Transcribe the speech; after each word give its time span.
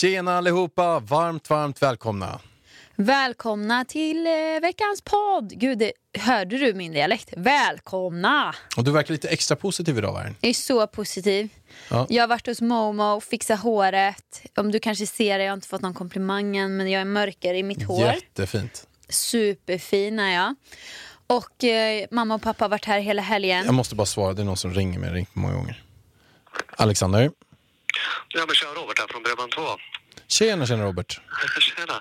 Tjena 0.00 0.36
allihopa! 0.36 1.00
Varmt, 1.00 1.50
varmt 1.50 1.82
välkomna. 1.82 2.40
Välkomna 2.96 3.84
till 3.84 4.26
eh, 4.26 4.32
veckans 4.62 5.02
podd. 5.04 5.52
Gud, 5.56 5.78
det, 5.78 5.92
hörde 6.18 6.58
du 6.58 6.74
min 6.74 6.92
dialekt? 6.92 7.32
Välkomna! 7.36 8.54
Och 8.76 8.84
du 8.84 8.90
verkar 8.90 9.12
lite 9.12 9.28
extra 9.28 9.56
positiv 9.56 9.98
idag, 9.98 10.12
Värn. 10.12 10.34
Jag 10.40 10.48
är 10.48 10.54
så 10.54 10.86
positiv. 10.86 11.48
Ja. 11.90 12.06
Jag 12.08 12.22
har 12.22 12.28
varit 12.28 12.46
hos 12.46 12.60
Momo, 12.60 13.20
fixat 13.20 13.60
håret. 13.60 14.42
Om 14.56 14.72
du 14.72 14.78
kanske 14.78 15.06
ser 15.06 15.38
det, 15.38 15.44
jag 15.44 15.50
har 15.50 15.56
inte 15.56 15.68
fått 15.68 15.82
någon 15.82 15.94
komplimang 15.94 16.56
än, 16.56 16.76
men 16.76 16.90
jag 16.90 17.00
är 17.00 17.04
mörkare 17.04 17.58
i 17.58 17.62
mitt 17.62 17.82
hår. 17.82 18.06
Jättefint. 18.06 18.86
Superfin 19.08 20.18
är 20.18 20.34
jag. 20.34 20.54
Och 21.26 21.64
eh, 21.64 22.06
mamma 22.10 22.34
och 22.34 22.42
pappa 22.42 22.64
har 22.64 22.70
varit 22.70 22.84
här 22.84 23.00
hela 23.00 23.22
helgen. 23.22 23.64
Jag 23.66 23.74
måste 23.74 23.94
bara 23.94 24.06
svara, 24.06 24.32
det 24.32 24.42
är 24.42 24.46
någon 24.46 24.56
som 24.56 24.74
ringer 24.74 24.98
mig, 24.98 25.10
ringt 25.10 25.34
många 25.34 25.54
gånger. 25.54 25.82
Alexander. 26.76 27.30
Ja, 28.28 28.46
men 28.46 28.54
kör 28.54 28.74
Robert 28.74 28.98
här 28.98 29.06
från 29.06 29.22
Bredband2. 29.24 29.76
Tjena, 30.28 30.66
tjena 30.66 30.84
Robert. 30.84 31.20
Tjena. 31.60 32.00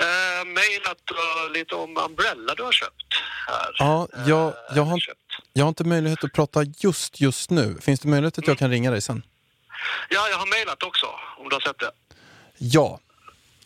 Uh, 0.00 0.44
mailat 0.46 1.02
uh, 1.12 1.52
lite 1.52 1.74
om 1.74 1.96
Umbrella 1.96 2.54
du 2.54 2.62
har 2.62 2.72
köpt 2.72 3.02
här. 3.48 3.76
Ja, 3.78 4.08
jag, 4.26 4.48
Eh, 4.48 4.54
jag, 4.76 4.82
har, 4.82 4.98
köpt. 4.98 5.18
jag 5.52 5.64
har 5.64 5.68
inte 5.68 5.84
möjlighet 5.84 6.24
att 6.24 6.32
prata 6.32 6.60
just 6.78 7.20
just 7.20 7.50
nu. 7.50 7.78
Finns 7.82 8.00
det 8.00 8.08
möjlighet 8.08 8.38
att 8.38 8.46
jag 8.46 8.58
kan 8.58 8.70
ringa 8.70 8.90
dig 8.90 9.00
sen? 9.00 9.22
Ja, 10.08 10.28
jag 10.28 10.36
har 10.38 10.46
mailat 10.46 10.82
också, 10.82 11.06
om 11.38 11.48
du 11.48 11.54
har 11.56 11.60
sett 11.60 11.78
det. 11.78 11.90
Ja. 12.58 13.00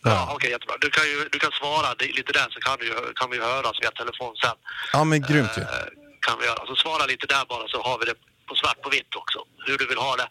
Ja, 0.03 0.11
Ja, 0.11 0.29
okej, 0.35 0.49
jättebra. 0.51 0.75
Du 0.81 0.89
kan, 0.89 1.05
ju, 1.05 1.29
du 1.31 1.39
kan 1.39 1.51
svara 1.51 1.93
lite 1.99 2.31
där 2.33 2.47
så 2.49 2.59
kan, 2.59 2.77
du, 2.79 3.13
kan 3.15 3.29
vi 3.31 3.37
höras 3.39 3.73
via 3.81 3.91
telefon 3.91 4.35
sen. 4.43 4.55
ja 4.93 5.03
men 5.03 5.21
grymt 5.21 5.57
ju. 5.57 5.61
Eh, 5.61 5.67
kan 6.21 6.39
vi 6.39 6.45
göra. 6.45 6.65
Så 6.65 6.75
svara 6.75 7.05
lite 7.05 7.27
där 7.27 7.45
bara 7.49 7.67
så 7.67 7.81
har 7.81 7.99
vi 7.99 8.05
det 8.05 8.15
på 8.47 8.55
svart 8.55 8.81
på 8.81 8.89
vitt 8.89 9.15
också. 9.15 9.39
Hur 9.65 9.77
du 9.77 9.87
vill 9.87 9.97
ha 9.97 10.15
det. 10.15 10.27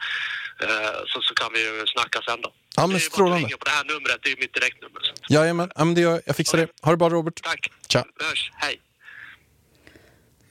Eh, 0.63 0.69
så, 1.07 1.21
så 1.23 1.35
kan 1.35 1.53
vi 1.55 1.61
ju 1.61 1.87
snacka 1.87 2.21
sen 2.29 2.41
då. 2.41 2.53
Ja, 2.77 2.87
men 2.87 2.91
det 2.91 2.97
är 2.97 3.01
ju 3.01 3.01
bara 3.01 3.07
att 3.07 3.13
strålande. 3.13 3.47
ringa 3.47 3.57
på 3.57 3.65
det 3.65 3.71
här 3.71 3.85
numret, 3.85 4.19
det 4.23 4.29
är 4.29 4.31
ju 4.31 4.41
mitt 4.41 4.55
direktnummer. 4.55 5.01
Så. 5.03 5.35
Jajamän, 5.35 5.71
ja, 5.75 5.85
men 5.85 5.95
det 5.95 6.01
gör 6.01 6.11
jag. 6.11 6.21
Jag 6.27 6.37
fixar 6.37 6.59
det. 6.59 6.69
Ha 6.83 6.91
det 6.91 6.97
bra 6.97 7.09
Robert. 7.09 7.43
Tack. 7.43 7.71
Tja. 7.89 8.05
Hörs. 8.21 8.53
Hej. 8.55 8.81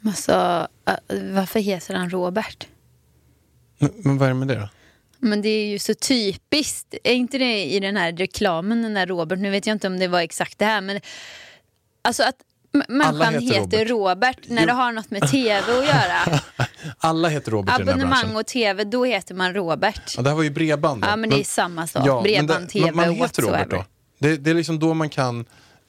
Alltså, 0.06 0.68
varför 1.10 1.60
heter 1.60 1.94
han 1.94 2.10
Robert? 2.10 2.68
Men, 3.78 3.92
men 3.96 4.18
vad 4.18 4.26
är 4.26 4.34
det 4.34 4.40
med 4.40 4.48
det 4.48 4.56
då? 4.56 4.70
Men 5.20 5.42
det 5.42 5.50
är 5.50 5.68
ju 5.68 5.80
så 5.80 5.94
typiskt. 5.94 6.96
Är 7.04 7.14
inte 7.14 7.38
det 7.38 7.64
i 7.64 7.80
den 7.80 7.98
här 7.98 8.12
reklamen, 8.14 8.82
den 8.82 8.94
där 8.94 9.08
Robert? 9.08 9.40
Nu 9.40 9.50
vet 9.50 9.68
jag 9.68 9.76
inte 9.76 9.88
om 9.88 10.00
det 10.00 10.08
var 10.08 10.22
exakt 10.22 10.60
det 10.60 10.66
här, 10.66 10.82
men 10.82 11.02
alltså 12.02 12.24
att 12.24 12.36
människan 12.88 13.34
heter 13.34 13.62
heter, 13.62 13.86
Robert. 13.86 14.38
När 14.48 14.62
Jo. 14.62 14.68
det 14.68 14.74
har 14.74 14.92
något 14.92 15.12
med 15.12 15.32
tv 15.32 15.60
att 15.80 15.86
göra. 15.86 16.40
Alla 16.98 17.30
heter 17.30 17.52
Robert 17.52 17.76
i 17.76 17.78
den 17.78 17.88
här 17.88 17.94
Abonnemang 17.94 18.22
branschen. 18.22 18.38
och 18.38 18.46
tv, 18.46 18.84
då 18.84 19.06
heter 19.06 19.36
man 19.36 19.54
Robert. 19.54 20.14
Ja, 20.18 20.22
det 20.22 20.30
här 20.30 20.36
var 20.36 20.44
ju 20.44 20.50
bredband. 20.50 21.02
då. 21.02 21.08
Ja, 21.08 21.16
men 21.16 21.30
det 21.30 21.40
är 21.40 21.44
samma 21.44 21.88
sak. 21.88 22.04
Ja, 22.08 22.22
Bredband, 22.22 22.64
det- 22.66 22.68
TV, 22.72 22.92
man, 22.92 22.96
man 23.08 23.16
heter 23.16 23.42
Robert 23.42 23.70
då. 23.70 23.86
Det, 24.20 24.38
det 24.38 24.50
är 24.50 24.54
liksom 24.54 24.80
då 24.80 24.94
man 24.94 25.10
kan, 25.10 25.46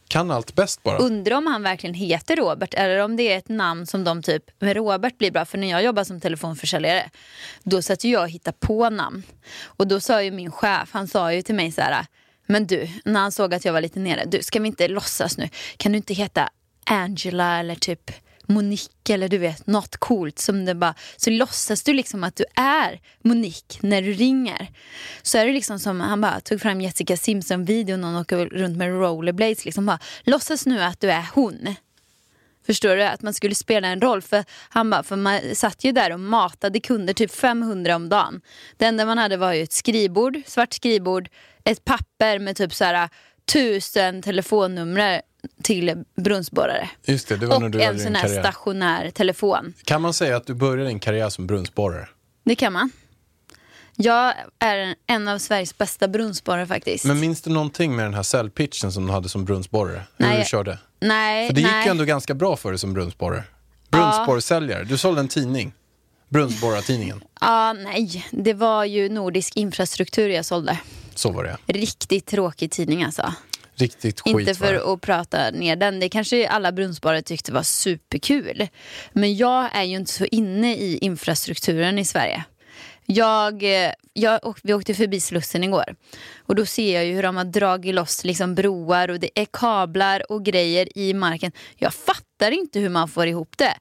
kan 0.09 0.31
allt 0.31 0.55
bäst 0.55 0.83
bara. 0.83 0.99
Undrar 0.99 1.37
om 1.37 1.47
han 1.47 1.63
verkligen 1.63 1.95
heter 1.95 2.37
Robert 2.37 2.75
eller 2.75 2.99
om 2.99 3.17
det 3.17 3.33
är 3.33 3.39
ett 3.39 3.49
namn 3.49 3.87
som 3.87 4.05
de 4.05 4.23
typ, 4.23 4.43
men 4.59 4.75
Robert 4.75 5.19
blir 5.19 5.31
bra 5.31 5.45
för 5.45 5.59
när 5.59 5.71
jag 5.71 5.83
jobbar 5.83 6.05
som 6.05 6.21
telefonförsäljare 6.21 7.11
då 7.63 7.83
satt 7.83 8.05
jag 8.05 8.23
och 8.23 8.29
hittade 8.31 8.57
på 8.61 8.91
namn. 8.91 9.23
Och 9.65 9.87
då 9.87 10.01
sa 10.01 10.23
ju 10.23 10.31
min 10.31 10.53
chef, 10.53 10.89
han 10.93 11.09
sa 11.09 11.33
ju 11.33 11.43
till 11.43 11.55
mig 11.55 11.73
så 11.73 11.81
här, 11.81 12.07
men 12.49 12.67
du, 12.67 12.89
när 13.05 13.21
han 13.21 13.33
såg 13.33 13.55
att 13.55 13.65
jag 13.65 13.73
var 13.73 13.81
lite 13.81 13.99
nere, 14.01 14.25
du 14.27 14.43
ska 14.43 14.61
vi 14.61 14.67
inte 14.67 14.89
låtsas 14.89 15.39
nu, 15.39 15.49
kan 15.77 15.93
du 15.93 15.97
inte 15.97 16.15
heta 16.15 16.49
Angela 16.87 17.61
eller 17.61 17.75
typ 17.75 18.11
Monique 18.49 19.15
eller 19.15 19.29
du 19.29 19.39
vet 19.39 19.67
något 19.67 19.97
coolt 19.97 20.39
som 20.39 20.65
det 20.65 20.75
bara 20.75 20.95
så 21.17 21.31
låtsas 21.31 21.83
du 21.83 21.93
liksom 21.93 22.25
att 22.25 22.37
du 22.37 22.45
är 22.55 23.01
Monique 23.23 23.79
när 23.81 24.03
du 24.03 24.13
ringer. 24.13 24.69
Så 25.23 25.39
är 25.39 25.47
det 25.47 25.53
liksom 25.53 25.79
som 25.79 26.01
han 26.01 26.21
bara 26.21 26.41
tog 26.41 26.61
fram 26.61 26.81
Jessica 26.81 27.17
Simpson 27.17 27.65
videon 27.65 28.05
och 28.05 28.11
hon 28.11 28.21
åker 28.21 28.47
runt 28.47 28.77
med 28.77 28.89
rollerblades 28.89 29.65
liksom 29.65 29.87
bara 29.87 29.99
låtsas 30.25 30.67
nu 30.67 30.83
att 30.83 31.01
du 31.01 31.11
är 31.11 31.27
hon. 31.35 31.75
Förstår 32.67 32.97
du? 32.97 33.03
Att 33.03 33.23
man 33.23 33.35
skulle 33.35 33.55
spela 33.55 33.89
en 33.89 34.01
roll. 34.01 34.23
För 34.23 34.45
han 34.69 34.91
bara, 34.91 35.03
för 35.03 35.17
man 35.17 35.41
satt 35.55 35.85
ju 35.85 35.93
där 35.93 36.13
och 36.13 36.21
matade 36.21 36.81
kunder 36.81 37.15
typ 37.15 37.35
500 37.35 37.97
om 37.97 38.09
dagen. 38.09 38.41
Det 38.77 38.85
enda 38.85 39.07
man 39.07 39.19
hade 39.19 39.37
var 39.37 39.53
ju 39.53 39.63
ett 39.63 39.73
skrivbord, 39.73 40.43
svart 40.47 40.73
skrivbord, 40.73 41.29
ett 41.65 41.85
papper 41.85 42.39
med 42.39 42.57
typ 42.57 42.75
så 42.75 42.85
här 42.85 43.09
tusen 43.53 44.23
telefonnummer 44.23 45.23
till 45.63 46.05
brunnsborrare. 46.17 46.91
Just 47.05 47.29
det, 47.29 47.37
det 47.37 47.47
var 47.47 47.59
när 47.59 47.65
Och 47.67 47.71
du 47.71 47.79
hade 47.83 47.93
en 47.99 48.01
sån 48.05 48.15
här 48.15 48.23
karriär. 48.23 48.43
stationär 48.43 49.11
telefon. 49.11 49.73
Kan 49.85 50.03
man 50.03 50.15
säga 50.15 50.37
att 50.37 50.47
du 50.47 50.55
började 50.55 50.89
din 50.89 50.99
karriär 51.01 51.29
som 51.29 51.47
brunnsborrare? 51.47 52.09
Det 52.45 52.55
kan 52.55 52.73
man. 52.73 52.91
Jag 53.99 54.35
är 54.59 54.77
en- 54.77 54.95
en 55.07 55.29
av 55.29 55.39
Sveriges 55.39 55.79
bästa 55.79 56.09
brunnsborrare 56.09 56.67
faktiskt. 56.67 57.05
Men 57.05 57.21
minns 57.21 57.43
du 57.43 57.51
någonting 57.51 57.97
med 57.97 58.05
den 58.05 58.15
här 58.15 58.23
säljpitchen 58.23 58.93
som 58.93 59.07
du 59.07 59.13
hade 59.13 59.29
som 59.29 59.45
brunnsborrare? 59.45 60.03
Hur 60.17 60.27
Nej. 60.27 60.39
du 60.39 60.45
körde? 60.45 60.79
nej, 61.01 61.47
För 61.49 61.55
det 61.55 61.61
gick 61.61 61.71
nej. 61.71 61.85
ju 61.85 61.91
ändå 61.91 62.05
ganska 62.05 62.35
bra 62.35 62.57
för 62.57 62.71
dig 62.71 62.79
som 62.79 62.93
brunnsborrare. 62.95 63.45
Brunnsborrsäljare. 63.91 64.85
Du 64.85 64.99
sålde 64.99 65.21
en 65.21 65.29
tidning. 65.29 65.73
Brunnsborrartidningen. 66.29 67.25
Ja, 67.41 67.73
nej. 67.73 68.27
Det 68.31 68.53
var 68.55 68.85
ju 68.85 69.09
Nordisk 69.09 69.57
infrastruktur 69.57 70.29
jag 70.29 70.45
sålde. 70.45 70.79
Så 71.15 71.31
var 71.31 71.45
det. 71.45 71.57
Riktigt 71.67 72.27
tråkig 72.27 72.71
tidning 72.71 73.05
alltså. 73.05 73.33
Riktigt 73.77 74.21
skit 74.21 74.39
Inte 74.39 74.55
för 74.55 74.95
att 74.95 75.01
prata 75.01 75.51
ner 75.51 75.77
den. 75.77 76.01
Det 76.01 76.09
kanske 76.09 76.49
alla 76.49 76.73
brunnsborrare 76.73 77.23
tyckte 77.23 77.53
var 77.53 77.63
superkul. 77.63 78.69
Men 79.13 79.37
jag 79.37 79.77
är 79.77 79.83
ju 79.83 79.97
inte 79.97 80.13
så 80.13 80.25
inne 80.25 80.77
i 80.77 80.99
infrastrukturen 80.99 81.99
i 81.99 82.05
Sverige. 82.05 82.45
Jag, 83.07 83.63
eh, 83.63 83.93
jag, 84.13 84.41
vi 84.63 84.75
åkte 84.75 84.95
förbi 84.95 85.21
Slussen 85.21 85.65
igår. 85.65 85.95
Och 86.39 86.55
då 86.55 86.67
ser 86.67 86.95
jag 86.95 87.05
ju 87.07 87.15
hur 87.15 87.23
de 87.23 87.37
har 87.37 87.45
dragit 87.45 87.95
loss 87.95 88.25
liksom 88.25 88.55
broar 88.55 89.11
och 89.11 89.21
det 89.21 89.31
är 89.35 89.45
kablar 89.45 90.33
och 90.33 90.45
grejer 90.45 90.99
i 90.99 91.15
marken. 91.15 91.53
Jag 91.77 91.95
fattar 91.95 92.51
inte 92.51 92.81
hur 92.81 92.89
man 92.89 93.09
får 93.09 93.27
ihop 93.27 93.59
det. 93.59 93.75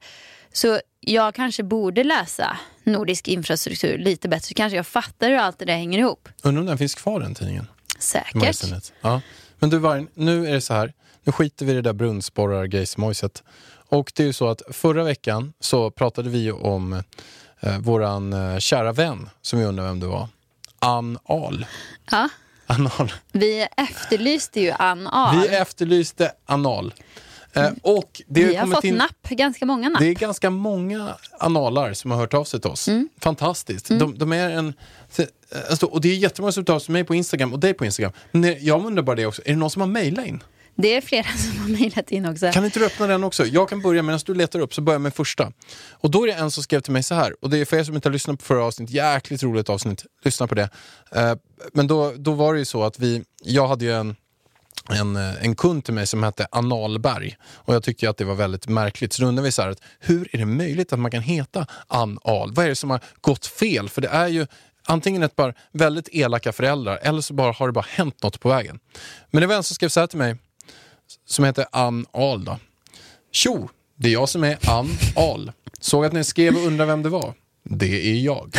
Så 0.52 0.80
jag 1.00 1.34
kanske 1.34 1.62
borde 1.62 2.04
läsa 2.04 2.56
nordisk 2.84 3.28
infrastruktur 3.28 3.98
lite 3.98 4.28
bättre. 4.28 4.46
Så 4.46 4.54
kanske 4.54 4.76
jag 4.76 4.86
fattar 4.86 5.28
hur 5.28 5.36
allt 5.36 5.58
det 5.58 5.64
där 5.64 5.76
hänger 5.76 5.98
ihop. 5.98 6.28
Undrar 6.42 6.60
om 6.60 6.66
den 6.66 6.78
finns 6.78 6.94
kvar 6.94 7.20
den 7.20 7.34
tidningen? 7.34 7.66
Säkert. 7.98 8.92
Ja. 9.00 9.20
Men 9.58 9.70
du 9.70 9.78
Vargen, 9.78 10.08
nu 10.14 10.48
är 10.48 10.52
det 10.52 10.60
så 10.60 10.74
här. 10.74 10.92
Nu 11.24 11.32
skiter 11.32 11.66
vi 11.66 11.72
i 11.72 11.74
det 11.74 11.82
där 11.82 11.92
brunnsborrar-grejsmojset. 11.92 13.42
Och 13.88 14.12
det 14.14 14.22
är 14.22 14.26
ju 14.26 14.32
så 14.32 14.48
att 14.48 14.62
förra 14.70 15.04
veckan 15.04 15.52
så 15.60 15.90
pratade 15.90 16.30
vi 16.30 16.38
ju 16.38 16.52
om 16.52 17.02
eh, 17.60 17.78
våran 17.78 18.32
eh, 18.32 18.58
kära 18.58 18.92
vän 18.92 19.28
som 19.42 19.58
vi 19.58 19.64
undrar 19.64 19.84
vem 19.84 20.00
det 20.00 20.06
var. 20.06 20.28
Ann 20.78 21.18
Ahl. 21.24 21.66
Ja. 22.10 22.28
Ann 22.66 22.90
Ahl. 22.98 23.12
Vi 23.32 23.66
efterlyste 23.76 24.60
ju 24.60 24.70
Ann 24.70 25.06
Ahl. 25.06 25.40
Vi 25.40 25.48
efterlyste 25.48 26.32
anal. 26.46 26.94
Eh, 27.56 27.70
och 27.82 28.22
det 28.26 28.44
Vi 28.44 28.54
har 28.56 28.66
fått 28.66 28.84
in- 28.84 28.94
napp, 28.94 29.28
ganska 29.30 29.66
många 29.66 29.88
napp. 29.88 30.00
Det 30.00 30.06
är 30.06 30.14
ganska 30.14 30.50
många 30.50 31.16
analar 31.40 31.92
som 31.92 32.10
har 32.10 32.18
hört 32.18 32.34
av 32.34 32.44
sig 32.44 32.60
till 32.60 32.70
oss. 32.70 32.88
Mm. 32.88 33.08
Fantastiskt. 33.20 33.88
De, 33.88 34.18
de 34.18 34.32
är 34.32 34.50
en, 34.50 34.74
alltså, 35.70 35.86
och 35.86 36.00
det 36.00 36.08
är 36.08 36.16
jättemånga 36.16 36.52
som 36.52 36.60
hört 36.60 36.68
av 36.68 36.78
sig 36.78 36.84
till 36.84 36.92
mig 36.92 37.04
på 37.04 37.14
Instagram 37.14 37.52
och 37.52 37.58
dig 37.60 37.74
på 37.74 37.84
Instagram. 37.84 38.12
Men 38.32 38.64
jag 38.64 38.86
undrar 38.86 39.02
bara 39.02 39.16
det 39.16 39.26
också, 39.26 39.42
är 39.44 39.50
det 39.50 39.56
någon 39.56 39.70
som 39.70 39.80
har 39.80 39.88
mejlat 39.88 40.26
in? 40.26 40.42
Det 40.78 40.96
är 40.96 41.00
flera 41.00 41.26
som 41.36 41.58
har 41.62 41.68
mejlat 41.68 42.10
in 42.10 42.26
också. 42.26 42.50
Kan 42.52 42.64
inte 42.64 42.78
du 42.78 42.86
öppna 42.86 43.06
den 43.06 43.24
också? 43.24 43.44
Jag 43.46 43.68
kan 43.68 43.82
börja 43.82 44.02
medan 44.02 44.20
du 44.26 44.34
letar 44.34 44.60
upp, 44.60 44.74
så 44.74 44.80
börjar 44.80 44.94
jag 44.94 45.00
med 45.02 45.14
första. 45.14 45.52
Och 45.90 46.10
då 46.10 46.22
är 46.22 46.26
det 46.26 46.32
en 46.32 46.50
som 46.50 46.62
skrev 46.62 46.80
till 46.80 46.92
mig 46.92 47.02
så 47.02 47.14
här, 47.14 47.34
och 47.40 47.50
det 47.50 47.58
är 47.58 47.64
för 47.64 47.76
er 47.76 47.84
som 47.84 47.94
inte 47.94 48.08
har 48.08 48.12
lyssnat 48.12 48.38
på 48.38 48.44
förra 48.44 48.64
avsnittet, 48.64 48.94
jäkligt 48.94 49.42
roligt 49.42 49.68
avsnitt, 49.68 50.04
lyssna 50.24 50.46
på 50.46 50.54
det. 50.54 50.68
Eh, 51.12 51.34
men 51.72 51.86
då, 51.86 52.12
då 52.16 52.32
var 52.32 52.52
det 52.54 52.58
ju 52.58 52.64
så 52.64 52.82
att 52.84 52.98
vi, 52.98 53.24
jag 53.44 53.68
hade 53.68 53.84
ju 53.84 53.92
en 53.92 54.16
en, 54.90 55.16
eh, 55.16 55.44
en 55.44 55.54
kund 55.56 55.84
till 55.84 55.94
mig 55.94 56.06
som 56.06 56.22
hette 56.22 56.46
Analberg. 56.50 57.36
Och 57.44 57.74
jag 57.74 57.82
tyckte 57.82 58.10
att 58.10 58.16
det 58.16 58.24
var 58.24 58.34
väldigt 58.34 58.68
märkligt. 58.68 59.12
Så 59.12 59.22
då 59.22 59.28
undrar 59.28 59.44
vi 59.44 59.52
så 59.52 59.62
här, 59.62 59.68
att, 59.68 59.80
hur 60.00 60.28
är 60.32 60.38
det 60.38 60.46
möjligt 60.46 60.92
att 60.92 60.98
man 60.98 61.10
kan 61.10 61.22
heta 61.22 61.66
Anal? 61.86 62.52
Vad 62.54 62.64
är 62.64 62.68
det 62.68 62.76
som 62.76 62.90
har 62.90 63.00
gått 63.20 63.46
fel? 63.46 63.88
För 63.88 64.00
det 64.00 64.08
är 64.08 64.28
ju 64.28 64.46
antingen 64.86 65.22
ett 65.22 65.36
par 65.36 65.54
väldigt 65.72 66.08
elaka 66.12 66.52
föräldrar 66.52 66.98
eller 67.02 67.20
så 67.20 67.34
bara 67.34 67.52
har 67.52 67.66
det 67.66 67.72
bara 67.72 67.86
hänt 67.88 68.22
något 68.22 68.40
på 68.40 68.48
vägen. 68.48 68.78
Men 69.30 69.40
det 69.40 69.46
var 69.46 69.54
en 69.54 69.62
som 69.62 69.74
skrev 69.74 69.88
så 69.88 70.00
här 70.00 70.06
till 70.06 70.18
mig, 70.18 70.36
som 71.26 71.44
heter 71.44 71.66
Ann 71.72 72.06
Ahl. 72.12 72.44
Då. 72.44 72.58
Tjo, 73.32 73.68
det 73.96 74.08
är 74.08 74.12
jag 74.12 74.28
som 74.28 74.44
är 74.44 74.70
Ann 74.70 74.90
Ahl. 75.16 75.52
Såg 75.80 76.04
att 76.04 76.12
ni 76.12 76.24
skrev 76.24 76.56
och 76.56 76.66
undrar 76.66 76.86
vem 76.86 77.02
det 77.02 77.08
var. 77.08 77.34
Det 77.64 78.10
är 78.10 78.14
jag. 78.14 78.56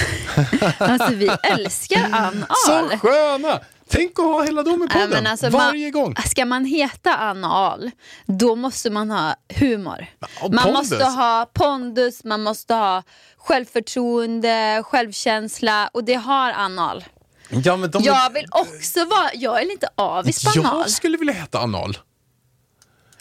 Alltså 0.77 1.13
vi 1.13 1.29
älskar 1.43 2.09
Ann 2.11 2.45
Så 2.65 2.73
Ahl. 2.73 2.89
sköna! 2.99 3.59
Tänk 3.89 4.19
att 4.19 4.25
ha 4.25 4.43
hela 4.43 4.63
dem 4.63 4.83
i 4.83 4.85
Nej, 4.93 5.07
podden 5.07 5.27
alltså, 5.27 5.49
varje 5.49 5.91
man, 5.91 5.91
gång. 6.03 6.15
Ska 6.25 6.45
man 6.45 6.65
heta 6.65 7.15
Ann 7.15 7.43
Ahl, 7.45 7.91
då 8.25 8.55
måste 8.55 8.89
man 8.89 9.11
ha 9.11 9.35
humor. 9.55 10.05
och 10.41 10.53
man 10.53 10.63
pondus. 10.63 10.91
måste 10.91 11.05
ha 11.05 11.45
pondus, 11.53 12.23
man 12.23 12.43
måste 12.43 12.73
ha 12.73 13.03
självförtroende, 13.37 14.83
självkänsla 14.85 15.89
och 15.93 16.03
det 16.03 16.13
har 16.13 16.51
Ann 16.51 16.79
Ahl. 16.79 17.05
Ja, 17.49 17.77
men 17.77 17.91
de 17.91 18.03
Jag 18.03 18.33
vill 18.33 18.45
också 18.51 19.05
vara, 19.05 19.29
jag 19.33 19.61
är 19.61 19.65
lite 19.65 19.89
avis 19.95 20.43
på 20.43 20.59
Ann 20.59 20.65
Ahl. 20.65 20.79
Jag 20.81 20.89
skulle 20.89 21.17
vilja 21.17 21.33
heta 21.33 21.59
Anal. 21.59 21.97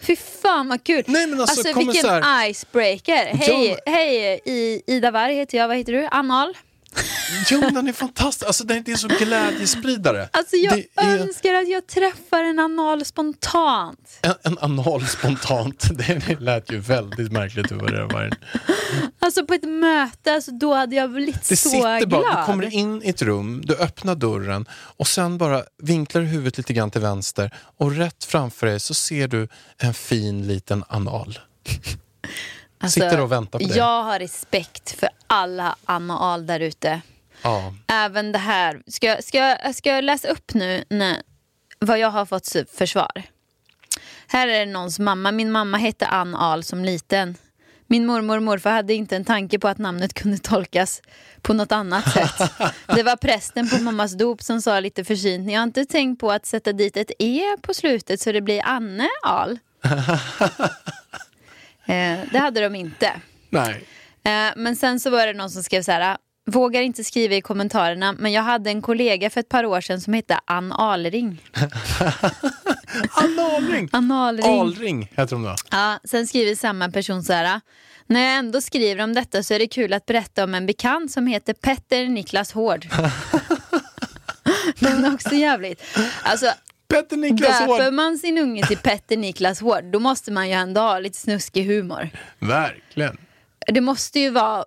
Fy 0.02 0.16
fan 0.16 0.68
vad 0.68 0.84
kul. 0.84 1.04
Nej, 1.06 1.26
men 1.26 1.40
alltså, 1.40 1.72
kommer 1.72 1.92
vilken 1.92 2.10
här- 2.24 2.48
icebreaker. 2.50 3.26
Hej, 3.26 3.68
Ja. 3.86 3.92
hej 3.92 4.40
I, 4.44 4.82
Ida 4.86 5.10
Warg 5.10 5.34
heter 5.34 5.58
jag, 5.58 5.68
vad 5.68 5.76
heter 5.76 5.92
du? 5.92 6.08
Ann 6.10 6.30
Ahl? 6.30 6.54
Jo, 7.50 7.60
den 7.60 7.88
är 7.88 7.93
fantastisk. 7.93 8.46
Alltså, 8.46 8.64
den 8.64 8.76
är 8.76 8.90
en 8.90 8.98
sån 8.98 9.10
glädjespridare. 9.19 10.28
Alltså 10.32 10.56
jag 10.56 10.84
är 10.96 11.19
önskar 11.19 11.54
att 11.54 11.69
jag 11.69 11.87
träffar 11.87 12.44
en 12.44 12.58
anal 12.58 13.04
spontant. 13.04 14.19
en, 14.22 14.34
en 14.44 14.58
anal 14.58 15.06
spontant. 15.06 15.88
Det 15.98 16.40
lät 16.40 16.72
ju 16.72 16.78
väldigt 16.78 17.32
märkligt 17.32 17.72
över 17.72 17.93
det 17.93 18.04
var. 18.04 18.31
Alltså 19.19 19.46
på 19.46 19.54
ett 19.54 19.69
möte, 19.69 20.34
alltså, 20.34 20.50
då 20.52 20.75
hade 20.75 20.96
jag 20.96 21.10
blivit 21.12 21.48
Det 21.48 21.56
så 21.56 21.70
sitter 21.70 21.98
glad. 22.06 22.08
bara, 22.08 22.40
du 22.40 22.46
kommer 22.46 22.75
in 22.75 23.02
i 23.02 23.08
ett 23.08 23.22
rum, 23.22 23.62
du 23.64 23.75
öppnar 23.76 24.14
dörren 24.14 24.66
och 24.72 25.08
sen 25.08 25.38
bara 25.38 25.62
vinklar 25.82 26.22
du 26.22 26.28
huvudet 26.28 26.58
lite 26.58 26.72
grann 26.72 26.90
till 26.90 27.00
vänster 27.00 27.50
och 27.78 27.92
rätt 27.96 28.25
framför 28.25 28.66
dig 28.66 28.81
så 28.81 28.94
ser 28.94 29.28
du 29.28 29.49
en 29.78 29.94
fin 29.94 30.46
liten 30.46 30.84
anal. 30.88 31.38
Alltså, 32.86 33.00
sitter 33.00 33.20
och 33.20 33.32
väntar 33.32 33.58
på 33.58 33.66
dig. 33.66 33.76
Jag 33.76 34.02
har 34.02 34.18
respekt 34.18 34.90
för 35.00 35.08
alla 35.26 35.76
anal 35.84 36.46
där 36.46 36.60
ute. 36.60 37.00
Ja. 37.42 37.74
Även 37.86 38.32
det 38.32 38.38
här. 38.38 38.82
Ska, 38.86 39.06
jag- 39.06 39.24
ska, 39.24 39.38
jag- 39.38 39.74
ska 39.74 39.90
jag 39.90 40.04
läsa 40.04 40.28
upp 40.28 40.54
nu 40.54 40.84
när, 40.90 41.16
vad 41.78 41.98
jag 41.98 42.10
har 42.10 42.26
fått 42.26 42.48
för 42.76 42.86
svar? 42.86 43.22
Här 44.26 44.48
är 44.48 44.66
det 44.66 44.72
någons 44.72 44.98
mamma. 44.98 45.32
Min 45.32 45.52
mamma 45.52 45.76
hette 45.78 46.06
Ann 46.06 46.34
Ahl 46.34 46.64
som 46.64 46.84
liten. 46.84 47.36
Min 47.88 48.06
mormor 48.06 48.36
och 48.36 48.42
morfar 48.42 48.70
hade 48.70 48.94
inte 48.94 49.16
en 49.16 49.24
tanke 49.24 49.58
på 49.58 49.68
att 49.68 49.78
namnet 49.78 50.14
kunde 50.14 50.38
tolkas 50.38 51.02
på 51.42 51.52
något 51.52 51.72
annat 51.72 52.12
sätt. 52.12 52.50
Det 52.86 53.02
var 53.02 53.16
prästen 53.16 53.68
på 53.70 53.78
mammas 53.78 54.12
dop 54.12 54.42
som 54.42 54.62
sa 54.62 54.80
lite 54.80 55.04
försynt, 55.04 55.46
ni 55.46 55.54
har 55.54 55.62
inte 55.62 55.84
tänkt 55.84 56.20
på 56.20 56.32
att 56.32 56.46
sätta 56.46 56.72
dit 56.72 56.96
ett 56.96 57.10
E 57.18 57.42
på 57.62 57.74
slutet 57.74 58.20
så 58.20 58.32
det 58.32 58.40
blir 58.40 58.62
Anne 58.64 59.08
Ahl? 59.22 59.58
eh, 61.86 62.18
det 62.32 62.38
hade 62.38 62.60
de 62.60 62.74
inte. 62.74 63.12
Nej. 63.50 63.84
Eh, 64.24 64.52
men 64.56 64.76
sen 64.76 65.00
så 65.00 65.10
var 65.10 65.26
det 65.26 65.32
någon 65.32 65.50
som 65.50 65.62
skrev 65.62 65.82
så 65.82 65.92
här. 65.92 66.16
Vågar 66.48 66.82
inte 66.82 67.04
skriva 67.04 67.34
i 67.34 67.40
kommentarerna, 67.40 68.12
men 68.12 68.32
jag 68.32 68.42
hade 68.42 68.70
en 68.70 68.82
kollega 68.82 69.30
för 69.30 69.40
ett 69.40 69.48
par 69.48 69.64
år 69.64 69.80
sedan 69.80 70.00
som 70.00 70.12
hette 70.12 70.38
Ann 70.44 70.72
Alring. 70.72 71.42
Analring! 73.10 73.88
Ann 73.92 74.12
Alring. 74.12 74.60
Alring 74.60 75.02
heter 75.02 75.36
de 75.36 75.42
då. 75.42 75.54
Ja, 75.70 75.98
sen 76.04 76.26
skriver 76.26 76.54
samma 76.54 76.90
person 76.90 77.22
så 77.22 77.32
här. 77.32 77.60
När 78.06 78.20
jag 78.20 78.34
ändå 78.34 78.60
skriver 78.60 79.04
om 79.04 79.14
detta 79.14 79.42
så 79.42 79.54
är 79.54 79.58
det 79.58 79.66
kul 79.66 79.92
att 79.92 80.06
berätta 80.06 80.44
om 80.44 80.54
en 80.54 80.66
bekant 80.66 81.12
som 81.12 81.26
heter 81.26 81.54
Petter 81.54 82.08
Niklas 82.08 82.52
Hård. 82.52 82.86
Den 84.78 85.04
är 85.04 85.14
också 85.14 85.34
jävligt. 85.34 85.82
Alltså, 86.22 86.46
Petter 87.02 87.16
Niklas 87.16 87.58
döper 87.60 87.84
Hård. 87.84 87.94
man 87.94 88.19
sin 88.19 88.38
unge 88.38 88.66
till 88.66 88.78
Petter 88.78 89.16
Niklas 89.16 89.60
Hård, 89.60 89.84
då 89.84 89.98
måste 89.98 90.32
man 90.32 90.48
ju 90.48 90.54
ändå 90.54 90.81
ha 90.81 90.98
lite 90.98 91.19
snuskig 91.19 91.64
humor. 91.66 92.10
Verkligen. 92.38 93.16
Det 93.66 93.81
måste 93.81 94.20
ju 94.20 94.31
vara 94.31 94.64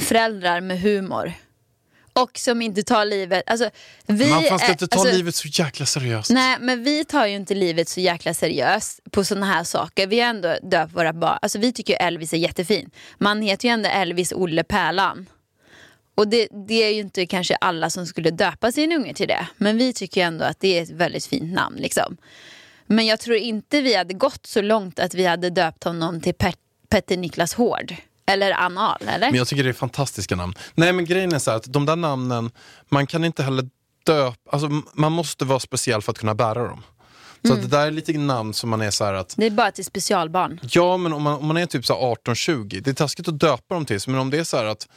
föräldrar 0.00 0.60
med 0.60 0.80
humor. 0.80 1.32
Och 2.12 2.38
som 2.38 2.62
inte 2.62 2.82
tar 2.82 3.04
livet... 3.04 3.42
Alltså, 3.46 3.70
vi 4.06 4.30
Man 4.30 4.42
ska 4.44 4.66
är- 4.66 4.70
inte 4.70 4.86
ta 4.86 5.00
alltså, 5.00 5.16
livet 5.16 5.34
så 5.34 5.48
jäkla 5.48 5.86
seriöst. 5.86 6.30
Nej, 6.30 6.56
men 6.60 6.84
vi 6.84 7.04
tar 7.04 7.26
ju 7.26 7.34
inte 7.34 7.54
livet 7.54 7.88
så 7.88 8.00
jäkla 8.00 8.34
seriöst 8.34 9.00
på 9.10 9.24
såna 9.24 9.46
här 9.46 9.64
saker. 9.64 10.06
Vi 10.06 10.20
har 10.20 10.28
ändå 10.28 10.56
döpt 10.62 10.92
våra 10.92 11.12
barn. 11.12 11.38
Alltså, 11.42 11.58
vi 11.58 11.72
tycker 11.72 11.92
ju 11.92 11.96
Elvis 12.06 12.32
är 12.32 12.36
jättefin. 12.36 12.90
Man 13.18 13.42
heter 13.42 13.68
ju 13.68 13.72
ändå 13.72 13.88
Elvis 13.88 14.32
Olle 14.32 14.64
Pärlan. 14.64 15.26
Och 16.14 16.28
det, 16.28 16.48
det 16.68 16.74
är 16.74 16.90
ju 16.94 17.00
inte 17.00 17.26
kanske 17.26 17.56
alla 17.56 17.90
som 17.90 18.06
skulle 18.06 18.30
döpa 18.30 18.72
sin 18.72 18.92
unge 18.92 19.14
till 19.14 19.28
det. 19.28 19.46
Men 19.56 19.78
vi 19.78 19.92
tycker 19.92 20.20
ju 20.20 20.26
ändå 20.26 20.44
att 20.44 20.60
det 20.60 20.78
är 20.78 20.82
ett 20.82 20.90
väldigt 20.90 21.26
fint 21.26 21.52
namn. 21.52 21.76
Liksom. 21.76 22.16
Men 22.86 23.06
jag 23.06 23.20
tror 23.20 23.36
inte 23.36 23.80
vi 23.80 23.94
hade 23.94 24.14
gått 24.14 24.46
så 24.46 24.62
långt 24.62 24.98
att 24.98 25.14
vi 25.14 25.26
hade 25.26 25.50
döpt 25.50 25.84
honom 25.84 26.20
till 26.20 26.34
Pet- 26.34 26.58
Petter 26.88 27.16
Niklas 27.16 27.54
Hård. 27.54 27.94
Eller 28.26 28.52
Anal, 28.52 29.02
eller? 29.06 29.26
Men 29.30 29.34
jag 29.38 29.48
tycker 29.48 29.62
det 29.64 29.68
är 29.68 29.72
fantastiska 29.72 30.36
namn. 30.36 30.54
Nej 30.74 30.92
men 30.92 31.04
grejen 31.04 31.32
är 31.32 31.38
så 31.38 31.50
här 31.50 31.56
att 31.58 31.72
de 31.72 31.86
där 31.86 31.96
namnen, 31.96 32.50
man 32.88 33.06
kan 33.06 33.24
inte 33.24 33.42
heller 33.42 33.68
döpa, 34.06 34.36
alltså 34.52 34.68
man 34.94 35.12
måste 35.12 35.44
vara 35.44 35.60
speciell 35.60 36.02
för 36.02 36.12
att 36.12 36.18
kunna 36.18 36.34
bära 36.34 36.68
dem. 36.68 36.82
Så 37.46 37.52
Mm. 37.52 37.62
det 37.64 37.76
där 37.76 37.86
är 37.86 37.90
lite 37.90 38.12
namn 38.18 38.54
som 38.54 38.70
man 38.70 38.80
är 38.80 38.90
så 38.90 39.04
här 39.04 39.14
att 39.14 39.34
Det 39.36 39.46
är 39.46 39.50
bara 39.50 39.70
till 39.70 39.84
specialbarn. 39.84 40.60
Ja, 40.70 40.96
men 40.96 41.12
om 41.12 41.22
man, 41.22 41.34
om 41.38 41.46
man 41.46 41.56
är 41.56 41.66
typ 41.66 41.86
så 41.86 41.94
här 41.94 42.00
18-20, 42.34 42.80
det 42.80 42.90
är 42.90 42.94
taskigt 42.94 43.28
att 43.28 43.38
döpa 43.40 43.74
dem 43.74 43.84
till 43.84 44.00
men 44.06 44.18
om 44.18 44.30
det 44.30 44.38
är 44.38 44.44
så 44.44 44.56
här 44.56 44.64
att 44.64 44.88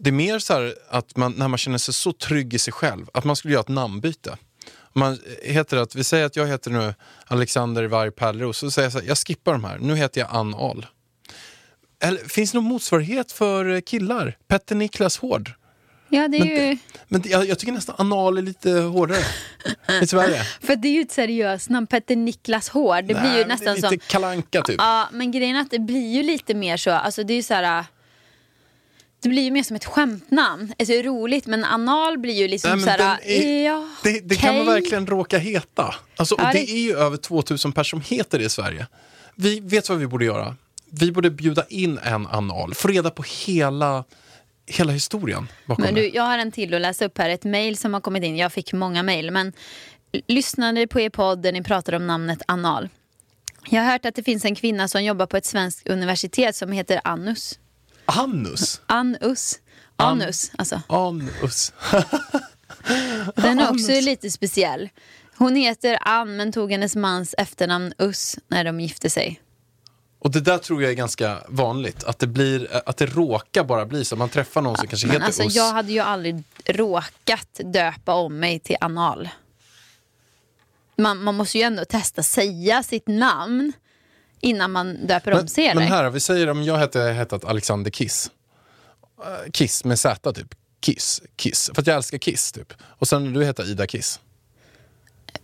det 0.00 0.10
är 0.10 0.12
mer 0.12 0.38
så 0.38 0.72
att 0.88 1.16
man, 1.16 1.32
när 1.32 1.48
man 1.48 1.58
känner 1.58 1.78
sig 1.78 1.94
så 1.94 2.12
trygg 2.12 2.54
i 2.54 2.58
sig 2.58 2.72
själv, 2.72 3.06
att 3.14 3.24
man 3.24 3.36
skulle 3.36 3.52
göra 3.52 3.60
ett 3.60 3.68
namnbyte. 3.68 4.36
Man 4.92 5.18
heter 5.42 5.76
att, 5.76 5.94
vi 5.94 6.04
säger 6.04 6.26
att 6.26 6.36
jag 6.36 6.46
heter 6.46 6.70
nu 6.70 6.94
Alexander 7.26 7.84
Varg 7.84 8.10
Pärleros, 8.10 8.58
så 8.58 8.70
säger 8.70 8.86
jag 8.86 8.92
så 8.92 8.98
här, 8.98 9.06
jag 9.06 9.18
skippar 9.18 9.52
de 9.52 9.64
här, 9.64 9.78
nu 9.78 9.96
heter 9.96 10.20
jag 10.20 10.30
Ann 10.32 10.54
Ahl. 10.54 10.86
Eller, 12.02 12.18
finns 12.18 12.52
det 12.52 12.58
någon 12.58 12.64
motsvarighet 12.64 13.32
för 13.32 13.80
killar? 13.80 14.36
Petter 14.48 14.74
Niklas 14.74 15.18
Hård? 15.18 15.52
Ja, 16.08 16.28
det 16.28 16.36
är 16.36 16.44
Men 16.44 16.68
ju... 16.68 16.78
Men 17.08 17.22
jag, 17.24 17.48
jag 17.48 17.58
tycker 17.58 17.72
nästan 17.72 17.94
anal 17.98 18.38
är 18.38 18.42
lite 18.42 18.70
hårdare. 18.70 19.24
lite 20.00 20.16
värre. 20.16 20.44
För 20.60 20.76
det 20.76 20.88
är 20.88 20.92
ju 20.92 21.00
ett 21.00 21.12
seriöst 21.12 21.68
namn, 21.68 21.86
Petter 21.86 22.16
Niklas 22.16 22.68
Hård. 22.68 23.04
Det 23.04 23.14
blir 23.14 23.22
Nej, 23.22 23.32
ju 23.32 23.38
men 23.38 23.48
nästan 23.48 23.74
det 23.74 23.86
är 23.86 23.90
lite 23.90 24.04
som... 24.04 24.10
kalanka 24.10 24.62
typ. 24.62 24.76
Ja, 24.78 25.08
men 25.12 25.30
grejen 25.30 25.56
är 25.56 25.60
att 25.60 25.70
det 25.70 25.78
blir 25.78 26.14
ju 26.14 26.22
lite 26.22 26.54
mer 26.54 26.76
så, 26.76 26.90
alltså 26.90 27.24
det 27.24 27.32
är 27.32 27.36
ju 27.36 27.42
så 27.42 27.54
här... 27.54 27.84
Det 29.22 29.28
blir 29.28 29.42
ju 29.42 29.50
mer 29.50 29.62
som 29.62 29.76
ett 29.76 29.84
skämtnamn. 29.84 30.72
Alltså 30.78 30.92
roligt, 30.94 31.46
men 31.46 31.64
anal 31.64 32.18
blir 32.18 32.34
ju 32.34 32.48
liksom 32.48 32.70
Nej, 32.70 32.80
så 32.80 32.90
här... 32.90 33.18
är- 33.24 33.64
ja, 33.64 33.88
Det, 34.04 34.20
det 34.28 34.34
kan 34.34 34.56
man 34.56 34.66
verkligen 34.66 35.06
råka 35.06 35.38
heta. 35.38 35.94
Alltså, 36.16 36.34
och 36.34 36.40
det... 36.40 36.52
det- 36.52 36.70
är 36.70 36.80
ju 36.82 36.96
över 36.96 37.16
2000 37.16 37.72
personer 37.72 38.02
som 38.04 38.16
heter 38.16 38.38
det 38.38 38.44
i 38.44 38.48
Sverige. 38.48 38.86
Vi 39.34 39.60
vet 39.60 39.88
vad 39.88 39.98
vi 39.98 40.06
borde 40.06 40.24
göra. 40.24 40.56
Vi 40.90 41.12
borde 41.12 41.30
bjuda 41.30 41.64
in 41.68 41.98
en 41.98 42.26
anal, 42.26 42.74
få 42.74 42.88
reda 42.88 43.10
på 43.10 43.24
hela, 43.46 44.04
hela 44.66 44.92
historien 44.92 45.48
bakom 45.66 45.84
Men 45.84 45.94
du, 45.94 46.08
jag 46.14 46.22
har 46.22 46.38
en 46.38 46.52
till 46.52 46.74
att 46.74 46.80
läsa 46.80 47.04
upp 47.04 47.18
här. 47.18 47.30
Ett 47.30 47.44
mejl 47.44 47.76
som 47.76 47.94
har 47.94 48.00
kommit 48.00 48.24
in. 48.24 48.36
Jag 48.36 48.52
fick 48.52 48.72
många 48.72 49.02
mejl. 49.02 49.30
Men 49.30 49.52
lyssnade 50.26 50.86
på 50.86 51.00
er 51.00 51.10
podd 51.10 51.42
där 51.42 51.52
ni 51.52 51.62
pratade 51.62 51.96
om 51.96 52.06
namnet 52.06 52.42
anal. 52.48 52.88
Jag 53.68 53.82
har 53.82 53.92
hört 53.92 54.04
att 54.06 54.14
det 54.14 54.22
finns 54.22 54.44
en 54.44 54.54
kvinna 54.54 54.88
som 54.88 55.04
jobbar 55.04 55.26
på 55.26 55.36
ett 55.36 55.44
svenskt 55.46 55.88
universitet 55.88 56.56
som 56.56 56.72
heter 56.72 57.00
Annus. 57.04 57.58
Annus. 58.10 58.80
Anus. 58.86 59.58
Anus, 59.96 60.52
alltså. 60.58 60.82
Anus. 60.86 61.72
Den 63.34 63.58
är 63.58 63.70
också 63.70 63.92
lite 63.92 64.30
speciell. 64.30 64.88
Hon 65.36 65.56
heter 65.56 65.98
Ann 66.00 66.36
men 66.36 66.52
tog 66.52 66.70
hennes 66.70 66.96
mans 66.96 67.34
efternamn 67.38 67.92
Us 67.98 68.38
när 68.48 68.64
de 68.64 68.80
gifte 68.80 69.10
sig. 69.10 69.40
Och 70.18 70.30
det 70.30 70.40
där 70.40 70.58
tror 70.58 70.82
jag 70.82 70.90
är 70.90 70.96
ganska 70.96 71.38
vanligt. 71.48 72.04
Att 72.04 72.18
det, 72.18 72.26
blir, 72.26 72.88
att 72.88 72.96
det 72.96 73.06
råkar 73.06 73.64
bara 73.64 73.86
bli 73.86 74.04
så. 74.04 74.16
Man 74.16 74.28
träffar 74.28 74.62
någon 74.62 74.76
som 74.76 74.88
kanske 74.88 75.06
Men 75.06 75.14
heter 75.14 75.26
alltså, 75.26 75.42
Us. 75.42 75.56
jag 75.56 75.72
hade 75.72 75.92
ju 75.92 76.00
aldrig 76.00 76.42
råkat 76.64 77.60
döpa 77.64 78.14
om 78.14 78.38
mig 78.38 78.58
till 78.58 78.76
anal. 78.80 79.28
Man, 80.96 81.22
man 81.22 81.34
måste 81.34 81.58
ju 81.58 81.64
ändå 81.64 81.84
testa 81.84 82.22
säga 82.22 82.82
sitt 82.82 83.08
namn 83.08 83.72
innan 84.40 84.72
man 84.72 85.06
döper 85.06 85.40
om 85.40 85.48
sig. 85.48 85.74
men 85.74 85.84
här, 85.84 86.10
vi 86.10 86.20
säger 86.20 86.50
om 86.50 86.62
jag 86.62 86.76
hette 86.76 87.00
hetat 87.00 87.44
Alexander 87.44 87.90
Kiss. 87.90 88.30
Eh, 89.24 89.50
Kiss 89.50 89.84
med 89.84 89.98
Z 89.98 90.32
typ. 90.32 90.54
Kiss, 90.80 91.22
Kiss. 91.36 91.70
För 91.74 91.82
att 91.82 91.86
jag 91.86 91.96
älskar 91.96 92.18
Kiss 92.18 92.52
typ. 92.52 92.72
Och 92.82 93.08
sen 93.08 93.32
du 93.32 93.44
heter 93.44 93.70
Ida 93.70 93.86
Kiss. 93.86 94.20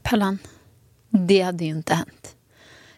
Pallan, 0.02 0.38
det 1.08 1.40
hade 1.40 1.64
ju 1.64 1.70
inte 1.70 1.94
hänt. 1.94 2.36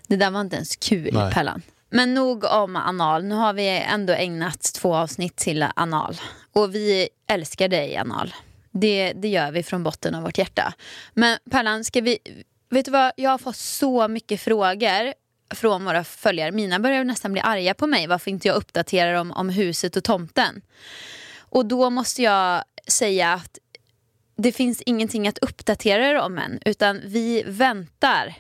Det 0.07 0.17
där 0.17 0.31
var 0.31 0.41
inte 0.41 0.57
ens 0.57 0.77
kul, 0.77 1.11
Nej. 1.13 1.33
Pallan. 1.33 1.63
Men 1.91 2.15
nog 2.15 2.45
om 2.45 2.77
anal. 2.77 3.25
Nu 3.25 3.35
har 3.35 3.53
vi 3.53 3.69
ändå 3.69 4.13
ägnat 4.13 4.73
två 4.75 4.95
avsnitt 4.95 5.37
till 5.37 5.67
anal. 5.77 6.17
Och 6.53 6.75
vi 6.75 7.09
älskar 7.27 7.69
dig, 7.69 7.97
anal. 7.97 8.35
Det, 8.71 9.13
det 9.13 9.29
gör 9.29 9.51
vi 9.51 9.63
från 9.63 9.83
botten 9.83 10.15
av 10.15 10.23
vårt 10.23 10.39
hjärta. 10.39 10.75
Men 11.15 11.39
Pallan, 11.51 11.85
ska 11.85 12.01
vi... 12.01 12.19
vet 12.71 12.85
du 12.85 12.91
vad, 12.91 13.13
jag 13.17 13.31
har 13.31 13.39
fått 13.39 13.57
så 13.57 14.09
mycket 14.09 14.41
frågor 14.41 15.13
från 15.51 15.85
våra 15.85 16.05
följare. 16.05 16.53
Mina 16.53 16.79
börjar 16.79 17.05
nästan 17.05 17.33
bli 17.33 17.41
arga 17.41 17.75
på 17.75 17.87
mig 17.87 18.07
varför 18.07 18.31
inte 18.31 18.49
jag 18.49 18.57
uppdaterar 18.57 19.15
dem 19.15 19.33
om 19.33 19.49
huset 19.49 19.97
och 19.97 20.05
tomten. 20.05 20.63
Och 21.39 21.67
då 21.67 21.91
måste 21.91 22.23
jag 22.23 22.65
säga 22.87 23.33
att 23.33 23.59
det 24.37 24.53
finns 24.53 24.83
ingenting 24.83 25.29
att 25.29 25.39
uppdatera 25.39 26.09
er 26.09 26.15
om 26.19 26.39
än. 26.39 26.59
Utan 26.65 27.01
vi 27.05 27.43
väntar 27.47 28.35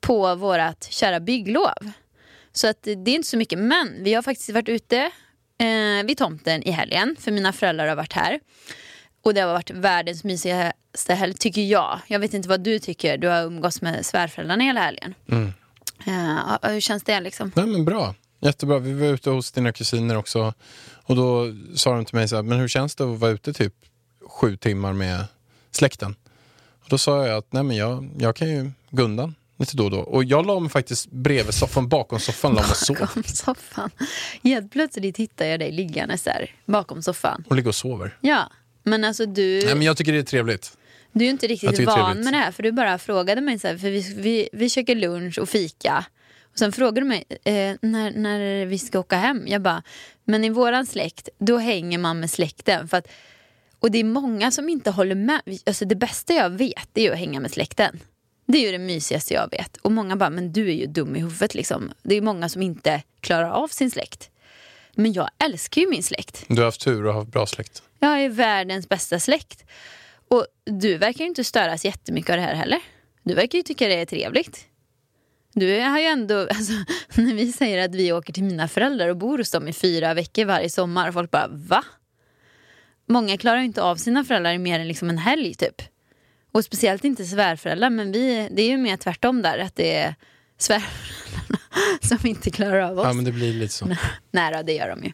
på 0.00 0.34
vårt 0.34 0.84
kära 0.84 1.20
bygglov. 1.20 1.90
Så 2.52 2.68
att 2.68 2.82
det 2.82 3.10
är 3.10 3.14
inte 3.14 3.28
så 3.28 3.36
mycket. 3.36 3.58
Men 3.58 4.04
vi 4.04 4.14
har 4.14 4.22
faktiskt 4.22 4.50
varit 4.50 4.68
ute 4.68 5.10
eh, 5.58 6.06
vid 6.06 6.18
tomten 6.18 6.62
i 6.62 6.70
helgen. 6.70 7.16
För 7.20 7.32
mina 7.32 7.52
föräldrar 7.52 7.88
har 7.88 7.96
varit 7.96 8.12
här. 8.12 8.40
Och 9.22 9.34
det 9.34 9.40
har 9.40 9.52
varit 9.52 9.70
världens 9.70 10.24
mysigaste 10.24 11.14
helg, 11.14 11.34
tycker 11.34 11.62
jag. 11.62 12.00
Jag 12.06 12.18
vet 12.18 12.34
inte 12.34 12.48
vad 12.48 12.60
du 12.60 12.78
tycker. 12.78 13.18
Du 13.18 13.28
har 13.28 13.42
umgåtts 13.42 13.82
med 13.82 14.06
svärföräldrarna 14.06 14.64
hela 14.64 14.80
helgen. 14.80 15.14
Mm. 15.30 15.52
Eh, 16.06 16.70
hur 16.70 16.80
känns 16.80 17.02
det 17.02 17.20
liksom? 17.20 17.52
Nej, 17.54 17.66
men 17.66 17.84
bra. 17.84 18.14
Jättebra. 18.40 18.78
Vi 18.78 18.92
var 18.92 19.06
ute 19.06 19.30
hos 19.30 19.52
dina 19.52 19.72
kusiner 19.72 20.16
också. 20.16 20.54
Och 21.04 21.16
då 21.16 21.54
sa 21.74 21.94
de 21.94 22.04
till 22.04 22.14
mig 22.14 22.28
så 22.28 22.36
här, 22.36 22.42
men 22.42 22.58
hur 22.58 22.68
känns 22.68 22.94
det 22.94 23.04
att 23.04 23.18
vara 23.18 23.30
ute 23.30 23.52
typ 23.52 23.74
sju 24.28 24.56
timmar 24.56 24.92
med 24.92 25.24
släkten? 25.70 26.16
Och 26.82 26.88
då 26.88 26.98
sa 26.98 27.26
jag 27.26 27.36
att 27.36 27.52
nej 27.52 27.62
men 27.62 27.76
jag, 27.76 28.10
jag 28.18 28.36
kan 28.36 28.48
ju 28.48 28.70
gå 28.90 29.02
undan 29.02 29.34
lite 29.58 29.76
då 29.76 29.84
och 29.84 29.90
då. 29.90 29.98
Och 29.98 30.24
jag 30.24 30.46
la 30.46 30.60
mig 30.60 30.70
faktiskt 30.70 31.10
bredvid 31.10 31.54
soffan, 31.54 31.88
bakom 31.88 32.20
soffan, 32.20 32.54
la 32.54 32.62
mig 32.62 32.74
sov. 32.74 32.96
Bakom 33.00 33.22
soffan. 33.22 33.90
Helt 34.42 34.72
plötsligt 34.72 35.16
hittar 35.16 35.46
jag 35.46 35.60
dig 35.60 35.72
liggandes 35.72 36.22
där 36.22 36.50
bakom 36.66 37.02
soffan. 37.02 37.44
Och 37.48 37.56
ligger 37.56 37.68
och 37.68 37.74
sover. 37.74 38.16
Ja, 38.20 38.50
men 38.82 39.04
alltså 39.04 39.26
du... 39.26 39.62
Nej 39.64 39.74
men 39.74 39.82
jag 39.82 39.96
tycker 39.96 40.12
det 40.12 40.18
är 40.18 40.22
trevligt. 40.22 40.77
Du 41.18 41.24
är 41.24 41.26
ju 41.26 41.30
inte 41.30 41.46
riktigt 41.46 41.86
van 41.86 41.94
trevligt. 41.94 42.24
med 42.24 42.32
det 42.32 42.38
här 42.38 42.52
för 42.52 42.62
du 42.62 42.72
bara 42.72 42.98
frågade 42.98 43.40
mig 43.40 43.58
så 43.58 43.68
här, 43.68 43.78
för 43.78 43.90
vi, 43.90 44.14
vi, 44.16 44.48
vi 44.52 44.70
käkar 44.70 44.94
lunch 44.94 45.38
och 45.38 45.48
fika. 45.48 46.04
Och 46.42 46.58
sen 46.58 46.72
frågade 46.72 47.00
du 47.00 47.04
mig 47.04 47.24
eh, 47.44 47.76
när, 47.80 48.10
när 48.10 48.66
vi 48.66 48.78
ska 48.78 48.98
åka 48.98 49.16
hem. 49.16 49.44
Jag 49.46 49.62
bara, 49.62 49.82
men 50.24 50.44
i 50.44 50.50
våran 50.50 50.86
släkt 50.86 51.28
då 51.38 51.58
hänger 51.58 51.98
man 51.98 52.20
med 52.20 52.30
släkten. 52.30 52.88
För 52.88 52.96
att, 52.96 53.08
och 53.78 53.90
det 53.90 53.98
är 53.98 54.04
många 54.04 54.50
som 54.50 54.68
inte 54.68 54.90
håller 54.90 55.14
med. 55.14 55.40
Alltså 55.66 55.84
det 55.84 55.94
bästa 55.94 56.34
jag 56.34 56.50
vet 56.50 56.88
är 56.94 57.02
ju 57.02 57.12
att 57.12 57.18
hänga 57.18 57.40
med 57.40 57.50
släkten. 57.50 58.00
Det 58.46 58.58
är 58.58 58.62
ju 58.66 58.72
det 58.72 58.78
mysigaste 58.78 59.34
jag 59.34 59.50
vet. 59.50 59.76
Och 59.76 59.92
många 59.92 60.16
bara, 60.16 60.30
men 60.30 60.52
du 60.52 60.68
är 60.68 60.74
ju 60.74 60.86
dum 60.86 61.16
i 61.16 61.20
huvudet 61.20 61.54
liksom. 61.54 61.92
Det 62.02 62.14
är 62.14 62.22
många 62.22 62.48
som 62.48 62.62
inte 62.62 63.02
klarar 63.20 63.50
av 63.50 63.68
sin 63.68 63.90
släkt. 63.90 64.30
Men 64.94 65.12
jag 65.12 65.30
älskar 65.38 65.80
ju 65.80 65.88
min 65.88 66.02
släkt. 66.02 66.44
Du 66.48 66.56
har 66.56 66.64
haft 66.64 66.80
tur 66.80 67.06
och 67.06 67.14
haft 67.14 67.28
bra 67.28 67.46
släkt. 67.46 67.82
Jag 67.98 68.24
är 68.24 68.28
världens 68.28 68.88
bästa 68.88 69.20
släkt. 69.20 69.64
Och 70.30 70.46
du 70.64 70.98
verkar 70.98 71.20
ju 71.20 71.28
inte 71.28 71.44
störas 71.44 71.84
jättemycket 71.84 72.30
av 72.30 72.36
det 72.36 72.42
här 72.42 72.54
heller. 72.54 72.80
Du 73.22 73.34
verkar 73.34 73.58
ju 73.58 73.62
tycka 73.62 73.88
det 73.88 74.00
är 74.00 74.06
trevligt. 74.06 74.68
Du 75.54 75.80
har 75.80 75.98
ju 75.98 76.04
ändå, 76.04 76.40
alltså, 76.50 76.72
när 77.14 77.34
vi 77.34 77.52
säger 77.52 77.84
att 77.84 77.94
vi 77.94 78.12
åker 78.12 78.32
till 78.32 78.44
mina 78.44 78.68
föräldrar 78.68 79.08
och 79.08 79.16
bor 79.16 79.38
hos 79.38 79.50
dem 79.50 79.68
i 79.68 79.72
fyra 79.72 80.14
veckor 80.14 80.44
varje 80.44 80.70
sommar 80.70 81.12
folk 81.12 81.30
bara 81.30 81.48
va? 81.48 81.84
Många 83.08 83.36
klarar 83.36 83.58
ju 83.58 83.64
inte 83.64 83.82
av 83.82 83.96
sina 83.96 84.24
föräldrar 84.24 84.52
i 84.52 84.58
mer 84.58 84.80
än 84.80 84.88
liksom 84.88 85.10
en 85.10 85.18
helg 85.18 85.54
typ. 85.54 85.82
Och 86.52 86.64
speciellt 86.64 87.04
inte 87.04 87.24
svärföräldrar 87.24 87.90
men 87.90 88.12
vi, 88.12 88.48
det 88.50 88.62
är 88.62 88.68
ju 88.68 88.76
mer 88.76 88.96
tvärtom 88.96 89.42
där 89.42 89.58
att 89.58 89.76
det 89.76 89.96
är 89.96 90.14
svärföräldrarna 90.58 91.58
som 92.02 92.26
inte 92.26 92.50
klarar 92.50 92.80
av 92.80 92.98
oss. 92.98 93.04
Ja 93.04 93.12
men 93.12 93.24
det 93.24 93.32
blir 93.32 93.54
lite 93.54 93.74
så. 93.74 93.96
Nej 94.30 94.52
då, 94.52 94.62
det 94.62 94.72
gör 94.72 94.88
de 94.88 95.04
ju. 95.04 95.12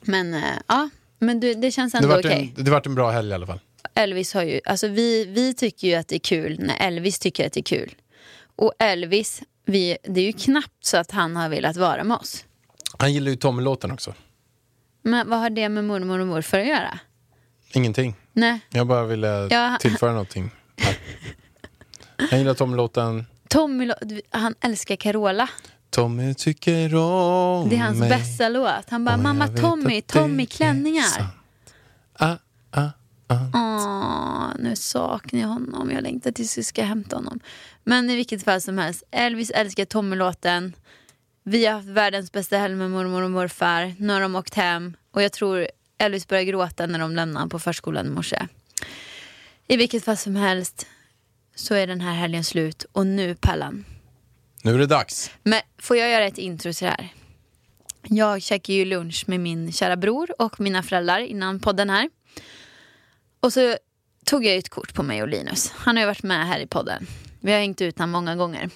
Men 0.00 0.34
eh, 0.34 0.40
ja, 0.66 0.90
men 1.18 1.40
du, 1.40 1.54
det 1.54 1.70
känns 1.70 1.94
ändå 1.94 2.18
okej. 2.18 2.54
en, 2.56 2.64
det 2.64 2.70
vart 2.70 2.86
en 2.86 2.94
bra 2.94 3.10
helg 3.10 3.30
i 3.30 3.32
alla 3.32 3.46
fall. 3.46 3.60
Elvis 3.94 4.34
har 4.34 4.42
ju, 4.42 4.60
alltså 4.64 4.88
vi, 4.88 5.24
vi 5.24 5.54
tycker 5.54 5.88
ju 5.88 5.94
att 5.94 6.08
det 6.08 6.14
är 6.16 6.18
kul 6.20 6.56
när 6.60 6.76
Elvis 6.80 7.18
tycker 7.18 7.46
att 7.46 7.52
det 7.52 7.60
är 7.60 7.64
kul. 7.64 7.94
Och 8.56 8.72
Elvis, 8.78 9.42
vi, 9.64 9.96
det 10.02 10.20
är 10.20 10.24
ju 10.24 10.32
knappt 10.32 10.84
så 10.84 10.96
att 10.96 11.10
han 11.10 11.36
har 11.36 11.48
velat 11.48 11.76
vara 11.76 12.04
med 12.04 12.16
oss. 12.16 12.44
Han 12.98 13.12
gillar 13.12 13.30
ju 13.30 13.36
Tommy-låten 13.36 13.90
också. 13.92 14.14
Men 15.02 15.28
vad 15.30 15.38
har 15.38 15.50
det 15.50 15.68
med 15.68 15.84
mormor 15.84 16.18
och 16.18 16.26
morfar 16.26 16.58
att 16.58 16.66
göra? 16.66 16.98
Ingenting. 17.72 18.14
Nej, 18.32 18.60
Jag 18.70 18.86
bara 18.86 19.04
ville 19.04 19.48
Ja. 19.50 19.76
tillföra 19.80 20.10
någonting. 20.12 20.50
Han 22.30 22.38
gillar 22.38 22.54
Tommy-låten. 22.54 23.26
Tommy, 23.48 23.90
han 24.30 24.54
älskar 24.60 24.96
Carola. 24.96 25.48
Tommy 25.90 26.34
tycker 26.34 26.94
om 26.94 27.68
Det 27.68 27.76
är 27.76 27.80
hans 27.80 27.98
mig. 27.98 28.08
bästa 28.08 28.48
låt. 28.48 28.90
Han 28.90 29.04
bara, 29.04 29.16
mamma 29.16 29.48
Tommy, 29.48 30.02
Tommy 30.02 30.46
klänningar. 30.46 31.02
sant. 31.02 31.34
Ah, 32.12 32.26
ah, 32.30 32.36
ah. 32.70 32.88
Åh, 33.54 34.50
nu 34.58 34.76
saknar 34.76 35.40
jag 35.40 35.48
honom. 35.48 35.90
Jag 35.90 36.02
längtar 36.02 36.32
tills 36.32 36.58
vi 36.58 36.64
ska 36.64 36.82
hämta 36.82 37.16
honom. 37.16 37.40
Men 37.84 38.10
i 38.10 38.16
vilket 38.16 38.44
fall 38.44 38.60
som 38.60 38.78
helst, 38.78 39.02
Elvis 39.10 39.50
älskar 39.50 39.84
Tommy-låten. 39.84 40.72
Vi 41.44 41.66
har 41.66 41.74
haft 41.74 41.88
världens 41.88 42.32
bästa 42.32 42.58
helg 42.58 42.74
med 42.74 42.90
mormor 42.90 43.22
och 43.22 43.30
morfar. 43.30 43.94
Nu 43.98 44.12
har 44.12 44.20
de 44.20 44.36
åkt 44.36 44.54
hem. 44.54 44.96
Och 45.10 45.22
jag 45.22 45.32
tror 45.32 45.68
Elvis 45.98 46.28
började 46.28 46.50
gråta 46.50 46.86
när 46.86 46.98
de 46.98 47.16
lämnade 47.16 47.38
honom 47.38 47.48
på 47.48 47.58
förskolan 47.58 48.06
i 48.06 48.10
morse. 48.10 48.46
I 49.66 49.76
vilket 49.76 50.04
fall 50.04 50.16
som 50.16 50.36
helst 50.36 50.86
så 51.54 51.74
är 51.74 51.86
den 51.86 52.00
här 52.00 52.14
helgen 52.14 52.44
slut. 52.44 52.86
Och 52.92 53.06
nu 53.06 53.34
Pallan. 53.34 53.84
Nu 54.62 54.74
är 54.74 54.78
det 54.78 54.86
dags. 54.86 55.30
Men 55.42 55.60
får 55.78 55.96
jag 55.96 56.10
göra 56.10 56.24
ett 56.24 56.38
intro 56.38 56.72
till 56.72 56.84
det 56.84 56.90
här? 56.90 57.08
Jag 58.02 58.42
käkade 58.42 58.78
ju 58.78 58.84
lunch 58.84 59.24
med 59.26 59.40
min 59.40 59.72
kära 59.72 59.96
bror 59.96 60.42
och 60.42 60.60
mina 60.60 60.82
föräldrar 60.82 61.18
innan 61.18 61.60
podden 61.60 61.90
här. 61.90 62.10
Och 63.42 63.52
så 63.52 63.76
tog 64.24 64.44
jag 64.44 64.56
ett 64.56 64.68
kort 64.68 64.94
på 64.94 65.02
mig 65.02 65.22
och 65.22 65.28
Linus. 65.28 65.72
Han 65.76 65.96
har 65.96 66.02
ju 66.02 66.06
varit 66.06 66.22
med 66.22 66.46
här 66.46 66.60
i 66.60 66.66
podden. 66.66 67.06
Vi 67.40 67.52
har 67.52 67.58
hängt 67.58 67.80
ut 67.80 67.98
honom 67.98 68.10
många 68.10 68.36
gånger. 68.36 68.70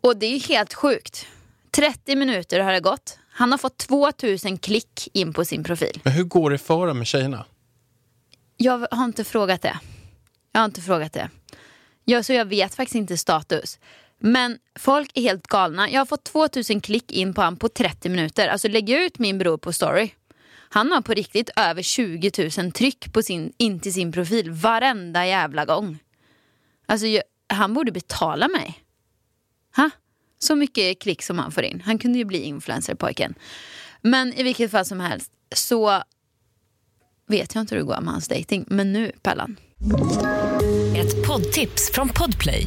Och 0.00 0.16
det 0.16 0.26
är 0.26 0.30
ju 0.30 0.38
helt 0.38 0.74
sjukt. 0.74 1.26
30 1.70 2.16
minuter 2.16 2.60
har 2.60 2.72
det 2.72 2.80
gått. 2.80 3.18
Han 3.30 3.50
har 3.50 3.58
fått 3.58 3.78
2000 3.78 4.58
klick 4.58 5.08
in 5.12 5.32
på 5.32 5.44
sin 5.44 5.64
profil. 5.64 6.00
Men 6.04 6.12
hur 6.12 6.24
går 6.24 6.50
det 6.50 6.58
för 6.58 6.86
dem 6.86 6.98
med 6.98 7.06
tjejerna? 7.06 7.44
Jag 8.56 8.86
har 8.90 9.04
inte 9.04 9.24
frågat 9.24 9.62
det. 9.62 9.78
Jag 10.52 10.60
har 10.60 10.64
inte 10.64 10.80
frågat 10.80 11.12
det. 11.12 11.30
Jag, 12.04 12.24
så 12.24 12.32
jag 12.32 12.44
vet 12.44 12.74
faktiskt 12.74 12.94
inte 12.94 13.18
status. 13.18 13.78
Men 14.18 14.58
folk 14.78 15.10
är 15.14 15.22
helt 15.22 15.46
galna. 15.46 15.90
Jag 15.90 16.00
har 16.00 16.06
fått 16.06 16.24
2000 16.24 16.80
klick 16.80 17.12
in 17.12 17.34
på 17.34 17.40
honom 17.40 17.56
på 17.56 17.68
30 17.68 18.08
minuter. 18.08 18.48
Alltså 18.48 18.68
lägg 18.68 18.90
ut 18.90 19.18
min 19.18 19.38
bror 19.38 19.58
på 19.58 19.72
story. 19.72 20.10
Han 20.68 20.92
har 20.92 21.00
på 21.00 21.14
riktigt 21.14 21.50
över 21.56 21.82
20 21.82 22.30
000 22.58 22.72
tryck 22.72 23.12
på 23.12 23.22
sin, 23.22 23.52
in 23.56 23.80
till 23.80 23.92
sin 23.92 24.12
profil 24.12 24.50
varenda 24.50 25.26
jävla 25.26 25.64
gång. 25.64 25.98
Alltså 26.86 27.06
jag, 27.06 27.22
han 27.48 27.74
borde 27.74 27.92
betala 27.92 28.48
mig. 28.48 28.82
Ha? 29.76 29.90
Så 30.38 30.56
mycket 30.56 31.00
klick 31.00 31.22
som 31.22 31.38
han 31.38 31.52
får 31.52 31.62
in. 31.62 31.82
Han 31.84 31.98
kunde 31.98 32.18
ju 32.18 32.24
bli 32.24 32.42
influencer 32.42 32.94
pojken. 32.94 33.34
Men 34.00 34.32
i 34.32 34.42
vilket 34.42 34.70
fall 34.70 34.84
som 34.84 35.00
helst 35.00 35.32
så 35.54 36.02
vet 37.26 37.54
jag 37.54 37.62
inte 37.62 37.74
hur 37.74 37.82
det 37.82 37.86
går 37.86 38.00
med 38.00 38.12
hans 38.12 38.28
dating. 38.28 38.64
Men 38.68 38.92
nu, 38.92 39.12
Pellan. 39.22 39.56
Ett 40.96 41.26
poddtips 41.26 41.90
från 41.92 42.08
Podplay. 42.08 42.66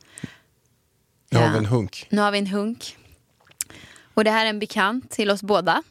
Nu 1.31 1.39
har 1.39 1.51
vi 1.51 1.57
en 1.57 1.65
hunk. 1.65 2.07
Nu 2.09 2.21
har 2.21 2.31
vi 2.31 2.37
en 2.37 2.47
hunk. 2.47 2.97
Och 4.13 4.23
det 4.23 4.31
här 4.31 4.45
är 4.45 4.49
en 4.49 4.59
bekant 4.59 5.11
till 5.11 5.31
oss 5.31 5.43
båda. 5.43 5.83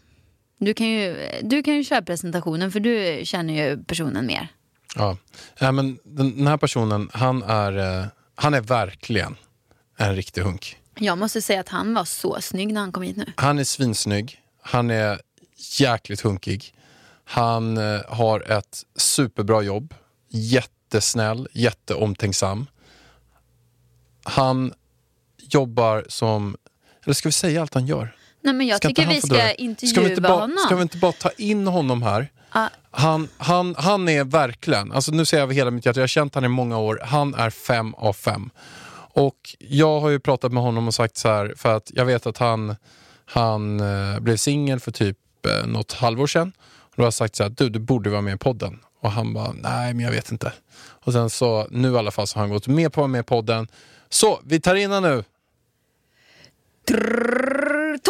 Du 0.58 0.74
kan 0.74 0.86
ju, 0.88 1.30
du 1.42 1.62
kan 1.62 1.74
ju 1.74 1.84
köra 1.84 2.02
presentationen 2.02 2.72
för 2.72 2.80
du 2.80 3.20
känner 3.24 3.54
ju 3.54 3.84
personen 3.84 4.26
mer. 4.26 4.48
Ja. 4.96 5.16
Ja, 5.58 5.72
men 5.72 5.98
den, 6.04 6.36
den 6.36 6.46
här 6.46 6.56
personen, 6.56 7.10
han 7.12 7.42
är, 7.42 8.00
eh, 8.00 8.06
han 8.34 8.54
är 8.54 8.60
verkligen 8.60 9.36
en 9.96 10.16
riktig 10.16 10.42
hunk. 10.42 10.76
Jag 10.94 11.18
måste 11.18 11.42
säga 11.42 11.60
att 11.60 11.68
han 11.68 11.94
var 11.94 12.04
så 12.04 12.40
snygg 12.40 12.72
när 12.72 12.80
han 12.80 12.92
kom 12.92 13.02
hit 13.02 13.16
nu. 13.16 13.32
Han 13.36 13.58
är 13.58 13.64
svinsnygg, 13.64 14.40
han 14.62 14.90
är 14.90 15.20
jäkligt 15.78 16.20
hunkig. 16.20 16.74
Han 17.24 17.76
eh, 17.76 18.00
har 18.08 18.50
ett 18.52 18.82
superbra 18.96 19.62
jobb, 19.62 19.94
jättesnäll, 20.28 21.48
jätteomtänksam. 21.52 22.66
Han 24.22 24.72
jobbar 25.54 26.04
som, 26.08 26.56
eller 27.04 27.14
ska 27.14 27.28
vi 27.28 27.32
säga 27.32 27.60
allt 27.60 27.74
han 27.74 27.86
gör? 27.86 28.14
Nej 28.42 28.54
men 28.54 28.66
jag 28.66 28.76
Ska 28.76 28.88
tycker 28.88 29.06
vi 29.06 29.20
ska 29.20 29.52
intervjua 29.52 29.90
ska 29.90 30.00
vi 30.00 30.10
inte 30.10 30.20
bara, 30.20 30.32
honom. 30.32 30.58
Ska 30.66 30.76
vi 30.76 30.82
inte 30.82 30.96
bara 30.96 31.12
ta 31.12 31.30
in 31.30 31.66
honom 31.66 32.02
här? 32.02 32.28
Ja. 32.54 32.68
Han, 32.90 33.28
han, 33.38 33.74
han 33.78 34.08
är 34.08 34.24
verkligen, 34.24 34.92
alltså 34.92 35.12
nu 35.12 35.24
säger 35.24 35.40
jag 35.40 35.46
över 35.46 35.54
hela 35.54 35.70
mitt 35.70 35.86
hjärta, 35.86 36.00
jag 36.00 36.02
har 36.02 36.08
känt 36.08 36.34
han 36.34 36.44
i 36.44 36.48
många 36.48 36.78
år, 36.78 37.00
han 37.04 37.34
är 37.34 37.50
fem 37.50 37.94
av 37.94 38.12
fem. 38.12 38.50
Och 39.12 39.56
jag 39.58 40.00
har 40.00 40.08
ju 40.08 40.20
pratat 40.20 40.52
med 40.52 40.62
honom 40.62 40.86
och 40.86 40.94
sagt 40.94 41.16
så 41.16 41.28
här, 41.28 41.54
för 41.56 41.76
att 41.76 41.90
jag 41.94 42.04
vet 42.04 42.26
att 42.26 42.38
han, 42.38 42.76
han 43.24 43.80
eh, 43.80 44.20
blev 44.20 44.36
singel 44.36 44.80
för 44.80 44.90
typ 44.90 45.16
eh, 45.46 45.66
något 45.66 45.92
halvår 45.92 46.26
sedan. 46.26 46.52
Och 46.80 46.92
då 46.96 47.02
har 47.02 47.06
jag 47.06 47.14
sagt 47.14 47.36
så 47.36 47.42
här, 47.42 47.50
du, 47.50 47.68
du 47.68 47.78
borde 47.78 48.10
vara 48.10 48.20
med 48.20 48.34
i 48.34 48.38
podden. 48.38 48.78
Och 49.00 49.10
han 49.12 49.34
bara, 49.34 49.52
nej 49.52 49.94
men 49.94 50.04
jag 50.04 50.12
vet 50.12 50.32
inte. 50.32 50.52
Och 50.88 51.12
sen 51.12 51.30
så, 51.30 51.66
nu 51.70 51.92
i 51.92 51.96
alla 51.96 52.10
fall 52.10 52.26
så 52.26 52.38
har 52.38 52.42
han 52.42 52.50
gått 52.50 52.66
med 52.66 52.92
på 52.92 53.00
att 53.00 53.02
vara 53.02 53.08
med 53.08 53.20
i 53.20 53.22
podden. 53.22 53.68
Så, 54.08 54.40
vi 54.44 54.60
tar 54.60 54.74
in 54.74 54.90
honom 54.90 55.10
nu. 55.10 55.24
Tony! 56.86 58.00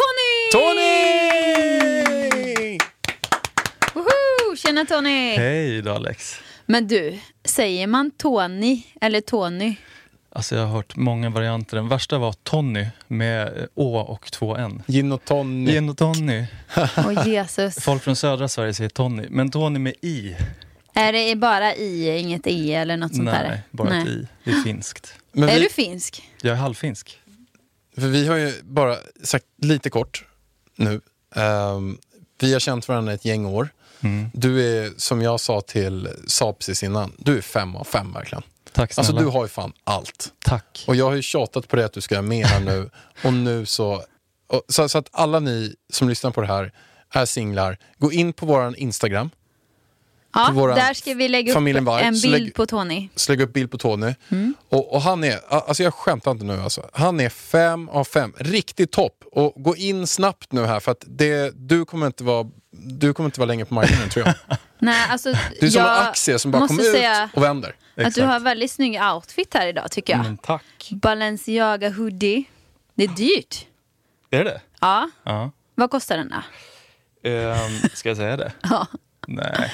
Tony! 0.51 2.01
Woho! 3.93 4.55
Tjena 4.55 4.85
Tony! 4.85 5.35
Hej 5.37 5.81
då 5.81 5.93
Alex. 5.93 6.39
Men 6.65 6.87
du, 6.87 7.19
säger 7.43 7.87
man 7.87 8.11
Tony 8.11 8.83
eller 9.01 9.21
Tony? 9.21 9.75
Alltså 10.33 10.55
jag 10.55 10.65
har 10.65 10.75
hört 10.75 10.95
många 10.95 11.29
varianter. 11.29 11.77
Den 11.77 11.87
värsta 11.87 12.17
var 12.17 12.33
Tony 12.43 12.87
med 13.07 13.67
Å 13.75 13.97
och 13.99 14.31
två 14.31 14.57
N. 14.57 14.83
Gin 14.87 15.11
och 15.11 15.25
Tony. 15.25 15.71
Gin 15.71 15.89
och 15.89 15.97
Tony. 15.97 16.45
Åh 16.97 17.27
Jesus. 17.27 17.75
Folk 17.83 18.03
från 18.03 18.15
södra 18.15 18.47
Sverige 18.47 18.73
säger 18.73 18.89
Tony, 18.89 19.27
men 19.29 19.51
Tony 19.51 19.79
med 19.79 19.93
I. 20.01 20.35
Är 20.93 21.13
det 21.13 21.35
bara 21.35 21.75
i, 21.75 22.19
inget 22.19 22.47
e 22.47 22.73
eller 22.73 22.97
något 22.97 23.15
sånt 23.15 23.29
där? 23.29 23.47
Nej, 23.49 23.61
bara 23.71 24.01
ett 24.01 24.07
I. 24.07 24.27
Det 24.43 24.51
är 24.51 24.63
finskt. 24.63 25.13
Men 25.31 25.49
Är 25.49 25.53
vi, 25.53 25.59
du 25.59 25.69
finsk? 25.69 26.29
Jag 26.41 26.53
är 26.53 26.57
halvfinsk. 26.57 27.20
För 28.01 28.07
vi 28.07 28.27
har 28.27 28.35
ju 28.35 28.53
bara 28.63 28.97
sagt 29.23 29.45
lite 29.57 29.89
kort 29.89 30.25
nu. 30.75 31.01
Ehm, 31.35 31.97
vi 32.39 32.53
har 32.53 32.59
känt 32.59 32.87
varandra 32.87 33.13
ett 33.13 33.25
gäng 33.25 33.45
år. 33.45 33.69
Mm. 34.01 34.29
Du 34.33 34.61
är, 34.61 34.91
som 34.97 35.21
jag 35.21 35.39
sa 35.39 35.61
till 35.61 36.09
Saab 36.27 36.59
precis 36.59 36.83
innan, 36.83 37.13
du 37.17 37.37
är 37.37 37.41
fem 37.41 37.75
av 37.75 37.83
fem 37.83 38.13
verkligen. 38.13 38.43
Tack 38.73 38.93
snälla. 38.93 39.07
Alltså 39.07 39.25
du 39.25 39.31
har 39.31 39.43
ju 39.43 39.47
fan 39.49 39.73
allt. 39.83 40.33
Tack. 40.45 40.83
Och 40.87 40.95
jag 40.95 41.05
har 41.05 41.15
ju 41.15 41.21
tjatat 41.21 41.67
på 41.67 41.75
det 41.75 41.85
att 41.85 41.93
du 41.93 42.01
ska 42.01 42.21
med 42.21 42.45
här 42.45 42.59
nu. 42.59 42.89
Och 43.23 43.33
nu 43.33 43.65
så, 43.65 44.03
och, 44.47 44.63
så... 44.67 44.89
Så 44.89 44.97
att 44.97 45.07
alla 45.11 45.39
ni 45.39 45.75
som 45.93 46.09
lyssnar 46.09 46.31
på 46.31 46.41
det 46.41 46.47
här 46.47 46.71
är 47.13 47.25
singlar, 47.25 47.77
gå 47.97 48.11
in 48.11 48.33
på 48.33 48.45
våran 48.45 48.75
Instagram. 48.75 49.29
Ja, 50.33 50.73
där 50.75 50.93
ska 50.93 51.13
vi 51.13 51.27
lägga 51.27 51.51
upp 51.51 51.57
en 51.57 51.63
bild 52.13 52.25
lägg- 52.25 52.53
på 52.55 52.65
Tony. 52.65 53.09
Så 53.15 53.31
lägg 53.31 53.41
upp 53.41 53.53
bild 53.53 53.71
på 53.71 53.77
Tony. 53.77 54.13
Mm. 54.29 54.53
Och, 54.69 54.93
och 54.93 55.01
han 55.01 55.23
är, 55.23 55.39
alltså 55.49 55.83
jag 55.83 55.93
skämtar 55.93 56.31
inte 56.31 56.45
nu 56.45 56.61
alltså. 56.61 56.89
Han 56.93 57.19
är 57.19 57.29
fem 57.29 57.89
av 57.89 58.03
fem. 58.03 58.33
Riktigt 58.37 58.91
topp. 58.91 59.23
Och 59.31 59.53
gå 59.63 59.75
in 59.75 60.07
snabbt 60.07 60.51
nu 60.51 60.65
här 60.65 60.79
för 60.79 60.91
att 60.91 61.03
det, 61.07 61.51
du 61.55 61.85
kommer 61.85 62.07
inte 62.07 62.23
vara 62.23 62.47
du 62.73 63.13
kommer 63.13 63.27
inte 63.27 63.39
vara 63.39 63.47
länge 63.47 63.65
på 63.65 63.73
marknaden 63.73 64.09
tror 64.09 64.25
jag. 64.25 64.35
Nej, 64.79 65.07
alltså, 65.09 65.33
Du 65.59 65.65
är 65.67 65.69
som 65.71 65.81
en 65.81 65.87
aktie 65.87 66.39
som 66.39 66.51
bara 66.51 66.67
kommer 66.67 66.83
ut 66.83 67.29
och 67.33 67.43
vänder. 67.43 67.75
Att 67.97 68.15
du 68.15 68.21
har 68.21 68.39
väldigt 68.39 68.71
snygg 68.71 68.99
outfit 69.15 69.53
här 69.53 69.67
idag 69.67 69.91
tycker 69.91 70.13
jag. 70.13 70.23
Men 70.23 70.37
tack. 70.37 70.89
Balenciaga 70.91 71.89
hoodie. 71.89 72.43
Det 72.95 73.03
är 73.03 73.07
dyrt. 73.07 73.65
Är 74.29 74.43
det 74.43 74.61
Ja. 74.81 75.09
Ja. 75.23 75.51
Vad 75.75 75.91
kostar 75.91 76.17
den 76.17 76.29
då? 76.29 77.29
Ehm, 77.29 77.89
ska 77.93 78.09
jag 78.09 78.17
säga 78.17 78.37
det? 78.37 78.51
Ja. 78.61 78.87
Nej, 79.27 79.71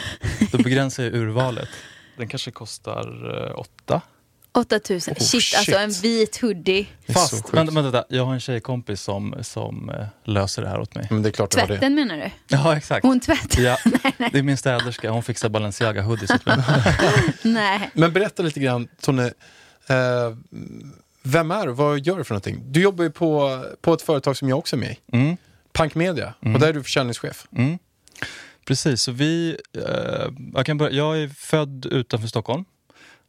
då 0.51 0.57
begränsar 0.57 1.03
jag 1.03 1.13
urvalet. 1.13 1.69
Den 2.17 2.27
kanske 2.27 2.51
kostar 2.51 3.35
eh, 3.47 3.59
åtta. 3.59 4.01
8000. 4.51 5.13
Oh, 5.13 5.23
shit, 5.23 5.43
shit. 5.43 5.57
alltså 5.57 5.75
en 5.75 5.91
vit 5.91 6.41
hoodie. 6.41 6.87
Fast, 7.07 7.33
vänta, 7.33 7.73
vänta, 7.73 7.81
vänta, 7.81 8.05
jag 8.09 8.25
har 8.25 8.33
en 8.33 8.39
tjejkompis 8.39 9.01
som, 9.01 9.35
som 9.41 9.89
eh, 9.89 10.05
löser 10.23 10.61
det 10.61 10.69
här 10.69 10.79
åt 10.79 10.95
mig. 10.95 11.07
Men 11.09 11.21
det 11.21 11.29
är 11.29 11.31
klart 11.31 11.49
Tvätten 11.49 11.95
menar 11.95 12.17
du? 12.17 12.31
Ja, 12.47 12.77
exakt. 12.77 13.05
Hon 13.05 13.19
tvättar? 13.19 13.61
Ja, 13.61 13.77
det 14.31 14.37
är 14.37 14.43
min 14.43 14.57
städerska, 14.57 15.11
hon 15.11 15.23
fixar 15.23 15.49
Balenciaga 15.49 16.01
hoodies 16.01 16.31
åt 16.31 16.45
mig. 16.45 16.57
Nej. 17.41 17.89
Men 17.93 18.13
berätta 18.13 18.43
lite 18.43 18.59
grann 18.59 18.87
Tony, 19.01 19.23
eh, 19.87 20.35
vem 21.23 21.51
är 21.51 21.67
du? 21.67 21.73
Vad 21.73 21.99
gör 21.99 22.17
du 22.17 22.23
för 22.23 22.33
någonting? 22.33 22.63
Du 22.65 22.81
jobbar 22.81 23.03
ju 23.03 23.11
på, 23.11 23.63
på 23.81 23.93
ett 23.93 24.01
företag 24.01 24.37
som 24.37 24.49
jag 24.49 24.57
också 24.57 24.75
är 24.75 24.79
med 24.79 24.91
i. 24.91 25.17
Mm. 25.17 25.37
Punk 25.73 25.95
Media. 25.95 26.33
Mm. 26.41 26.55
Och 26.55 26.61
där 26.61 26.67
är 26.67 26.73
du 26.73 26.83
försäljningschef. 26.83 27.47
Mm. 27.55 27.79
Precis, 28.67 29.01
så 29.01 29.11
vi... 29.11 29.57
Eh, 29.73 30.27
jag, 30.53 30.65
kan 30.65 30.77
börja, 30.77 30.91
jag 30.95 31.19
är 31.21 31.27
född 31.27 31.85
utanför 31.85 32.27
Stockholm. 32.27 32.65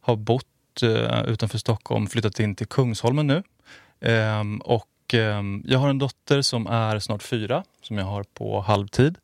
Har 0.01 0.15
bott 0.15 0.45
eh, 0.83 1.23
utanför 1.27 1.57
Stockholm, 1.57 2.07
flyttat 2.07 2.39
in 2.39 2.55
till 2.55 2.67
Kungsholmen 2.67 3.27
nu. 3.27 3.43
Ehm, 4.01 4.57
och 4.61 4.87
ehm, 5.13 5.63
jag 5.65 5.79
har 5.79 5.89
en 5.89 5.97
dotter 5.99 6.41
som 6.41 6.67
är 6.67 6.99
snart 6.99 7.23
fyra, 7.23 7.63
som 7.81 7.97
jag 7.97 8.05
har 8.05 8.23
på 8.23 8.61
halvtid. 8.61 9.15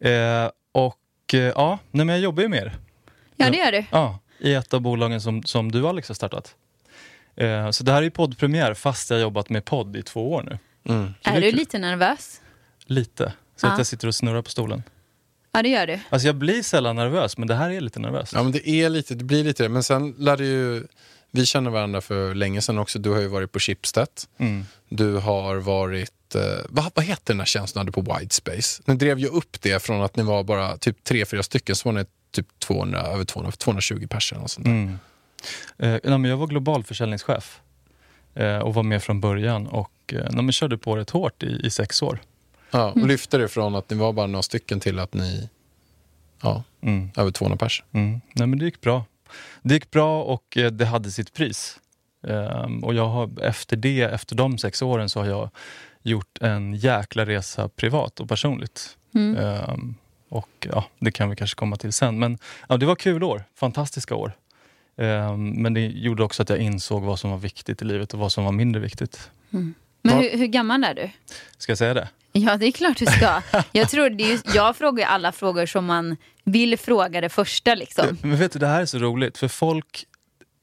Eh, 0.00 0.50
och 0.72 1.34
eh, 1.34 1.38
ja, 1.40 1.78
nej, 1.90 2.06
men 2.06 2.08
jag 2.14 2.20
jobbar 2.20 2.42
ju 2.42 2.48
med 2.48 2.62
er. 2.62 2.78
Ja, 3.36 3.50
det 3.50 3.56
gör 3.56 3.72
du. 3.72 3.84
Ja, 3.90 4.18
i 4.38 4.54
ett 4.54 4.74
av 4.74 4.80
bolagen 4.80 5.20
som, 5.20 5.42
som 5.42 5.72
du 5.72 5.86
Alex 5.88 6.08
har 6.08 6.14
startat. 6.14 6.54
Eh, 7.36 7.70
så 7.70 7.84
det 7.84 7.92
här 7.92 7.98
är 7.98 8.02
ju 8.02 8.10
poddpremiär 8.10 8.74
fast 8.74 9.10
jag 9.10 9.16
har 9.16 9.22
jobbat 9.22 9.48
med 9.48 9.64
podd 9.64 9.96
i 9.96 10.02
två 10.02 10.32
år 10.32 10.42
nu. 10.42 10.58
Så 10.86 11.30
det 11.30 11.36
Är 11.36 11.40
du 11.40 11.50
kul. 11.50 11.54
lite 11.58 11.78
nervös? 11.78 12.40
Lite. 12.84 13.32
Så 13.56 13.66
Ja. 13.66 13.72
att 13.72 13.78
jag 13.78 13.86
sitter 13.86 14.08
och 14.08 14.14
snurrar 14.14 14.42
på 14.42 14.50
stolen. 14.50 14.82
Ja, 15.52 15.62
det 15.62 15.68
gör 15.68 15.86
du. 15.86 15.98
Alltså 16.10 16.26
jag 16.28 16.34
blir 16.34 16.62
sällan 16.62 16.96
nervös, 16.96 17.38
men 17.38 17.48
det 17.48 17.54
här 17.54 17.70
är 17.70 17.80
lite 17.80 18.00
nervöst. 18.00 18.32
Ja 18.32 18.42
men 18.42 18.52
det 18.52 18.68
är 18.68 18.88
lite, 18.88 19.14
det 19.14 19.24
blir 19.24 19.44
lite 19.44 19.62
det. 19.62 19.68
Men 19.68 19.82
sen 19.82 20.14
lär 20.18 20.36
det 20.36 20.44
ju, 20.44 20.86
vi 21.30 21.46
känner 21.46 21.70
varandra 21.70 22.00
för 22.00 22.34
länge 22.34 22.60
sedan 22.60 22.78
också. 22.78 22.98
Du 22.98 23.10
har 23.10 23.20
ju 23.20 23.26
varit 23.26 23.52
på 23.52 23.58
Schibsted. 23.58 24.08
Mm. 24.38 24.64
Du 24.88 25.16
har 25.16 25.56
varit, 25.56 26.34
eh, 26.34 26.42
vad, 26.68 26.92
vad 26.94 27.04
heter 27.04 27.34
den 27.34 27.40
här 27.40 27.46
tjänsten 27.46 27.80
du 27.80 27.80
hade 27.80 28.10
på 28.10 28.18
Widespace? 28.18 28.82
Ni 28.84 28.94
drev 28.94 29.18
ju 29.18 29.26
upp 29.26 29.60
det 29.60 29.82
från 29.82 30.02
att 30.02 30.16
ni 30.16 30.22
var 30.22 30.44
bara 30.44 30.76
typ 30.76 31.04
tre, 31.04 31.26
fyra 31.26 31.42
stycken 31.42 31.76
så 31.76 31.88
var 31.88 31.92
ni 31.92 32.04
typ 32.30 32.46
200, 32.58 33.00
över 33.00 33.24
200, 33.24 33.52
220 33.52 34.06
personer. 34.10 34.42
Och 34.42 34.50
sånt 34.50 34.66
där. 34.66 34.72
Mm. 34.72 34.98
Eh, 35.78 36.00
nej, 36.04 36.18
men 36.18 36.24
jag 36.24 36.36
var 36.36 36.46
global 36.46 36.84
försäljningschef 36.84 37.60
eh, 38.34 38.58
och 38.58 38.74
var 38.74 38.82
med 38.82 39.02
från 39.02 39.20
början 39.20 39.66
och 39.66 39.92
eh, 40.12 40.18
nej, 40.30 40.44
men 40.44 40.52
körde 40.52 40.78
på 40.78 40.96
rätt 40.96 41.10
hårt 41.10 41.42
i, 41.42 41.60
i 41.64 41.70
sex 41.70 42.02
år. 42.02 42.20
Ja, 42.70 42.90
och 42.90 43.06
lyfte 43.06 43.38
det 43.38 43.48
från 43.48 43.74
att 43.74 43.90
ni 43.90 43.96
var 43.96 44.12
bara 44.12 44.26
några 44.26 44.42
stycken 44.42 44.80
till 44.80 44.98
att 44.98 45.14
ni, 45.14 45.48
ja, 46.42 46.62
Mm. 46.82 47.10
över 47.16 47.30
200 47.30 47.56
pers. 47.56 47.82
Mm. 47.92 48.20
Nej, 48.32 48.46
men 48.46 48.58
det 48.58 48.64
gick 48.64 48.80
bra. 48.80 49.04
Det 49.62 49.74
gick 49.74 49.90
bra 49.90 50.22
och 50.22 50.56
eh, 50.56 50.70
det 50.70 50.86
hade 50.86 51.10
sitt 51.10 51.32
pris. 51.32 51.80
Ehm, 52.28 52.84
och 52.84 52.94
jag 52.94 53.08
har, 53.08 53.30
efter 53.42 53.76
det, 53.76 54.02
efter 54.02 54.36
de 54.36 54.58
sex 54.58 54.82
åren, 54.82 55.08
så 55.08 55.20
har 55.20 55.26
jag 55.26 55.50
gjort 56.02 56.38
en 56.40 56.74
jäkla 56.74 57.26
resa 57.26 57.68
privat 57.68 58.20
och 58.20 58.28
personligt. 58.28 58.96
Mm. 59.14 59.36
Ehm, 59.36 59.94
och 60.28 60.66
ja, 60.72 60.84
Det 60.98 61.12
kan 61.12 61.30
vi 61.30 61.36
kanske 61.36 61.54
komma 61.56 61.76
till 61.76 61.92
sen. 61.92 62.18
Men 62.18 62.38
ja, 62.68 62.76
det 62.76 62.86
var 62.86 62.96
kul 62.96 63.22
år, 63.22 63.44
fantastiska 63.54 64.14
år. 64.14 64.32
Ehm, 64.96 65.50
men 65.50 65.74
det 65.74 65.80
gjorde 65.86 66.22
också 66.24 66.42
att 66.42 66.48
jag 66.48 66.58
insåg 66.58 67.02
vad 67.02 67.18
som 67.18 67.30
var 67.30 67.38
viktigt 67.38 67.82
i 67.82 67.84
livet 67.84 68.14
och 68.14 68.20
vad 68.20 68.32
som 68.32 68.44
var 68.44 68.52
mindre 68.52 68.80
viktigt. 68.82 69.30
Mm. 69.52 69.74
Men 70.02 70.18
hur, 70.18 70.38
hur 70.38 70.46
gammal 70.46 70.84
är 70.84 70.94
du? 70.94 71.10
Ska 71.58 71.70
jag 71.70 71.78
säga 71.78 71.94
det? 71.94 72.08
Ja, 72.32 72.56
det 72.56 72.66
är 72.66 72.72
klart 72.72 72.96
du 72.96 73.06
ska. 73.06 73.42
Jag, 73.72 73.88
tror 73.88 74.10
det 74.10 74.24
är 74.24 74.28
ju, 74.32 74.38
jag 74.54 74.76
frågar 74.76 74.98
ju 75.04 75.04
alla 75.10 75.32
frågor 75.32 75.66
som 75.66 75.84
man 75.84 76.16
vill 76.44 76.78
fråga 76.78 77.20
det 77.20 77.28
första. 77.28 77.74
Liksom. 77.74 78.18
Men 78.22 78.36
vet 78.36 78.52
du, 78.52 78.58
det 78.58 78.66
här 78.66 78.80
är 78.80 78.86
så 78.86 78.98
roligt 78.98 79.38
för 79.38 79.48
folk, 79.48 80.04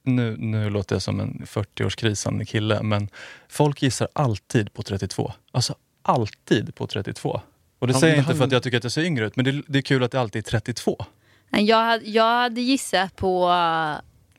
nu, 0.03 0.35
nu 0.39 0.69
låter 0.69 0.95
jag 0.95 1.01
som 1.01 1.19
en 1.19 1.45
40-årskrisande 1.47 2.45
kille, 2.45 2.83
men 2.83 3.09
folk 3.49 3.81
gissar 3.81 4.07
alltid 4.13 4.73
på 4.73 4.83
32. 4.83 5.33
Alltså 5.51 5.75
alltid 6.01 6.75
på 6.75 6.87
32. 6.87 7.41
Och 7.79 7.87
det 7.87 7.93
Ja, 7.93 7.99
säger 7.99 8.15
jag 8.15 8.23
inte 8.23 8.35
för 8.35 8.43
att 8.45 8.51
jag 8.51 8.63
tycker 8.63 8.77
att 8.77 8.83
jag 8.83 8.91
ser 8.91 9.03
yngre 9.03 9.25
ut, 9.27 9.35
men 9.35 9.45
det, 9.45 9.61
det 9.67 9.77
är 9.79 9.81
kul 9.81 10.03
att 10.03 10.11
det 10.11 10.19
alltid 10.21 10.39
är 10.47 10.49
32. 10.51 11.05
Nej, 11.49 11.63
Jag, 11.65 11.77
hade- 11.83 12.05
jag 12.09 12.35
hade 12.41 12.61
gissat 12.61 13.15
på... 13.15 13.53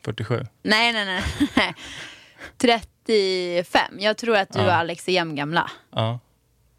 47. 0.05 0.47
Nej, 0.63 0.93
nej, 0.93 1.23
nej. 1.57 1.75
35. 3.09 4.01
Jag 4.01 4.17
tror 4.17 4.37
att 4.37 4.53
du 4.53 4.59
Ja. 4.59 4.65
och 4.67 4.73
Alex 4.73 5.09
är 5.09 5.13
jämngamla. 5.13 5.71
Ja. 5.95 6.19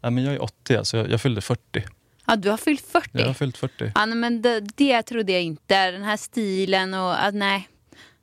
ja 0.00 0.10
men 0.10 0.24
jag 0.24 0.34
är 0.34 0.42
80, 0.42 0.76
alltså 0.76 0.96
jag, 0.96 1.10
jag 1.10 1.20
fyllde 1.20 1.40
40. 1.40 1.84
Ja, 2.26 2.36
du 2.36 2.50
har 2.50 2.56
fyllt 2.56 2.86
40. 2.92 3.08
Jag 3.12 3.26
har 3.26 3.34
fyllt 3.34 3.56
40. 3.56 3.92
Ja, 3.94 4.06
men 4.06 4.42
det, 4.42 4.60
det 4.60 5.02
trodde 5.02 5.32
jag 5.32 5.42
inte. 5.42 5.90
Den 5.90 6.02
här 6.02 6.16
stilen 6.16 6.94
och... 6.94 7.24
Att, 7.24 7.34
nej. 7.34 7.68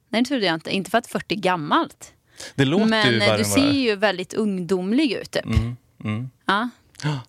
nej, 0.09 0.21
det 0.21 0.27
trodde 0.27 0.45
jag 0.45 0.53
inte. 0.53 0.69
Inte 0.75 0.91
för 0.91 0.97
att 0.97 1.07
40 1.07 1.35
är 1.35 1.39
gammalt. 1.39 2.13
Det 2.55 2.65
låter 2.65 2.85
men 2.85 3.11
ju 3.11 3.21
eh, 3.21 3.37
du 3.37 3.43
ser 3.43 3.71
ju 3.71 3.95
väldigt 3.95 4.33
ungdomlig 4.33 5.11
ut. 5.11 5.31
Typ. 5.31 5.45
Mm, 5.45 5.77
mm. 6.03 6.29
Ja. 6.45 6.69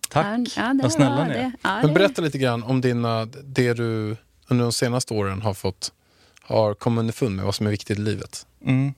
Tack, 0.09 0.25
Ja, 0.25 0.45
ja, 0.55 0.73
det 0.73 0.83
vad 0.83 0.91
snälla 0.91 1.25
ni 1.25 1.33
är. 1.33 1.37
det. 1.37 1.51
Ja, 1.61 1.81
Men 1.81 1.93
berätta 1.93 2.21
lite 2.21 2.37
grann 2.37 2.63
om 2.63 2.81
dina, 2.81 3.25
det 3.25 3.73
du 3.73 4.17
under 4.47 4.63
de 4.63 4.71
senaste 4.71 5.13
åren 5.13 5.41
har 5.41 5.53
fått, 5.53 5.93
har 6.41 6.73
kommit 6.73 6.99
underfund 6.99 7.35
med, 7.35 7.45
vad 7.45 7.55
som 7.55 7.67
är 7.67 7.71
viktigt 7.71 7.97
i 7.99 8.01
livet. 8.01 8.45
Mm. 8.65 8.93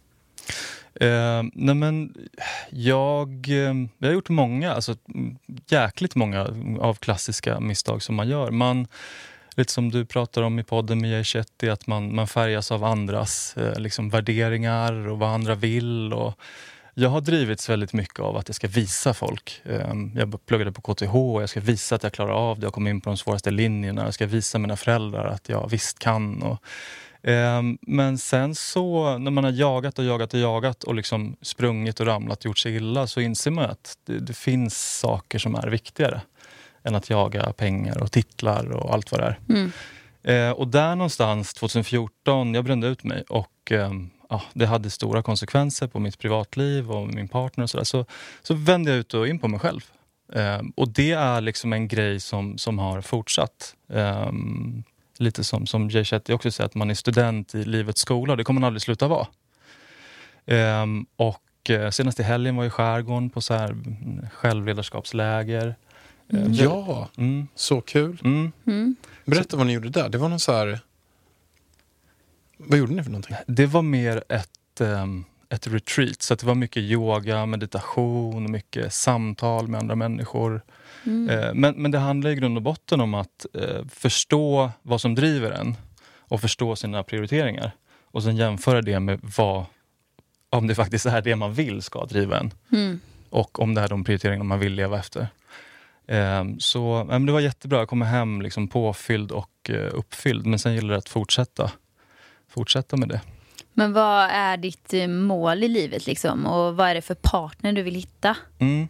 Eh, 0.95 1.43
nej 1.53 1.75
men, 1.75 2.13
jag, 2.69 3.49
eh, 3.49 3.75
jag 3.97 4.07
har 4.07 4.13
gjort 4.13 4.29
många, 4.29 4.73
alltså 4.73 4.95
mm, 5.13 5.37
jäkligt 5.67 6.15
många 6.15 6.47
av 6.79 6.95
klassiska 6.95 7.59
misstag 7.59 8.03
som 8.03 8.15
man 8.15 8.29
gör. 8.29 8.51
Man, 8.51 8.87
lite 9.55 9.71
som 9.71 9.91
du 9.91 10.05
pratar 10.05 10.41
om 10.41 10.59
i 10.59 10.63
podden 10.63 11.01
med 11.01 11.11
Jay 11.11 11.23
Shetty, 11.23 11.69
att 11.69 11.87
man, 11.87 12.15
man 12.15 12.27
färgas 12.27 12.71
av 12.71 12.83
andras 12.83 13.57
eh, 13.57 13.79
liksom 13.79 14.09
värderingar 14.09 15.07
och 15.07 15.19
vad 15.19 15.29
andra 15.29 15.55
vill. 15.55 16.13
Och 16.13 16.39
jag 16.93 17.09
har 17.09 17.21
drivits 17.21 17.69
väldigt 17.69 17.93
mycket 17.93 18.19
av 18.19 18.37
att 18.37 18.49
jag 18.49 18.55
ska 18.55 18.67
visa 18.67 19.13
folk. 19.13 19.61
Eh, 19.63 19.93
jag 20.15 20.45
pluggade 20.45 20.71
på 20.71 20.81
KTH 20.81 21.15
och 21.15 21.41
jag 21.41 21.49
ska 21.49 21.59
visa 21.59 21.95
att 21.95 22.03
jag 22.03 22.13
klarar 22.13 22.33
av 22.33 22.59
det. 22.59 22.65
Jag 22.65 22.73
kom 22.73 22.87
in 22.87 23.01
på 23.01 23.09
de 23.09 23.17
svåraste 23.17 23.51
linjerna. 23.51 24.03
Jag 24.03 24.13
ska 24.13 24.25
visa 24.25 24.59
mina 24.59 24.75
föräldrar 24.75 25.25
att 25.25 25.49
jag 25.49 25.69
visst 25.69 25.99
kan. 25.99 26.41
Och, 26.43 26.63
men 27.81 28.17
sen 28.17 28.55
så 28.55 29.17
när 29.17 29.31
man 29.31 29.43
har 29.43 29.51
jagat 29.51 29.99
och 29.99 30.05
jagat 30.05 30.33
och 30.33 30.39
jagat 30.39 30.83
och 30.83 30.95
liksom 30.95 31.35
sprungit 31.41 31.99
och 31.99 32.05
ramlat 32.05 32.39
och 32.39 32.45
gjort 32.45 32.57
sig 32.57 32.75
illa 32.75 33.07
så 33.07 33.21
inser 33.21 33.51
man 33.51 33.65
att 33.65 33.97
det, 34.05 34.19
det 34.19 34.33
finns 34.33 34.99
saker 34.99 35.39
som 35.39 35.55
är 35.55 35.67
viktigare 35.67 36.21
än 36.83 36.95
att 36.95 37.09
jaga 37.09 37.53
pengar 37.53 38.03
och 38.03 38.11
titlar 38.11 38.71
och 38.71 38.93
allt 38.93 39.11
vad 39.11 39.21
det 39.21 39.25
är. 39.25 39.39
Mm. 39.49 39.71
Eh, 40.23 40.51
och 40.51 40.67
där 40.67 40.95
någonstans 40.95 41.53
2014, 41.53 42.53
jag 42.53 42.65
brände 42.65 42.87
ut 42.87 43.03
mig 43.03 43.23
och 43.29 43.71
ehm, 43.71 44.09
ja, 44.29 44.41
det 44.53 44.65
hade 44.65 44.89
stora 44.89 45.23
konsekvenser 45.23 45.87
på 45.87 45.99
mitt 45.99 46.19
privatliv 46.19 46.91
och 46.91 47.07
min 47.07 47.27
partner 47.27 47.63
och 47.63 47.69
sådär. 47.69 47.83
Så, 47.83 48.05
så 48.41 48.53
vände 48.53 48.91
jag 48.91 48.99
ut 48.99 49.13
och 49.13 49.27
in 49.27 49.39
på 49.39 49.47
mig 49.47 49.59
själv. 49.59 49.81
Ehm, 50.33 50.73
och 50.75 50.89
det 50.89 51.11
är 51.11 51.41
liksom 51.41 51.73
en 51.73 51.87
grej 51.87 52.19
som, 52.19 52.57
som 52.57 52.79
har 52.79 53.01
fortsatt. 53.01 53.75
Lite 55.21 55.43
som, 55.43 55.67
som 55.67 55.89
Jay 55.89 56.03
Shetty 56.05 56.33
också 56.33 56.51
säger, 56.51 56.65
att 56.65 56.75
man 56.75 56.89
är 56.89 56.93
student 56.93 57.55
i 57.55 57.63
livets 57.63 58.01
skola. 58.01 58.35
Det 58.35 58.43
kommer 58.43 58.61
man 58.61 58.67
aldrig 58.67 58.81
sluta 58.81 59.07
vara. 59.07 59.27
Ehm, 60.45 61.05
och 61.15 61.69
eh, 61.69 61.89
senast 61.89 62.19
i 62.19 62.23
helgen 62.23 62.55
var 62.55 62.63
jag 62.63 62.67
i 62.67 62.71
skärgården 62.71 63.29
på 63.29 63.41
så 63.41 63.53
här 63.53 63.69
mm, 63.69 64.25
självledarskapsläger. 64.33 65.75
Ehm, 66.33 66.53
Ja, 66.53 67.09
Mm. 67.17 67.47
så 67.55 67.81
kul. 67.81 68.21
Mm. 68.23 68.51
Mm. 68.67 68.95
Berätta 69.25 69.57
vad 69.57 69.67
ni 69.67 69.73
gjorde 69.73 69.89
där. 69.89 70.09
Det 70.09 70.17
var 70.17 70.29
någon 70.29 70.39
så 70.39 70.53
här... 70.53 70.79
Vad 72.57 72.79
gjorde 72.79 72.93
ni 72.93 73.03
för 73.03 73.11
någonting? 73.11 73.35
Det 73.47 73.65
var 73.65 73.81
mer 73.81 74.23
ett, 74.29 74.81
ehm, 74.81 75.25
ett 75.51 75.67
retreat, 75.67 76.21
så 76.21 76.35
det 76.35 76.43
var 76.45 76.55
mycket 76.55 76.83
yoga, 76.83 77.45
meditation, 77.45 78.51
mycket 78.51 78.93
samtal 78.93 79.67
med 79.67 79.79
andra 79.79 79.95
människor. 79.95 80.61
Mm. 81.03 81.29
Eh, 81.29 81.53
Men, 81.53 81.75
men 81.75 81.91
det 81.91 81.99
handlar 81.99 82.29
i 82.29 82.35
grund 82.35 82.57
och 82.57 82.63
botten 82.63 83.01
om 83.01 83.13
att 83.13 83.45
eh, 83.53 83.85
förstå 83.89 84.71
vad 84.81 85.01
som 85.01 85.15
driver 85.15 85.51
en 85.51 85.75
och 86.19 86.41
förstå 86.41 86.75
sina 86.75 87.03
prioriteringar. 87.03 87.71
Och 88.11 88.23
sen 88.23 88.35
jämföra 88.35 88.81
det 88.81 88.99
med 88.99 89.19
vad, 89.37 89.65
om 90.49 90.67
det 90.67 90.75
faktiskt 90.75 91.05
är 91.05 91.21
det 91.21 91.35
man 91.35 91.53
vill 91.53 91.81
ska 91.81 92.05
driva 92.05 92.39
en. 92.39 92.53
Mm. 92.71 92.99
Och 93.29 93.59
om 93.59 93.73
det 93.73 93.81
är 93.81 93.87
de 93.87 94.03
prioriteringar 94.03 94.43
man 94.43 94.59
vill 94.59 94.73
leva 94.73 94.99
efter. 94.99 95.27
Eh, 96.07 96.43
Så 96.59 97.03
det 97.25 97.31
var 97.31 97.39
jättebra. 97.39 97.79
Jag 97.79 97.87
kom 97.89 98.01
hem 98.01 98.41
liksom 98.41 98.67
påfylld 98.67 99.31
och 99.31 99.69
eh, 99.69 99.89
uppfylld. 99.93 100.45
Men 100.45 100.59
sen 100.59 100.75
gäller 100.75 100.91
det 100.93 100.97
att 100.97 101.09
fortsätta, 101.09 101.71
fortsätta 102.49 102.97
med 102.97 103.09
det. 103.09 103.21
Men 103.73 103.93
vad 103.93 104.29
är 104.31 104.57
ditt 104.57 104.93
eh, 104.93 105.07
mål 105.07 105.63
i 105.63 105.67
livet 105.67 106.05
liksom? 106.05 106.45
Och 106.45 106.75
vad 106.75 106.89
är 106.89 106.95
det 106.95 107.01
för 107.01 107.15
partner 107.15 107.73
du 107.73 107.81
vill 107.83 107.95
hitta? 107.95 108.37
Mm. 108.59 108.87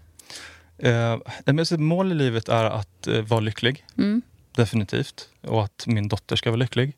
Eh, 0.77 1.77
mål 1.77 2.11
i 2.11 2.15
livet 2.15 2.49
är 2.49 2.63
att 2.65 3.07
eh, 3.07 3.21
vara 3.21 3.39
lycklig, 3.39 3.85
Mm. 3.97 4.21
definitivt. 4.55 5.29
Och 5.41 5.63
att 5.63 5.83
min 5.87 6.07
dotter 6.07 6.35
ska 6.35 6.49
vara 6.49 6.57
lycklig. 6.57 6.95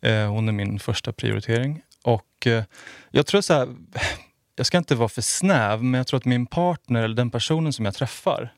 Eh, 0.00 0.26
hon 0.30 0.48
är 0.48 0.52
min 0.52 0.78
första 0.78 1.12
prioritering. 1.12 1.82
Och 2.04 2.46
eh, 2.46 2.64
jag 3.10 3.26
tror 3.26 3.40
så 3.40 3.54
här, 3.54 3.68
jag 4.56 4.66
ska 4.66 4.78
inte 4.78 4.94
vara 4.94 5.08
för 5.08 5.22
snäv, 5.22 5.82
men 5.82 5.98
jag 5.98 6.06
tror 6.06 6.18
att 6.18 6.24
min 6.24 6.46
partner 6.46 7.02
eller 7.02 7.16
den 7.16 7.30
personen 7.30 7.72
som 7.72 7.84
jag 7.84 7.94
träffar 7.94 8.54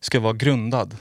ska 0.00 0.20
vara 0.20 0.32
grundad. 0.32 0.96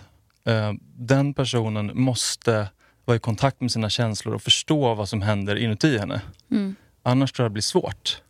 Eh, 0.45 0.73
den 0.95 1.33
personen 1.33 1.91
måste 1.93 2.67
vara 3.05 3.17
i 3.17 3.19
kontakt 3.19 3.61
med 3.61 3.71
sina 3.71 3.89
känslor 3.89 4.35
och 4.35 4.41
förstå 4.41 4.93
vad 4.93 5.09
som 5.09 5.21
händer 5.21 5.55
inuti 5.55 5.97
henne. 5.97 6.21
Mm. 6.51 6.75
Annars 7.03 7.31
tror 7.31 7.43
jag 7.43 7.51
det 7.51 7.53
blir 7.53 7.61
svårt. 7.61 8.21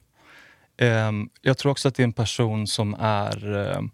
Ehm, 0.77 1.29
jag 1.41 1.57
tror 1.57 1.71
också 1.71 1.87
att 1.87 1.95
det 1.95 2.03
är 2.03 2.05
en 2.05 2.13
person 2.13 2.67
som 2.67 2.95
är... 2.99 3.55
ehm, 3.55 3.91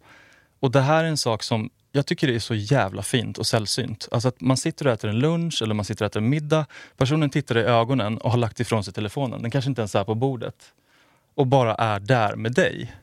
och 0.59 0.71
det 0.71 0.81
här 0.81 1.03
är 1.03 1.07
en 1.07 1.17
sak 1.17 1.43
som 1.43 1.69
jag 1.91 2.05
tycker 2.05 2.27
det 2.27 2.35
är 2.35 2.39
så 2.39 2.55
jävla 2.55 3.01
fint 3.01 3.37
och 3.37 3.47
sällsynt. 3.47 4.07
Alltså 4.11 4.27
att 4.27 4.41
man 4.41 4.57
sitter 4.57 4.87
och 4.87 4.93
äter 4.93 5.09
en 5.09 5.19
lunch 5.19 5.61
eller 5.61 5.73
man 5.73 5.85
sitter 5.85 6.05
och 6.05 6.11
äter 6.11 6.21
en 6.21 6.29
middag. 6.29 6.65
Personen 6.97 7.29
tittar 7.29 7.57
i 7.57 7.61
ögonen 7.61 8.17
och 8.17 8.31
har 8.31 8.37
lagt 8.37 8.59
ifrån 8.59 8.83
sig 8.83 8.93
telefonen. 8.93 9.41
Den 9.41 9.51
kanske 9.51 9.69
inte 9.69 9.81
ens 9.81 9.95
är 9.95 10.03
på 10.03 10.15
bordet. 10.15 10.73
Och 11.35 11.47
bara 11.47 11.75
är 11.75 11.99
där 11.99 12.35
med 12.35 12.53
dig. 12.53 12.95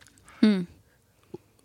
Mm. 0.42 0.66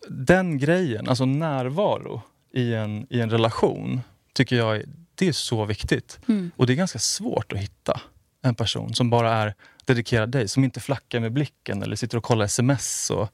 Den 0.07 0.57
grejen, 0.57 1.09
alltså 1.09 1.25
närvaro 1.25 2.21
i 2.53 2.73
en, 2.73 3.07
i 3.09 3.19
en 3.19 3.29
relation, 3.29 4.01
tycker 4.33 4.55
jag 4.55 4.75
är, 4.75 4.85
det 5.15 5.27
är 5.27 5.31
så 5.33 5.65
viktigt. 5.65 6.19
Mm. 6.27 6.51
Och 6.55 6.67
det 6.67 6.73
är 6.73 6.77
ganska 6.77 6.99
svårt 6.99 7.53
att 7.53 7.59
hitta 7.59 8.01
en 8.41 8.55
person 8.55 8.93
som 8.93 9.09
bara 9.09 9.33
är 9.33 9.55
dedikerad 9.85 10.29
dig, 10.29 10.47
som 10.47 10.63
inte 10.63 10.79
flackar 10.79 11.19
med 11.19 11.31
blicken 11.33 11.83
eller 11.83 11.95
sitter 11.95 12.17
och 12.17 12.23
kollar 12.23 12.45
sms. 12.45 13.09
Och, 13.09 13.29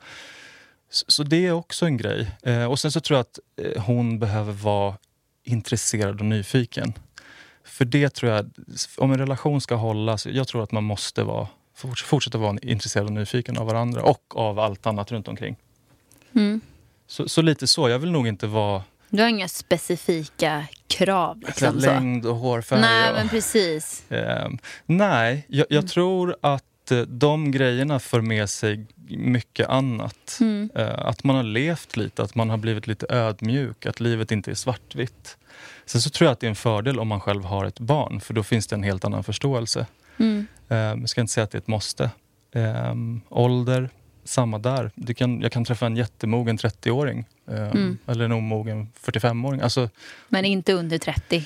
så, 0.90 1.06
så 1.08 1.24
det 1.24 1.46
är 1.46 1.52
också 1.52 1.86
en 1.86 1.98
grej. 1.98 2.32
Eh, 2.44 2.66
och 2.66 2.80
sen 2.80 2.92
så 2.92 3.00
tror 3.00 3.18
jag 3.18 3.22
att 3.22 3.40
eh, 3.62 3.84
hon 3.84 4.20
behöver 4.20 4.54
vara 4.54 4.98
intresserad 5.44 6.20
och 6.20 6.26
nyfiken. 6.26 6.94
För 7.64 7.86
det 7.86 8.10
tror 8.10 8.32
jag, 8.32 8.50
om 8.98 9.12
en 9.12 9.18
relation 9.18 9.62
ska 9.62 9.76
hålla, 9.76 10.18
så 10.18 10.30
jag 10.30 10.48
tror 10.48 10.64
att 10.64 10.72
man 10.72 10.84
måste 10.84 11.24
vara, 11.24 11.48
forts- 11.78 12.04
fortsätta 12.04 12.38
vara 12.38 12.58
intresserad 12.62 13.06
och 13.06 13.12
nyfiken 13.12 13.58
av 13.58 13.68
varandra 13.68 14.02
och 14.02 14.38
av 14.38 14.60
allt 14.60 14.86
annat 14.86 15.12
runt 15.12 15.28
omkring. 15.28 15.56
Mm. 16.36 16.62
Så, 17.08 17.30
så 17.30 17.42
lite 17.42 17.68
så, 17.68 17.90
jag 17.90 18.00
vill 18.00 18.12
nog 18.12 18.28
inte 18.28 18.48
vara 18.48 18.84
Du 19.10 19.22
har 19.22 19.30
inga 19.30 19.48
specifika 19.48 20.68
krav? 20.88 21.40
Liksom, 21.48 21.78
längd 21.78 22.26
och 22.26 22.36
hårfärg. 22.36 22.82
Nej, 22.82 23.10
och, 23.10 23.16
men 23.16 23.30
precis. 23.30 24.12
Eh, 24.12 24.50
nej, 24.86 25.46
jag, 25.48 25.66
jag 25.70 25.78
Mm. 25.78 25.88
tror 25.88 26.36
att 26.42 26.92
eh, 26.92 27.00
de 27.02 27.52
grejerna 27.52 28.00
för 28.00 28.22
med 28.22 28.50
sig 28.50 28.86
mycket 29.10 29.70
annat. 29.70 30.38
Mm. 30.42 30.70
Eh, 30.76 31.00
att 31.00 31.24
man 31.24 31.36
har 31.36 31.44
levt 31.44 31.98
lite, 31.98 32.24
att 32.24 32.36
man 32.36 32.50
har 32.50 32.58
blivit 32.58 32.88
lite 32.88 33.06
ödmjuk, 33.10 33.86
att 33.86 34.00
livet 34.00 34.32
inte 34.32 34.52
är 34.52 34.56
svartvitt. 34.56 35.38
Sen 35.86 36.02
så 36.02 36.10
tror 36.10 36.26
jag 36.26 36.32
att 36.34 36.40
det 36.40 36.48
är 36.48 36.50
en 36.50 36.56
fördel 36.56 37.00
om 37.00 37.08
man 37.08 37.20
själv 37.20 37.44
har 37.44 37.66
ett 37.66 37.80
barn, 37.80 38.22
för 38.22 38.34
då 38.34 38.44
finns 38.44 38.68
det 38.68 38.76
en 38.76 38.84
helt 38.84 39.06
annan 39.06 39.24
förståelse. 39.24 39.86
Mm. 40.20 40.48
Eh, 40.70 40.78
jag 40.78 41.10
ska 41.10 41.22
inte 41.22 41.34
säga 41.34 41.44
att 41.44 41.52
det 41.52 41.56
är 41.58 41.62
ett 41.62 41.68
måste. 41.68 42.04
Eh, 42.56 42.94
ålder, 43.30 43.90
samma 44.24 44.60
där. 44.60 44.92
Du 44.96 45.14
kan, 45.14 45.42
jag 45.42 45.52
kan 45.52 45.66
träffa 45.66 45.86
en 45.86 45.96
jättemogen 45.96 46.58
30-åring. 46.58 47.26
Eh, 47.52 47.68
Mm. 47.72 47.98
Eller 48.08 48.26
en 48.26 48.32
omogen 48.32 48.90
45-åring. 49.06 49.62
Alltså, 49.62 49.90
Men 50.30 50.46
inte 50.46 50.74
under 50.74 50.98
30. 50.98 51.46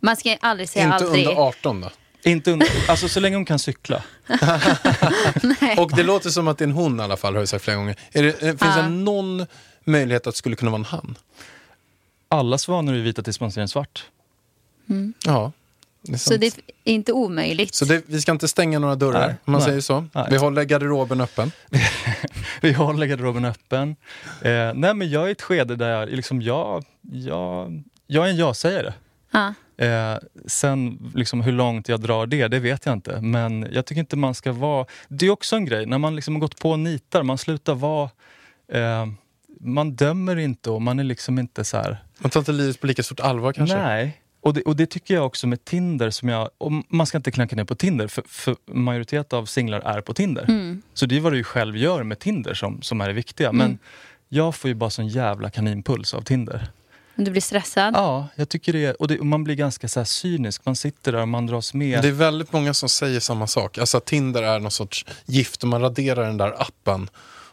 Man 0.00 0.16
ska 0.16 0.36
aldrig 0.40 0.68
säga 0.68 0.84
Inte 0.84 0.96
aldrig. 0.96 1.26
under 1.28 1.40
18 1.42 1.80
då? 1.80 1.90
inte 2.22 2.50
under, 2.52 2.68
alltså 2.88 3.08
så 3.08 3.20
länge 3.20 3.36
hon 3.36 3.44
kan 3.44 3.58
cykla. 3.58 4.02
Och 5.78 5.96
det 5.96 6.02
låter 6.02 6.30
som 6.30 6.48
att 6.48 6.58
det 6.58 6.64
är 6.64 6.66
en 6.66 6.72
hon 6.72 7.00
i 7.00 7.02
alla 7.02 7.16
fall, 7.16 7.34
har 7.34 7.40
du 7.40 7.46
sagt 7.46 7.64
flera 7.64 7.76
gånger. 7.76 7.96
Är 8.12 8.22
det, 8.22 8.28
eh, 8.42 8.48
finns 8.48 8.60
Ja. 8.60 8.82
det 8.82 8.88
någon 8.88 9.46
möjlighet 9.84 10.26
att 10.26 10.34
det 10.34 10.38
skulle 10.38 10.56
kunna 10.56 10.70
vara 10.70 10.78
en 10.78 10.84
han? 10.84 11.18
Alla 12.28 12.58
svanor 12.58 12.94
är 12.94 12.98
vita 12.98 13.22
tills 13.22 13.40
man 13.40 13.52
ser 13.52 13.60
en 13.60 13.68
svart. 13.68 14.04
Mm. 14.88 15.14
Ja, 15.24 15.52
det 16.02 16.18
Så 16.18 16.36
det 16.36 16.46
är 16.46 16.92
inte 16.92 17.12
omöjligt. 17.12 17.74
Så 17.74 17.84
det, 17.84 18.02
vi 18.06 18.20
ska 18.20 18.32
inte 18.32 18.48
stänga 18.48 18.78
några 18.78 18.94
dörrar, 18.94 19.26
Nej, 19.26 19.36
om 19.44 19.52
man 19.52 19.60
nej, 19.60 19.68
säger 19.68 19.80
så. 19.80 20.06
nej. 20.14 20.26
Vi 20.30 20.36
håller 20.36 20.64
garderoben 20.64 21.20
öppen. 21.20 21.52
Vi 22.60 22.72
håller 22.72 23.06
garderoben 23.06 23.44
öppen. 23.44 23.96
Eh, 24.42 24.72
nej 24.74 24.94
men 24.94 25.10
jag 25.10 25.24
är 25.24 25.28
i 25.28 25.32
ett 25.32 25.42
skede 25.42 25.76
där 25.76 25.88
jag, 25.88 26.08
liksom, 26.08 26.42
jag, 26.42 26.84
jag, 27.02 27.82
jag 28.06 28.26
är 28.26 28.30
en 28.30 28.36
ja-sägare. 28.36 28.92
Ja. 29.30 29.54
Eh, 29.84 30.18
sen 30.46 31.10
liksom, 31.14 31.40
hur 31.40 31.52
långt 31.52 31.88
jag 31.88 32.00
drar 32.00 32.26
det, 32.26 32.48
det 32.48 32.58
vet 32.58 32.86
jag 32.86 32.92
inte. 32.92 33.20
Men 33.20 33.68
jag 33.72 33.86
tycker 33.86 34.00
inte 34.00 34.16
man 34.16 34.34
ska 34.34 34.52
vara... 34.52 34.86
Det 35.08 35.26
är 35.26 35.30
också 35.30 35.56
en 35.56 35.64
grej, 35.64 35.86
när 35.86 35.98
man 35.98 36.16
liksom 36.16 36.34
har 36.34 36.40
gått 36.40 36.60
på 36.60 36.70
och 36.70 36.78
nitar, 36.78 37.22
man 37.22 37.38
slutar 37.38 37.74
vara... 37.74 38.10
Eh, 38.72 39.06
man 39.60 39.96
dömer 39.96 40.36
inte 40.36 40.70
och 40.70 40.82
man 40.82 40.98
är 40.98 41.04
liksom 41.04 41.38
inte 41.38 41.64
så 41.64 41.76
här... 41.76 42.04
Man 42.18 42.30
tar 42.30 42.40
inte 42.40 42.52
livet 42.52 42.80
på 42.80 42.86
lika 42.86 43.02
stort 43.02 43.20
allvar 43.20 43.52
kanske? 43.52 43.76
Nej. 43.76 44.22
Och 44.48 44.54
det, 44.54 44.62
och 44.62 44.76
det 44.76 44.86
tycker 44.86 45.14
jag 45.14 45.26
också 45.26 45.46
med 45.46 45.64
Tinder. 45.64 46.10
som 46.10 46.28
jag, 46.28 46.50
och 46.58 46.72
Man 46.88 47.06
ska 47.06 47.16
inte 47.18 47.30
klanka 47.30 47.56
ner 47.56 47.64
på 47.64 47.74
Tinder, 47.74 48.08
för, 48.08 48.22
för 48.28 48.56
majoritet 48.66 49.32
av 49.32 49.46
singlar 49.46 49.80
är 49.80 50.00
på 50.00 50.14
Tinder. 50.14 50.44
Mm. 50.48 50.82
Så 50.94 51.06
det 51.06 51.16
är 51.16 51.20
vad 51.20 51.32
du 51.32 51.44
själv 51.44 51.76
gör 51.76 52.02
med 52.02 52.18
Tinder 52.18 52.54
som, 52.54 52.82
som 52.82 53.00
är 53.00 53.08
det 53.08 53.14
viktiga. 53.14 53.48
Mm. 53.48 53.58
Men 53.58 53.78
jag 54.28 54.54
får 54.54 54.68
ju 54.68 54.74
bara 54.74 54.90
sån 54.90 55.08
jävla 55.08 55.50
kaninpuls 55.50 56.14
av 56.14 56.22
Tinder. 56.22 56.70
Du 57.14 57.30
blir 57.30 57.40
stressad? 57.40 57.94
Ja, 57.94 58.28
jag 58.34 58.48
tycker 58.48 58.72
det. 58.72 58.94
Och, 58.94 59.08
det, 59.08 59.18
och 59.18 59.26
man 59.26 59.44
blir 59.44 59.54
ganska 59.54 59.88
så 59.88 60.00
här 60.00 60.04
cynisk. 60.04 60.64
Man 60.64 60.76
sitter 60.76 61.12
där 61.12 61.20
och 61.20 61.28
man 61.28 61.46
dras 61.46 61.74
med. 61.74 62.02
Det 62.02 62.08
är 62.08 62.12
väldigt 62.12 62.52
många 62.52 62.74
som 62.74 62.88
säger 62.88 63.20
samma 63.20 63.46
sak. 63.46 63.78
Alltså 63.78 63.96
att 63.96 64.04
Tinder 64.04 64.42
är 64.42 64.60
någon 64.60 64.70
sorts 64.70 65.06
gift 65.26 65.62
och 65.62 65.68
man 65.68 65.80
raderar 65.80 66.26
den 66.26 66.36
där 66.36 66.62
appen. 66.62 67.10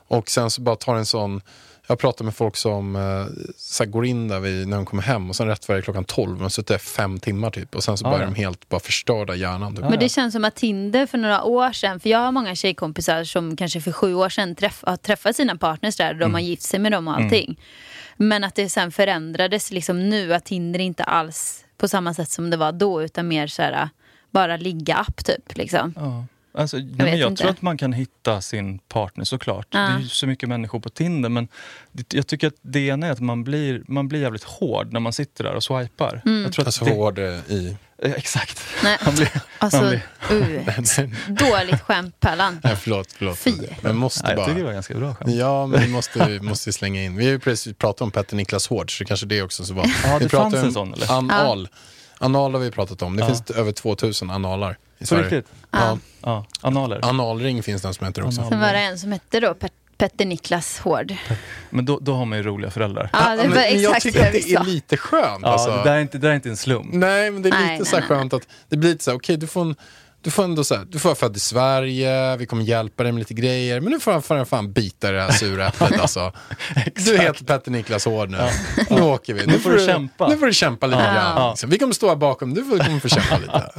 Och 0.08 0.30
sen 0.30 0.52
så 0.52 0.62
bara 0.62 0.76
tar 0.76 0.96
en 0.96 1.06
sån... 1.06 1.42
Jag 1.88 2.00
pratar 2.00 2.26
med 2.26 2.36
folk 2.36 2.56
som 2.56 2.96
eh, 2.96 3.26
så 3.58 3.84
här, 3.84 3.92
går 3.92 4.06
in 4.06 4.28
där 4.28 4.40
vid, 4.40 4.68
när 4.68 4.78
de 4.78 4.86
kommer 4.86 5.04
hem 5.04 5.30
och 5.30 5.36
sen 5.36 5.48
rätt 5.48 5.70
är 5.70 5.82
klockan 5.82 6.04
12 6.06 6.44
och 6.44 6.52
suttit 6.52 6.68
där 6.68 6.78
fem 6.78 7.20
timmar 7.20 7.52
typ. 7.52 7.76
Och 7.76 7.84
sen 7.84 7.98
så 7.98 8.08
Ah, 8.08 8.10
bara 8.10 8.18
är 8.20 8.24
ja. 8.24 8.30
de 8.30 8.36
helt 8.36 8.70
bara 8.70 8.80
förstörda 8.80 9.36
i 9.36 9.40
hjärnan. 9.40 9.76
Typ. 9.76 9.90
Men 9.90 10.00
det 10.00 10.10
känns 10.10 10.34
som 10.34 10.46
att 10.46 10.56
Tinder 10.56 11.06
för 11.06 11.18
några 11.18 11.44
år 11.44 11.72
sedan, 11.72 12.00
för 12.00 12.10
jag 12.10 12.20
har 12.20 12.32
många 12.32 12.56
tjejkompisar 12.56 13.24
som 13.24 13.56
kanske 13.56 13.82
för 13.82 13.92
sju 13.92 14.14
år 14.14 14.30
sedan 14.30 14.56
träff, 14.56 14.84
har 14.88 14.98
träffat 14.98 15.36
sina 15.36 15.56
partners 15.56 15.96
där, 15.96 16.14
de 16.14 16.34
har 16.34 16.42
gift 16.42 16.64
sig 16.64 16.80
med 16.80 16.92
dem 16.92 17.08
och 17.08 17.16
allting. 17.18 17.60
Men 18.18 18.44
att 18.44 18.56
det 18.56 18.70
sen 18.70 18.92
förändrades 18.92 19.72
liksom 19.72 20.10
nu, 20.10 20.34
att 20.34 20.46
Tinder 20.46 20.80
inte 20.80 21.04
alls 21.04 21.66
på 21.78 21.88
samma 21.88 22.14
sätt 22.14 22.30
som 22.30 22.50
det 22.50 22.58
var 22.58 22.72
då, 22.72 23.04
utan 23.04 23.28
mer 23.28 23.48
så 23.48 23.62
här, 23.62 23.90
bara 24.32 24.58
ligga-app 24.58 25.26
typ. 25.26 25.58
Liksom. 25.58 25.94
Ja. 25.96 26.26
Alltså, 26.58 26.78
nej, 26.78 26.86
vet 26.86 26.98
men 26.98 27.18
jag 27.20 27.32
inte. 27.32 27.42
tror 27.42 27.52
att 27.52 27.62
man 27.62 27.78
kan 27.78 27.94
hitta 27.94 28.42
sin 28.42 28.80
partner 28.80 29.24
såklart. 29.26 29.68
Ja. 29.70 29.80
Det 29.80 29.86
är 29.86 30.00
ju 30.00 30.08
så 30.08 30.28
mycket 30.28 30.50
människor 30.50 30.80
på 30.80 30.90
Tinder. 30.90 31.30
Men 31.30 31.48
det, 31.92 32.14
jag 32.14 32.28
tycker 32.28 32.48
att 32.48 32.56
det 32.62 32.80
ena 32.80 33.08
är 33.08 33.12
att 33.12 33.20
man 33.20 33.44
blir, 33.44 33.84
man 33.88 34.08
blir 34.08 34.22
jävligt 34.22 34.44
hård 34.44 34.94
när 34.94 35.00
man 35.00 35.14
sitter 35.14 35.44
där 35.44 35.54
och 35.56 35.64
swipar. 35.64 36.22
Mm. 36.26 36.44
Jag 36.44 36.54
tror 36.54 36.64
att 36.64 36.68
Alltså 36.68 36.86
det, 36.86 36.92
hård 36.92 37.20
eh, 37.20 37.26
i... 37.26 37.78
Eh, 38.04 38.12
Exakt. 38.12 38.62
Nej. 38.84 38.98
Han 39.02 39.16
blir, 39.16 39.30
Alltså, 39.60 39.78
han 39.78 39.90
blir, 39.90 41.04
uh, 41.04 41.10
dåligt 41.28 41.82
skämt 41.82 42.20
Pärlan. 42.20 42.60
Nej, 42.64 42.76
förlåt. 42.76 43.12
förlåt. 43.12 43.38
Fy. 43.38 43.54
Men 43.82 43.96
måste 43.98 44.24
nej, 44.24 44.32
jag 44.32 44.38
bara... 44.38 44.46
tycker 44.46 44.60
det 44.60 44.66
var 44.66 44.74
ganska 44.74 44.94
bra 44.94 45.16
skämt. 45.16 45.32
Ja, 45.36 45.68
men 45.68 45.82
vi 45.82 45.88
måste, 45.88 46.28
vi 46.28 46.40
måste 46.40 46.74
slänga 46.74 47.04
in. 47.04 47.16
Vi 47.16 47.26
har 47.26 47.32
ju 47.32 47.40
precis 47.40 47.78
pratat 47.78 48.02
om 48.02 48.12
Petter 48.12 48.36
Niklas 48.36 48.68
Hård, 48.68 48.98
så 48.98 49.04
det 49.04 49.08
kanske 49.08 49.26
det 49.26 49.42
också 49.42 49.66
så 49.66 49.74
var. 49.74 49.92
Ja, 50.04 50.20
det 50.20 50.26
vi 50.26 50.30
fanns 50.30 50.54
en 50.56 50.66
om 50.66 50.72
sån, 50.72 50.94
eller? 50.94 51.12
Anal. 51.12 51.68
Anal 52.18 52.54
har 52.54 52.60
vi 52.60 52.72
pratat 52.72 53.02
om. 53.02 53.16
Det 53.16 53.22
Ja. 53.22 53.28
finns 53.28 53.52
över 53.52 53.72
2000 53.72 54.30
analar 54.30 54.78
i 55.00 55.06
På 55.06 55.16
riktigt? 55.16 55.48
Ja. 55.72 55.98
Ja, 56.22 56.46
analer. 56.62 57.00
Analring 57.06 57.64
finns 57.64 57.82
den 57.82 57.94
som 57.94 58.06
heter 58.06 58.26
också. 58.26 58.46
Sen 58.50 58.60
var 58.60 58.74
det 58.74 58.80
en 58.80 59.00
som 59.00 59.12
hette 59.12 59.40
då 59.40 59.54
Pet- 59.54 59.72
Petter 59.98 60.26
Niklas 60.26 60.80
Hård. 60.80 61.14
Men 61.70 61.86
då, 61.86 62.00
då 62.02 62.14
har 62.14 62.26
man 62.26 62.38
ju 62.38 62.44
roliga 62.44 62.72
föräldrar. 62.72 63.10
Ja, 63.14 63.30
det 63.30 63.36
var 63.48 63.56
men 63.56 63.58
jag 63.58 63.74
exakt 63.74 64.04
tycker 64.04 64.20
det 64.20 64.28
att 64.28 64.34
det 64.34 64.54
är 64.54 64.64
lite 64.64 64.98
skönt. 64.98 65.40
Ja, 65.42 65.48
alltså. 65.48 65.70
det, 65.72 65.84
där 65.84 65.96
är 65.96 66.00
inte, 66.00 66.18
det 66.18 66.22
där 66.28 66.32
är 66.32 66.36
inte 66.36 66.50
en 66.50 66.58
slump. 66.58 66.94
Nej, 66.94 67.32
men 67.32 67.42
det 67.42 67.50
är 67.50 67.52
lite 67.52 67.66
Nej, 67.66 67.86
så 67.86 67.96
här 67.96 68.02
nej, 68.02 68.10
nej. 68.10 68.18
skönt 68.20 68.34
att 68.34 68.48
det 68.70 68.78
blir 68.78 68.90
lite 68.90 69.04
så 69.04 69.12
här, 69.12 69.18
okej 69.18 69.38
du 69.38 69.48
får 69.48 69.62
en 69.62 69.76
du 70.26 70.32
får 70.32 70.44
ändå 70.44 70.64
så 70.64 70.76
här, 70.76 70.86
du 70.86 71.00
får 71.00 71.10
vara 71.10 71.16
född 71.16 71.38
i 71.38 71.40
Sverige, 71.40 72.38
vi 72.38 72.46
kommer 72.46 72.64
hjälpa 72.64 73.04
dig 73.04 73.12
med 73.12 73.20
lite 73.20 73.34
grejer, 73.34 73.80
men 73.80 73.92
nu 73.92 74.00
får 74.00 74.12
han 74.12 74.22
fan, 74.22 74.46
fan 74.46 74.74
bita 74.74 75.12
det 75.12 75.22
här 75.22 75.32
sura 75.32 75.68
äpplet 75.68 76.02
alltså. 76.02 76.34
Du 76.96 77.18
heter 77.18 77.46
Petter 77.46 77.72
Niklas 77.72 78.06
Hård 78.06 78.30
nu. 78.30 78.38
Nu 78.90 79.02
åker 79.02 79.34
vi. 79.34 79.46
Nu 79.46 79.60
får 79.60 79.72
du 79.72 79.86
kämpa. 79.86 80.28
Nu 80.28 80.38
får 80.38 80.46
du 80.46 80.54
kämpa 80.54 80.88
lite 80.88 81.02
grann. 81.02 81.38
Ja. 81.38 81.50
liksom. 81.50 81.70
Vi 81.70 81.78
kommer 81.78 81.94
stå 81.94 82.08
här 82.08 82.16
bakom, 82.16 82.54
du 82.54 82.64
får, 82.64 82.78
kommer 82.78 83.00
få 83.00 83.10
kämpa 83.10 83.38
lite. 83.38 83.72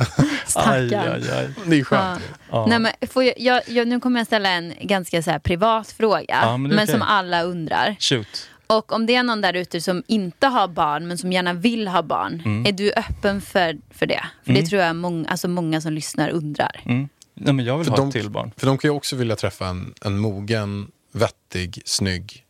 Aj, 0.54 0.94
aj, 0.94 1.30
aj. 1.32 1.48
Det 1.66 1.80
är 1.80 1.84
skönt. 1.84 2.20
Ja. 2.50 2.66
Nej, 2.66 2.78
men 2.78 2.92
får 3.10 3.24
jag, 3.24 3.34
jag, 3.36 3.62
jag, 3.66 3.88
nu 3.88 4.00
kommer 4.00 4.20
jag 4.20 4.26
ställa 4.26 4.48
en 4.48 4.74
ganska 4.80 5.22
så 5.22 5.30
här 5.30 5.38
privat 5.38 5.88
fråga, 5.88 6.40
men 6.42 6.62
men, 6.62 6.72
okej. 6.72 6.86
som 6.86 7.02
alla 7.02 7.42
undrar. 7.42 7.96
Shoot. 8.00 8.48
Och 8.66 8.92
om 8.92 9.06
det 9.06 9.14
är 9.14 9.22
någon 9.22 9.40
där 9.40 9.54
ute 9.54 9.80
som 9.80 10.02
inte 10.06 10.46
har 10.46 10.68
barn, 10.68 11.08
men 11.08 11.18
som 11.18 11.32
gärna 11.32 11.52
vill 11.52 11.88
ha 11.88 12.02
barn, 12.02 12.42
Mm. 12.44 12.66
är 12.66 12.72
du 12.72 12.92
öppen 12.92 13.40
för, 13.40 13.76
för 13.90 14.06
det? 14.06 14.24
För 14.44 14.52
det 14.52 14.62
tror 14.66 14.82
jag 14.82 14.96
många, 14.96 15.28
alltså 15.28 15.48
många 15.48 15.80
som 15.80 15.92
lyssnar 15.92 16.28
undrar. 16.30 16.80
Mm. 16.84 17.08
Nej, 17.34 17.54
men 17.54 17.64
jag 17.64 17.76
vill 17.78 17.84
För 17.84 17.90
ha 17.90 17.96
de- 17.96 18.08
ett 18.08 18.12
till 18.14 18.30
barn. 18.30 18.50
För 18.56 18.66
de 18.66 18.78
kan 18.78 18.90
ju 18.90 18.94
också 18.96 19.16
vilja 19.16 19.36
träffa 19.36 19.66
en, 19.66 19.94
en 20.04 20.18
mogen, 20.18 20.90
vettig, 21.12 21.82
snygg, 21.84 22.44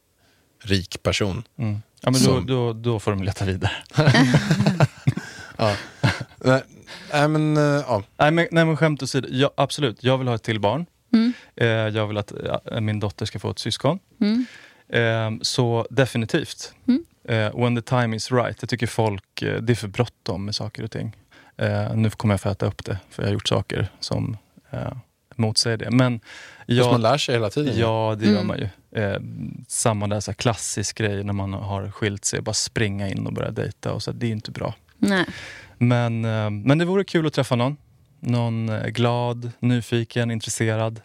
rik 0.62 1.02
person. 1.02 1.42
Mm. 1.58 1.82
Ja, 2.00 2.10
men 2.10 2.12
då, 2.12 2.18
Som- 2.18 2.46
då, 2.46 2.72
då 2.72 2.98
får 3.00 3.10
de 3.10 3.22
leta 3.22 3.44
vidare. 3.44 3.72
Ja. 5.58 5.76
Nej, 6.44 6.62
nej, 7.12 7.28
men, 7.28 7.56
eh, 7.56 7.62
ja. 7.62 8.02
Nej 8.18 8.30
men, 8.30 8.46
nej, 8.50 8.64
men 8.64 8.76
skämt 8.76 9.02
åsido, 9.02 9.28
ja, 9.30 9.50
absolut. 9.56 10.04
Jag 10.04 10.18
vill 10.18 10.28
ha 10.28 10.34
ett 10.34 10.42
till 10.42 10.60
barn. 10.60 10.86
Mm. 11.12 11.32
Eh, 11.56 11.66
jag 11.66 12.06
vill 12.06 12.16
att 12.16 12.32
eh, 12.72 12.80
min 12.80 13.00
dotter 13.00 13.26
ska 13.26 13.38
få 13.38 13.50
ett 13.50 13.58
syskon. 13.58 13.98
Mm. 14.88 15.34
Eh, 15.34 15.38
så 15.42 15.86
definitivt. 15.90 16.74
Mm. 16.88 17.04
Eh, 17.28 17.60
when 17.62 17.76
the 17.76 17.82
time 17.82 18.16
is 18.16 18.32
right. 18.32 18.56
Jag 18.60 18.68
tycker 18.68 18.86
folk, 18.86 19.42
eh, 19.42 19.60
det 19.62 19.72
är 19.72 19.74
för 19.74 19.88
bråttom 19.88 20.44
med 20.44 20.54
saker 20.54 20.82
och 20.84 20.90
ting. 20.90 21.16
Eh, 21.56 21.94
nu 21.94 22.10
kommer 22.10 22.34
jag 22.34 22.40
få 22.40 22.48
äta 22.48 22.66
upp 22.66 22.84
det, 22.84 22.98
för 23.10 23.22
jag 23.22 23.28
har 23.28 23.32
gjort 23.34 23.48
saker 23.48 23.88
som 24.00 24.36
eh, 24.70 24.92
motsäger 25.36 25.76
det. 25.76 25.90
Men 25.90 26.20
Fast 26.20 26.68
man 26.68 26.76
jag, 26.76 27.00
lär 27.00 27.18
sig 27.18 27.34
hela 27.34 27.50
tiden. 27.50 27.78
ja, 27.78 28.16
det 28.18 28.26
gör 28.26 28.32
Mm. 28.34 28.46
man 28.46 28.58
ju. 28.58 28.68
Eh, 29.02 29.20
samma 29.68 30.06
där 30.06 30.20
så 30.20 30.30
här 30.30 30.36
klassisk 30.36 30.98
grej 30.98 31.24
när 31.24 31.32
man 31.32 31.52
har 31.52 31.90
skilt 31.90 32.24
sig, 32.24 32.40
bara 32.40 32.54
springa 32.54 33.08
in 33.08 33.26
och 33.26 33.32
börja 33.32 33.50
dejta. 33.50 33.92
Och 33.92 34.02
så, 34.02 34.12
det 34.12 34.26
är 34.26 34.30
inte 34.30 34.50
bra. 34.50 34.74
Nej. 34.98 35.24
Men, 35.78 36.24
eh, 36.24 36.50
men 36.50 36.78
det 36.78 36.84
vore 36.84 37.04
kul 37.04 37.26
att 37.26 37.32
träffa 37.32 37.56
någon. 37.56 37.76
Någon 38.20 38.68
eh, 38.68 38.86
glad, 38.86 39.50
nyfiken, 39.58 40.30
intresserad. 40.30 41.00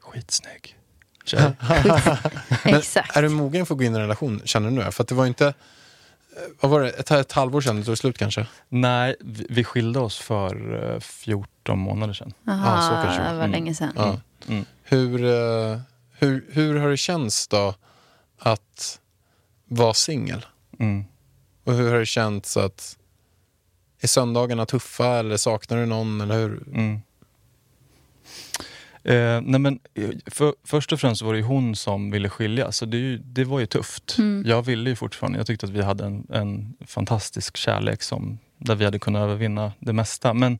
Skitsnygg. 0.00 0.76
Tjej. 1.24 1.52
Men 2.64 2.74
Exakt. 2.74 3.16
Är 3.16 3.22
du 3.22 3.28
mogen 3.28 3.66
för 3.66 3.74
att 3.74 3.78
gå 3.78 3.84
in 3.84 3.92
i 3.92 3.94
en 3.94 4.00
relation, 4.02 4.42
känner 4.44 4.70
du 4.70 4.74
nu? 4.84 4.90
För 4.92 5.02
att 5.02 5.08
det 5.08 5.14
var 5.14 5.26
inte, 5.26 5.46
eh, 5.46 5.52
vad 6.60 6.70
var 6.70 6.80
det, 6.80 6.90
ett, 6.90 7.10
ett 7.10 7.32
halvår 7.32 7.60
sedan 7.60 7.76
det 7.76 7.84
tog 7.84 7.98
slut 7.98 8.18
kanske? 8.18 8.46
Nej, 8.68 9.16
vi, 9.20 9.46
vi 9.50 9.64
skilde 9.64 9.98
oss 9.98 10.18
för 10.18 10.92
eh, 10.94 11.00
14 11.00 11.78
månader 11.78 12.14
sedan. 12.14 12.32
Aha, 12.48 12.76
Ja, 12.76 12.82
så 12.82 13.06
kanske 13.08 13.22
det 13.22 13.36
var. 13.36 13.44
Mm. 13.44 13.50
länge 13.50 13.74
sedan. 13.74 13.92
Ja. 13.96 14.20
Mm. 14.48 14.64
Hur, 14.82 15.24
eh, 15.24 15.78
hur, 16.18 16.46
hur 16.52 16.76
har 16.80 16.88
det 16.88 16.96
känts 16.96 17.48
då 17.48 17.74
att 18.38 18.98
vara 19.68 19.94
singel? 19.94 20.46
Mm. 20.78 21.04
Och 21.64 21.72
hur 21.72 21.90
har 21.90 21.98
det 21.98 22.06
känts 22.06 22.56
att, 22.56 22.96
är 24.00 24.06
söndagarna 24.08 24.66
tuffa 24.66 25.06
eller 25.06 25.36
saknar 25.36 25.78
du 25.78 25.86
någon? 25.86 26.20
Eller 26.20 26.34
hur? 26.38 26.62
Eh, 29.10 29.40
nej 29.44 29.60
men, 29.60 29.80
eh, 29.94 30.10
för, 30.26 30.54
först 30.64 30.92
och 30.92 31.00
främst 31.00 31.22
var 31.22 31.32
det 31.32 31.38
ju 31.38 31.44
hon 31.44 31.76
som 31.76 32.10
ville 32.10 32.28
skilja, 32.28 32.72
så 32.72 32.86
det, 32.86 32.96
ju, 32.96 33.18
det 33.18 33.44
var 33.44 33.60
ju 33.60 33.66
tufft. 33.66 34.18
Mm. 34.18 34.42
Jag 34.46 34.62
ville 34.62 34.90
ju 34.90 34.96
fortfarande, 34.96 35.38
jag 35.38 35.46
tyckte 35.46 35.66
att 35.66 35.72
vi 35.72 35.82
hade 35.82 36.04
en, 36.04 36.26
en 36.30 36.74
fantastisk 36.86 37.56
kärlek 37.56 38.02
som, 38.02 38.38
där 38.58 38.74
vi 38.74 38.84
hade 38.84 38.98
kunnat 38.98 39.22
övervinna 39.22 39.72
det 39.78 39.92
mesta. 39.92 40.34
Men, 40.34 40.58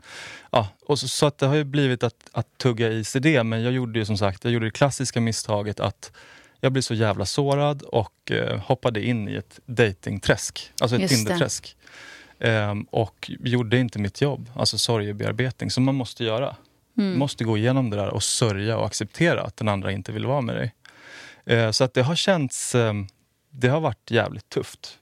ja, 0.51 0.69
och 0.87 0.99
så, 0.99 1.09
så 1.09 1.27
att 1.27 1.39
det 1.39 1.47
har 1.47 1.55
ju 1.55 1.65
blivit 1.65 2.03
att, 2.03 2.29
att 2.33 2.59
tugga 2.59 2.89
i 2.89 3.05
sig 3.05 3.21
det, 3.21 3.45
men 3.45 3.63
jag 3.63 3.73
gjorde 3.73 3.99
ju 3.99 4.05
som 4.05 4.19
sagt 4.19 4.45
jag 4.45 4.53
gjorde 4.53 4.67
det 4.67 4.71
klassiska 4.71 5.21
misstaget 5.21 5.81
att 5.81 6.13
jag 6.61 6.73
blev 6.73 6.83
så 6.83 6.95
jävla 6.95 7.27
sårad 7.27 7.83
och 7.83 8.31
eh, 8.31 8.59
hoppade 8.59 9.05
in 9.05 9.29
i 9.29 9.35
ett 9.35 9.61
datingträsk, 9.67 10.73
alltså 10.81 10.97
ett. 10.97 11.11
Tinderträsk. 11.11 11.77
Ehm, 12.39 12.83
och 12.83 13.31
gjorde 13.41 13.79
inte 13.79 13.99
mitt 13.99 14.21
jobb, 14.21 14.51
alltså 14.55 14.79
sorgebearbetning, 14.79 15.71
som 15.71 15.85
man 15.85 15.95
måste 15.95 16.25
göra. 16.25 16.57
Mm. 17.01 17.19
måste 17.19 17.45
gå 17.45 17.59
igenom 17.59 17.91
det 17.91 17.97
där 17.97 18.09
och 18.09 18.23
sörja 18.23 18.79
och 18.79 18.87
acceptera 18.87 19.43
att 19.43 19.57
den 19.57 19.69
andra 19.69 19.93
inte 19.93 20.13
vill 20.13 20.27
vara 20.27 20.41
med 20.41 20.57
dig. 20.57 20.75
Eh, 21.45 21.71
så 21.71 21.85
att 21.85 21.95
det 21.95 22.03
har 22.03 22.15
känts... 22.15 22.75
Eh, 22.75 22.95
det 23.51 23.69
har 23.69 23.81
varit 23.81 24.11
jävligt 24.11 24.49
tufft. 24.49 24.99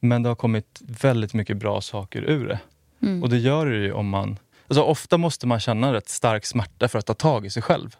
Men 0.00 0.22
det 0.22 0.28
har 0.28 0.36
kommit 0.36 0.80
väldigt 0.80 1.34
mycket 1.34 1.56
bra 1.56 1.80
saker 1.80 2.22
ur 2.22 2.48
det. 2.48 2.58
Mm. 3.02 3.22
Och 3.22 3.28
det 3.28 3.38
gör 3.38 3.66
det 3.66 3.76
ju 3.76 3.92
om 3.92 4.08
man... 4.08 4.38
Alltså 4.68 4.82
ofta 4.82 5.18
måste 5.18 5.46
man 5.46 5.60
känna 5.60 5.92
rätt 5.92 6.08
stark 6.08 6.46
smärta 6.46 6.88
för 6.88 6.98
att 6.98 7.06
ta 7.06 7.14
tag 7.14 7.46
i 7.46 7.50
sig 7.50 7.62
själv. 7.62 7.96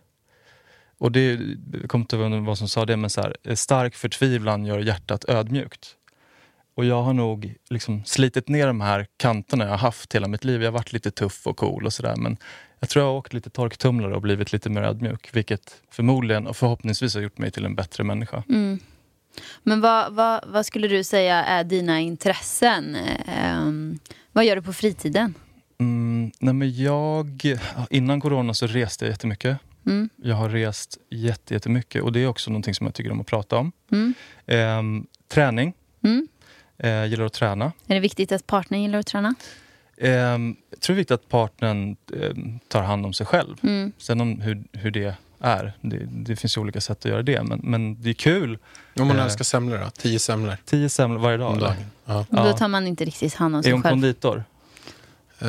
Och 0.99 1.13
det, 1.13 1.41
jag 1.73 1.91
kommer 1.91 2.03
inte 2.03 2.17
ihåg 2.17 2.33
vad 2.33 2.59
som 2.59 2.69
sa 2.69 2.85
det, 2.85 2.97
men 2.97 3.11
så 3.11 3.21
här, 3.21 3.37
eh, 3.43 3.55
stark 3.55 3.95
förtvivlan 3.95 4.65
gör 4.65 4.79
hjärtat 4.79 5.25
ödmjukt. 5.29 5.97
Och 6.75 6.85
jag 6.85 7.03
har 7.03 7.13
nog 7.13 7.55
liksom 7.71 8.05
slitit 8.05 8.49
ner 8.49 8.67
de 8.67 8.81
här 8.81 9.07
kanterna 9.17 9.65
jag 9.65 9.71
har 9.71 9.79
haft 9.79 10.15
hela 10.15 10.29
mitt 10.29 10.45
liv. 10.45 10.63
Jag 10.63 10.69
har 10.69 10.79
varit 10.79 10.93
lite 10.93 11.11
tuff 11.11 11.47
och 11.47 11.57
cool 11.57 11.87
och 11.87 11.93
sådär. 11.93 12.17
Men 12.17 12.37
jag 12.81 12.89
tror 12.89 13.05
jag 13.05 13.11
har 13.13 13.19
åkt 13.19 13.33
lite 13.33 13.51
torktumlare 13.51 14.15
och 14.15 14.23
blivit 14.23 14.53
lite 14.53 14.71
mer 14.71 14.83
ödmjuk. 14.83 15.29
Vilket 15.33 15.83
förmodligen 15.91 16.47
och 16.47 16.57
förhoppningsvis 16.57 17.15
har 17.15 17.23
gjort 17.23 17.39
mig 17.39 17.51
till 17.51 17.65
en 17.65 17.75
bättre 17.75 18.05
människa. 18.05 18.43
Mm. 18.49 18.79
Men 19.63 19.81
vad, 19.81 20.13
vad, 20.13 20.45
vad 20.47 20.67
skulle 20.67 20.89
du 20.89 21.05
säga 21.05 21.45
är 21.45 21.65
dina 21.65 22.01
intressen? 22.01 22.97
Ehm, 23.27 23.99
vad 24.33 24.45
gör 24.45 24.57
du 24.57 24.63
på 24.63 24.73
fritiden? 24.73 25.35
Mm, 25.79 26.31
nej 26.39 26.55
men 26.55 26.77
jag, 26.83 27.43
innan 27.91 28.21
corona 28.21 28.55
så 28.55 28.67
reste 28.67 29.05
jag 29.05 29.11
jättemycket. 29.11 29.59
Mm. 29.87 30.09
Jag 30.17 30.37
har 30.37 30.49
rest 30.49 30.99
jätte- 31.11 31.55
jättemycket 31.55 32.03
och 32.03 32.13
det 32.13 32.21
är 32.21 32.27
också 32.27 32.51
någonting 32.51 32.75
som 32.75 32.87
jag 32.87 32.95
tycker 32.95 33.11
om 33.13 33.21
att 33.21 33.27
prata 33.27 33.57
om. 33.57 33.73
Mm. 33.93 34.15
Ehm, 34.47 35.07
träning. 35.29 35.73
Mm. 36.05 36.29
Jag 36.77 37.09
gillar 37.09 37.25
att 37.25 37.33
träna. 37.33 37.73
Är 37.87 37.95
det 37.95 38.01
viktigt 38.01 38.33
att 38.33 38.47
partnern 38.47 38.83
gillar 38.83 38.99
att 38.99 39.07
träna? 39.07 39.35
Ehm, 40.01 40.57
jag 40.71 40.81
tror 40.81 40.95
det 40.95 40.99
är 40.99 41.01
viktigt 41.01 41.15
att 41.15 41.29
partnern 41.29 41.97
ehm, 42.23 42.59
tar 42.69 42.83
hand 42.83 43.07
om 43.07 43.13
sig 43.13 43.27
själv. 43.27 43.57
Mm. 43.63 43.93
Sen 43.99 44.21
om 44.21 44.41
hur, 44.41 44.65
hur 44.73 44.91
det 44.91 45.15
är, 45.41 45.73
det, 45.81 45.99
det 46.11 46.37
finns 46.37 46.57
ju 46.57 46.61
olika 46.61 46.81
sätt 46.81 46.99
att 46.99 47.05
göra 47.11 47.23
det. 47.23 47.43
Men, 47.43 47.61
men 47.63 48.03
det 48.03 48.09
är 48.11 48.15
kul. 48.15 48.59
Om 48.99 49.07
man 49.09 49.17
Eh, 49.19 49.25
älskar 49.25 49.45
semlor 49.45 49.79
då? 49.79 49.91
Tio 49.91 50.19
semlor 50.19 50.57
Tio 50.65 50.89
semlor 50.89 51.19
varje 51.19 51.37
dag. 51.37 51.59
dagen? 51.59 51.75
Ja. 52.05 52.19
Och 52.31 52.37
Då 52.37 52.53
tar 52.53 52.69
man 52.69 52.87
inte 52.87 53.05
riktigt 53.05 53.35
hand 53.35 53.55
om 53.55 53.59
Är 53.59 53.63
sig 53.63 53.73
hon 53.73 53.83
själv. 53.83 53.93
konditor? 53.93 54.45
Eh, 55.39 55.49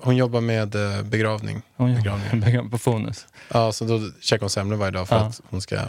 hon 0.00 0.16
jobbar 0.16 0.40
med 0.40 0.74
eh, 0.74 1.02
begravning. 1.02 1.62
Hon 1.76 1.94
Begravning. 1.94 2.54
jobbar 2.54 2.68
på 2.70 2.78
Fonus. 2.78 3.26
Ja, 3.52 3.72
så 3.72 3.84
då 3.84 4.00
käkar 4.20 4.40
hon 4.40 4.50
semlor 4.50 4.76
varje 4.76 4.90
dag 4.92 5.08
för 5.08 5.16
Ja. 5.16 5.22
att 5.26 5.40
hon 5.50 5.60
ska... 5.62 5.80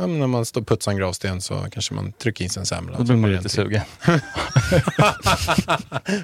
Ja, 0.00 0.06
men 0.06 0.18
när 0.18 0.26
man 0.26 0.44
står 0.44 0.60
och 0.60 0.66
putsar 0.66 0.92
en 0.92 0.98
gravsten 0.98 1.40
så 1.40 1.66
kanske 1.72 1.94
man 1.94 2.12
trycker 2.12 2.44
i 2.44 2.48
sig 2.48 2.60
en 2.60 2.66
semla. 2.66 2.96
Då 2.98 3.04
blir 3.04 3.16
man 3.16 3.32
lite 3.32 3.48
sugen. 3.48 3.82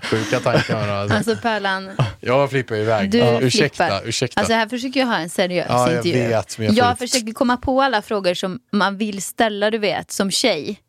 Sjuka 0.02 0.40
tankar. 0.40 0.88
Alltså. 0.88 1.16
Alltså 1.16 1.36
Pärlan, 1.42 1.90
Jag 2.20 2.50
flippar 2.50 2.76
iväg. 2.76 3.10
Du 3.10 3.18
ja, 3.18 3.40
ursäkta, 3.40 3.84
flippar. 3.86 4.08
ursäkta. 4.08 4.40
alltså 4.40 4.54
här 4.54 4.68
försöker 4.68 5.00
jag 5.00 5.06
ha 5.06 5.16
en 5.18 5.28
seriös 5.30 5.66
Ja, 5.68 5.90
jag 5.92 6.06
intervju. 6.06 6.28
vet, 6.28 6.58
jag 6.58 6.72
jag 6.72 6.98
försöker 6.98 7.32
komma 7.32 7.56
på 7.56 7.82
alla 7.82 8.02
frågor 8.02 8.34
som 8.34 8.60
man 8.72 8.96
vill 8.96 9.22
ställa, 9.22 9.70
du 9.70 9.78
vet, 9.78 10.10
som 10.10 10.30
tjej. 10.30 10.80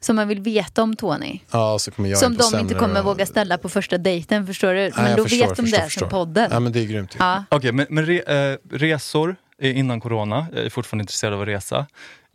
Som 0.00 0.16
man 0.16 0.28
vill 0.28 0.40
veta 0.40 0.82
om 0.82 0.96
Tony. 0.96 1.38
ja, 1.50 1.78
så 1.78 1.90
kommer 1.90 2.08
jag 2.08 2.18
Som 2.18 2.32
in 2.32 2.38
på 2.38 2.50
de 2.50 2.60
inte 2.60 2.74
kommer 2.74 3.00
och- 3.00 3.06
våga 3.06 3.26
ställa 3.26 3.58
på 3.58 3.68
första 3.68 3.98
dejten, 3.98 4.46
förstår 4.46 4.74
du? 4.74 4.80
Nej, 4.80 4.92
Men 4.96 5.16
då 5.16 5.22
förstår, 5.22 5.46
vet 5.46 5.56
de 5.56 5.62
förstår, 5.62 5.78
det 5.78 5.84
förstår. 5.84 6.00
som 6.00 6.08
podden. 6.08 6.48
Ja, 6.52 6.60
men 6.60 6.72
det 6.72 6.80
är 6.80 6.84
grymt. 6.84 7.16
Ja. 7.18 7.44
Okej, 7.48 7.72
men, 7.72 7.86
men 7.90 8.06
re, 8.06 8.50
eh, 8.52 8.56
resor 8.70 9.36
innan 9.62 10.00
corona. 10.00 10.46
Jag 10.52 10.64
är 10.64 10.70
fortfarande 10.70 11.02
intresserad 11.02 11.34
av 11.34 11.40
att 11.42 11.48
resa. 11.48 11.86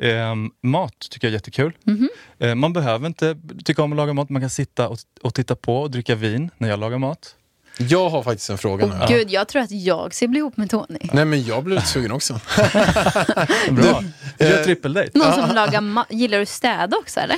Ehm, 0.01 0.51
mat 0.63 0.93
tycker 1.10 1.27
jag 1.27 1.31
är 1.31 1.34
jättekul. 1.36 1.73
Mhm. 1.84 2.10
Eh, 2.39 2.55
man 2.55 2.73
behöver 2.73 3.07
inte 3.07 3.38
tycka 3.65 3.84
om 3.84 3.91
att 3.91 3.97
laga 3.97 4.13
mat. 4.13 4.29
Man 4.29 4.41
kan 4.41 4.49
sitta 4.49 4.88
och, 4.89 4.97
och 5.21 5.34
titta 5.34 5.55
på 5.55 5.81
och 5.81 5.91
dricka 5.91 6.15
vin 6.15 6.49
när 6.57 6.69
jag 6.69 6.79
lagar 6.79 6.97
mat. 6.97 7.36
Jag 7.77 8.10
har 8.10 8.23
faktiskt 8.23 8.49
en 8.49 8.57
fråga 8.57 8.86
nu. 8.86 8.93
Åh 9.01 9.07
gud, 9.07 9.29
jag 9.31 9.47
tror 9.47 9.62
att 9.62 9.71
jag 9.71 10.13
ska 10.13 10.27
bli 10.27 10.39
ihop 10.39 10.57
med 10.57 10.69
Tony. 10.69 10.99
Nej 11.13 11.25
men 11.25 11.43
jag 11.43 11.63
blev 11.63 11.75
lite 11.75 11.88
sugen 11.88 12.12
också. 12.12 12.34
Bra. 13.71 14.03
Du 14.38 14.45
eh, 14.45 14.51
gör 14.51 14.63
trippeldejt. 14.63 15.19
Någon 15.19 15.34
som 15.34 15.55
lagar 15.55 16.05
Gillar 16.10 16.39
du 16.39 16.45
städa 16.45 16.97
också 16.97 17.19
eller? 17.19 17.36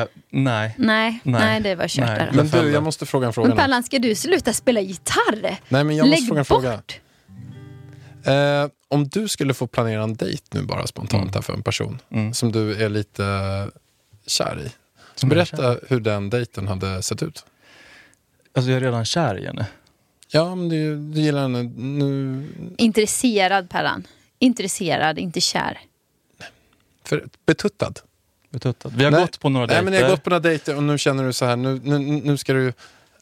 Eh, 0.00 0.06
nej. 0.30 0.74
Nej, 0.78 1.20
nej, 1.22 1.60
det 1.60 1.74
var 1.74 1.88
kört 1.88 2.06
där. 2.06 2.30
Men 2.32 2.48
du, 2.48 2.70
jag 2.70 2.82
måste 2.82 3.06
fråga 3.06 3.26
en 3.26 3.32
fråga 3.32 3.48
Men 3.48 3.56
nu. 3.56 3.62
Pallan, 3.62 3.82
ska 3.82 3.98
du 3.98 4.14
sluta 4.14 4.52
spela 4.52 4.80
gitarr? 4.80 5.56
Nej 5.68 5.84
men 5.84 5.96
jag 5.96 6.06
måste 6.08 6.20
Lägg 6.20 6.26
fråga 6.26 6.40
en 6.40 6.44
bort. 6.48 6.62
fråga. 6.62 6.82
Eh, 8.24 8.68
om 8.88 9.08
du 9.08 9.28
skulle 9.28 9.54
få 9.54 9.66
planera 9.66 10.02
en 10.02 10.14
dejt 10.14 10.42
nu 10.50 10.62
bara 10.62 10.86
spontant 10.86 11.34
här 11.34 11.42
för 11.42 11.52
en 11.52 11.62
person 11.62 11.98
Mm. 12.10 12.34
som 12.34 12.52
du 12.52 12.84
är 12.84 12.88
lite 12.88 13.68
kär 14.26 14.60
i. 14.66 14.70
Så 15.14 15.26
berätta 15.26 15.76
hur 15.88 16.00
den 16.00 16.30
dejten 16.30 16.68
hade 16.68 17.02
sett 17.02 17.22
ut. 17.22 17.44
Alltså 18.54 18.70
jag 18.70 18.76
är 18.76 18.80
redan 18.80 19.04
kär 19.04 19.38
i 19.38 19.46
henne. 19.46 19.66
Ja, 20.28 20.54
men 20.54 20.68
du, 20.68 20.96
du 20.96 21.20
gillar 21.20 21.42
henne 21.42 21.62
nu. 21.76 22.48
Intresserad 22.78 23.70
Pallan. 23.70 24.06
Intresserad, 24.38 25.18
inte 25.18 25.40
kär. 25.40 25.80
För, 27.04 27.24
betuttad. 27.46 28.00
Betuttad. 28.50 28.92
Vi 28.96 29.04
har 29.04 29.10
Nej. 29.10 29.20
gått 29.20 29.40
på 29.40 29.48
några 29.48 29.66
Nej, 29.66 29.74
dejter. 29.76 29.84
men 29.84 29.94
jag 29.94 30.02
har 30.02 30.10
gått 30.10 30.22
på 30.24 30.30
några 30.30 30.40
dejter 30.40 30.76
och 30.76 30.82
nu 30.82 30.98
känner 30.98 31.24
du 31.24 31.32
så 31.32 31.44
här, 31.44 31.56
nu, 31.56 31.80
nu, 31.84 31.98
nu 31.98 32.36
ska 32.36 32.52
du 32.52 32.72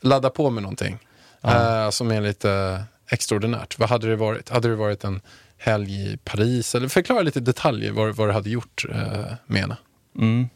ladda 0.00 0.30
på 0.30 0.50
med 0.50 0.62
någonting. 0.62 0.98
Ja. 1.40 1.84
eh, 1.84 1.90
som 1.90 2.10
är 2.10 2.20
lite 2.20 2.82
extraordinärt. 3.10 3.78
Vad 3.78 3.88
hade 3.88 4.08
det 4.08 4.16
varit? 4.16 4.48
Hade 4.48 4.68
det 4.68 4.76
varit 4.76 5.04
en 5.04 5.20
helg 5.56 6.12
i 6.12 6.16
Paris? 6.16 6.74
Eller 6.74 6.88
förklara 6.88 7.22
lite 7.22 7.40
detaljer 7.40 7.92
vad, 7.92 8.16
vad 8.16 8.28
du 8.28 8.32
hade 8.32 8.50
gjort 8.50 8.84
eh, 8.90 9.32
med 9.46 9.60
henne. 9.60 9.76
Mm. 10.18 10.48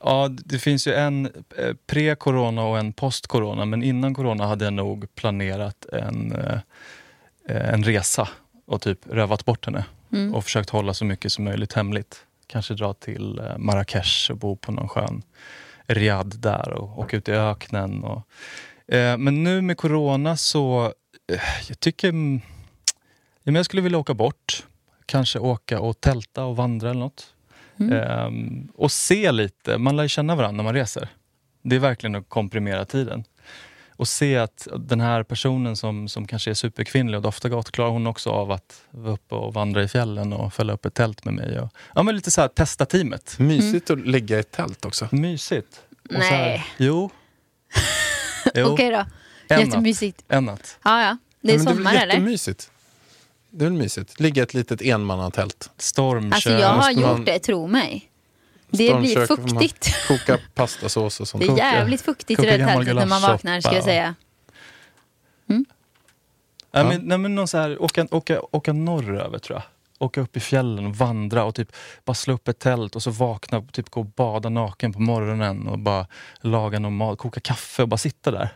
Ja, 0.00 0.28
det 0.44 0.58
finns 0.58 0.86
ju 0.86 0.94
en 0.94 1.26
eh, 1.56 1.74
pre-corona 1.86 2.62
och 2.62 2.78
en 2.78 2.92
post-corona. 2.92 3.64
Men 3.64 3.82
innan 3.82 4.14
corona 4.14 4.46
hade 4.46 4.64
jag 4.64 4.72
nog 4.72 5.14
planerat 5.14 5.86
en, 5.92 6.32
eh, 6.32 6.58
en 7.48 7.84
resa 7.84 8.28
och 8.66 8.82
typ 8.82 8.98
rövat 9.10 9.44
bort 9.44 9.66
henne. 9.66 9.84
Mm. 10.12 10.34
Och 10.34 10.44
försökt 10.44 10.70
hålla 10.70 10.94
så 10.94 11.04
mycket 11.04 11.32
som 11.32 11.44
möjligt 11.44 11.72
hemligt. 11.72 12.26
Kanske 12.46 12.74
dra 12.74 12.94
till 12.94 13.38
eh, 13.38 13.58
Marrakesh 13.58 14.30
och 14.30 14.36
bo 14.36 14.56
på 14.56 14.72
någon 14.72 14.88
skön 14.88 15.22
riad 15.86 16.34
där 16.38 16.72
och 16.72 16.98
åka 16.98 17.16
ut 17.16 17.28
i 17.28 17.32
öknen. 17.32 18.04
Och, 18.04 18.28
eh, 18.94 19.18
men 19.18 19.44
nu 19.44 19.62
med 19.62 19.76
corona 19.76 20.36
så, 20.36 20.92
jag 21.68 21.80
tycker 21.80 22.08
mm, 22.08 22.40
ja, 23.42 23.42
men 23.42 23.54
jag 23.54 23.64
skulle 23.64 23.82
vilja 23.82 23.98
åka 23.98 24.14
bort. 24.14 24.66
Kanske 25.06 25.38
åka 25.38 25.80
och 25.80 26.00
tälta 26.00 26.44
och 26.44 26.56
vandra 26.56 26.90
eller 26.90 27.00
något. 27.00 27.34
Ehm, 27.92 28.68
och 28.74 28.92
se 28.92 29.32
lite, 29.32 29.78
man 29.78 29.96
lär 29.96 30.08
känna 30.08 30.36
varandra 30.36 30.56
när 30.56 30.64
man 30.64 30.74
reser. 30.74 31.08
Det 31.62 31.76
är 31.76 31.80
verkligen 31.80 32.14
att 32.14 32.28
komprimera 32.28 32.84
tiden. 32.84 33.24
Och 33.96 34.08
se 34.08 34.36
att 34.36 34.68
den 34.76 35.00
här 35.00 35.22
personen 35.22 35.76
som, 35.76 36.08
som 36.08 36.26
kanske 36.26 36.50
är 36.50 36.54
superkvinnlig 36.54 37.16
och 37.16 37.22
doftar 37.22 37.48
gott, 37.48 37.70
klarar 37.70 37.90
hon 37.90 38.06
också 38.06 38.30
av 38.30 38.52
att 38.52 38.82
vara 38.90 39.14
uppe 39.14 39.34
och 39.34 39.54
vandra 39.54 39.82
i 39.82 39.88
fjällen 39.88 40.32
och 40.32 40.54
fälla 40.54 40.72
upp 40.72 40.84
ett 40.86 40.94
tält 40.94 41.24
med 41.24 41.34
mig. 41.34 41.60
Och, 41.60 41.68
ja, 41.94 42.02
men 42.02 42.16
lite 42.16 42.30
så 42.30 42.40
här, 42.40 42.48
testa 42.48 42.86
teamet. 42.86 43.38
Mysigt 43.38 43.90
att 43.90 44.06
ligga 44.06 44.36
i 44.36 44.40
ett 44.40 44.50
tält 44.50 44.84
också. 44.84 45.08
Mysigt. 45.12 45.82
Och 45.90 46.12
så 46.12 46.18
Nej. 46.18 46.28
här, 46.28 46.66
jo. 46.78 47.10
jo. 48.54 48.66
Okej 48.66 48.90
då. 48.90 49.04
En 49.48 49.58
natt. 49.58 49.66
Jättemysigt. 49.66 50.24
En 50.28 50.44
natt. 50.44 50.78
Ja, 50.84 51.02
ja. 51.02 51.16
Det 51.40 51.52
är 51.52 51.58
Ja, 51.58 51.64
sommar 51.64 51.92
det 51.92 51.98
är 51.98 52.02
eller? 52.02 52.14
Det 53.50 53.64
är 53.64 53.70
väl 53.70 53.78
mysigt. 53.78 54.20
Ligga 54.20 54.42
i 54.42 54.44
ett 54.44 54.54
litet 54.54 54.82
enmannatält. 54.82 55.70
Stormkök. 55.78 56.34
Alltså 56.34 56.50
jag 56.50 56.68
har 56.68 56.94
man- 56.94 57.18
gjort 57.18 57.26
det, 57.26 57.38
tro 57.38 57.66
mig. 57.66 58.10
Det 58.70 58.94
blir 58.94 59.26
fuktigt. 59.26 59.94
Koka 60.08 60.38
pastasås 60.54 61.20
och 61.20 61.28
sånt. 61.28 61.44
Det 61.46 61.52
är 61.52 61.56
jävligt 61.56 62.02
fuktigt 62.02 62.30
i 62.30 62.34
koka 62.42 62.50
det 62.50 62.58
gammal 62.58 62.74
tältet 62.84 62.96
när 62.96 63.06
man 63.06 63.22
vaknar 63.22 63.60
ska 63.60 63.74
jag 63.74 63.84
säga. 63.84 64.14
Nej, 66.74 66.84
men, 66.84 67.00
nej, 67.00 67.18
men 67.18 67.34
någon 67.34 67.48
så 67.48 67.58
här, 67.58 67.82
åka, 67.82 68.06
åka, 68.10 68.40
åka 68.52 68.72
norröver 68.72 69.38
tror 69.38 69.58
jag. 69.58 69.62
Åka 69.98 70.20
upp 70.20 70.36
i 70.36 70.40
fjällen 70.40 70.86
och 70.86 70.96
vandra 70.96 71.44
och 71.44 71.54
typ 71.54 71.76
bara 72.04 72.14
slå 72.14 72.34
upp 72.34 72.48
ett 72.48 72.58
tält 72.58 72.96
och 72.96 73.02
så 73.02 73.10
vakna 73.10 73.58
och 73.58 73.72
typ 73.72 73.90
gå 73.90 74.00
och 74.00 74.06
bada 74.06 74.48
naken 74.48 74.92
på 74.92 75.00
morgonen 75.00 75.68
och 75.68 75.78
bara 75.78 76.06
laga 76.40 76.78
någon 76.78 76.96
mat, 76.96 77.18
koka 77.18 77.40
kaffe 77.40 77.82
och 77.82 77.88
bara 77.88 77.96
sitta 77.96 78.30
där. 78.30 78.48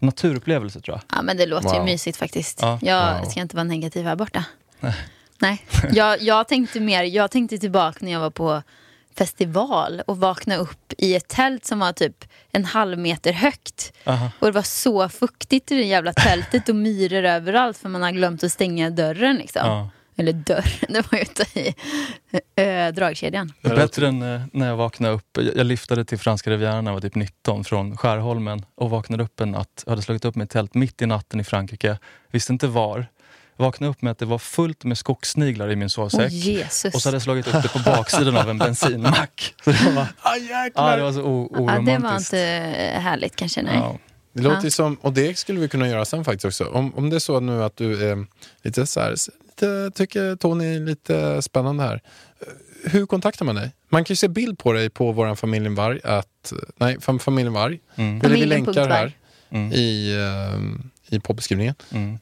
Naturupplevelse 0.00 0.80
tror 0.80 0.96
jag. 1.08 1.18
Ja 1.18 1.22
men 1.22 1.36
det 1.36 1.46
låter 1.46 1.68
ju 1.68 1.74
Wow. 1.74 1.84
mysigt 1.84 2.16
faktiskt. 2.18 2.58
Ja. 2.62 2.78
Jag 2.82 3.18
Wow. 3.20 3.30
ska 3.30 3.40
inte 3.40 3.56
vara 3.56 3.64
negativ 3.64 4.04
här 4.06 4.16
borta. 4.16 4.44
Nej. 4.80 4.94
Nej. 5.38 5.64
Jag, 5.92 6.22
jag 6.22 6.48
tänkte 6.48 6.80
mer, 6.80 7.02
jag 7.04 7.30
tänkte 7.30 7.58
tillbaka 7.58 7.98
när 8.00 8.12
jag 8.12 8.20
var 8.20 8.30
på 8.30 8.62
festival 9.16 10.02
och 10.06 10.16
vakna 10.20 10.56
upp 10.56 10.92
i 10.98 11.14
ett 11.14 11.28
tält 11.28 11.66
som 11.66 11.78
var 11.78 11.92
typ 11.92 12.24
en 12.52 12.64
halv 12.64 12.98
meter 12.98 13.32
högt. 13.32 13.92
Aha. 14.04 14.30
Och 14.38 14.46
det 14.46 14.52
var 14.52 14.62
så 14.62 15.08
fuktigt 15.08 15.72
i 15.72 15.76
det 15.76 15.82
jävla 15.84 16.12
tältet 16.12 16.68
och 16.68 16.76
myror 16.76 17.24
överallt 17.24 17.78
för 17.78 17.88
man 17.88 18.02
har 18.02 18.10
glömt 18.10 18.44
att 18.44 18.52
stänga 18.52 18.90
dörren 18.90 19.36
liksom. 19.36 19.62
Ja. 19.66 19.90
Eller 20.20 20.32
dörren, 20.32 20.64
det 20.88 21.12
var 21.12 21.18
ju 21.18 21.20
inte 21.20 21.46
i 21.60 21.74
äh, 22.86 22.94
dragkedjan. 22.94 23.52
Det 23.62 23.68
är 23.70 23.76
bättre 23.76 24.08
än 24.08 24.22
eh, 24.22 24.40
när 24.52 24.68
jag 24.68 24.76
vaknade 24.76 25.14
upp. 25.14 25.38
Jag, 25.56 25.66
liftade 25.66 26.04
till 26.04 26.18
franska 26.18 26.50
rivieran 26.50 26.84
när 26.84 26.90
jag 26.90 26.96
var 26.96 27.00
typ 27.00 27.14
19 27.14 27.64
från 27.64 27.96
Skärholmen 27.96 28.64
och 28.74 28.90
vaknade 28.90 29.24
upp 29.24 29.40
en 29.40 29.50
natt. 29.50 29.82
Jag 29.86 29.90
hade 29.92 30.02
slagit 30.02 30.24
upp 30.24 30.34
mig 30.36 30.42
i 30.42 30.44
ett 30.44 30.50
tält 30.50 30.74
mitt 30.74 31.02
i 31.02 31.06
natten 31.06 31.40
i 31.40 31.44
Frankrike. 31.44 31.98
Visste 32.32 32.52
inte 32.52 32.66
var. 32.66 33.06
Vaknade 33.56 33.90
upp 33.90 34.02
med 34.02 34.10
att 34.10 34.18
det 34.18 34.26
var 34.26 34.38
fullt 34.38 34.84
med 34.84 34.98
skogssniglar 34.98 35.70
i 35.70 35.76
min 35.76 35.90
sovsäck. 35.90 36.32
Jesus. 36.32 36.94
Och 36.94 37.02
så 37.02 37.08
hade 37.08 37.14
jag 37.14 37.22
slagit 37.22 37.46
upp 37.54 37.62
det 37.62 37.68
på 37.68 37.78
baksidan 37.78 38.36
av 38.36 38.50
en 38.50 38.58
bensinmack. 38.68 39.54
Så 39.64 39.70
det 39.70 39.90
var, 39.90 40.06
Ah, 40.20 40.36
ja, 40.74 40.96
det 40.96 41.02
var 41.02 41.12
så 41.12 41.22
o- 41.22 41.48
Ja, 41.52 41.58
det 41.58 41.62
oromantiskt. 41.62 42.32
var 42.32 42.38
inte 42.38 42.98
härligt 43.00 43.36
kanske, 43.36 43.62
nej. 43.62 43.74
Ja. 43.76 43.98
Det 44.32 44.42
låter 44.42 44.56
Ja. 44.56 44.64
ju 44.64 44.70
som, 44.70 44.94
och 44.94 45.12
det 45.12 45.38
skulle 45.38 45.60
vi 45.60 45.68
kunna 45.68 45.88
göra 45.88 46.04
sen 46.04 46.24
faktiskt 46.24 46.44
också. 46.44 46.64
Om, 46.64 46.94
om 46.94 47.10
det 47.10 47.16
är 47.16 47.20
så 47.20 47.40
nu 47.40 47.64
att 47.64 47.76
du 47.76 48.10
är 48.10 48.26
lite 48.62 48.86
så 48.86 49.00
här, 49.00 49.14
lite, 49.60 49.90
tycker 49.98 50.36
Tony 50.36 50.76
är 50.76 50.80
lite 50.80 51.42
spännande 51.42 51.82
här. 51.82 52.00
Hur 52.84 53.06
kontaktar 53.06 53.44
man 53.44 53.54
dig? 53.54 53.70
Man 53.88 54.04
kan 54.04 54.12
ju 54.12 54.16
se 54.16 54.28
bild 54.28 54.58
på 54.58 54.72
dig 54.72 54.90
på 54.90 55.12
vår 55.12 55.34
familjen 55.34 55.74
Varg, 55.74 56.00
att, 56.04 56.52
nej, 56.76 56.96
fam, 57.00 57.18
familjen 57.18 57.52
Varg. 57.52 57.80
Mm. 57.96 58.20
Eller 58.24 58.34
vi 58.36 58.46
länkar 58.46 58.88
här. 58.88 59.12
Mm. 59.50 59.72
i, 59.72 60.12
eh, 61.10 61.16
i 61.16 61.20
poddbeskrivningen. 61.20 61.74
Mm. 61.92 62.18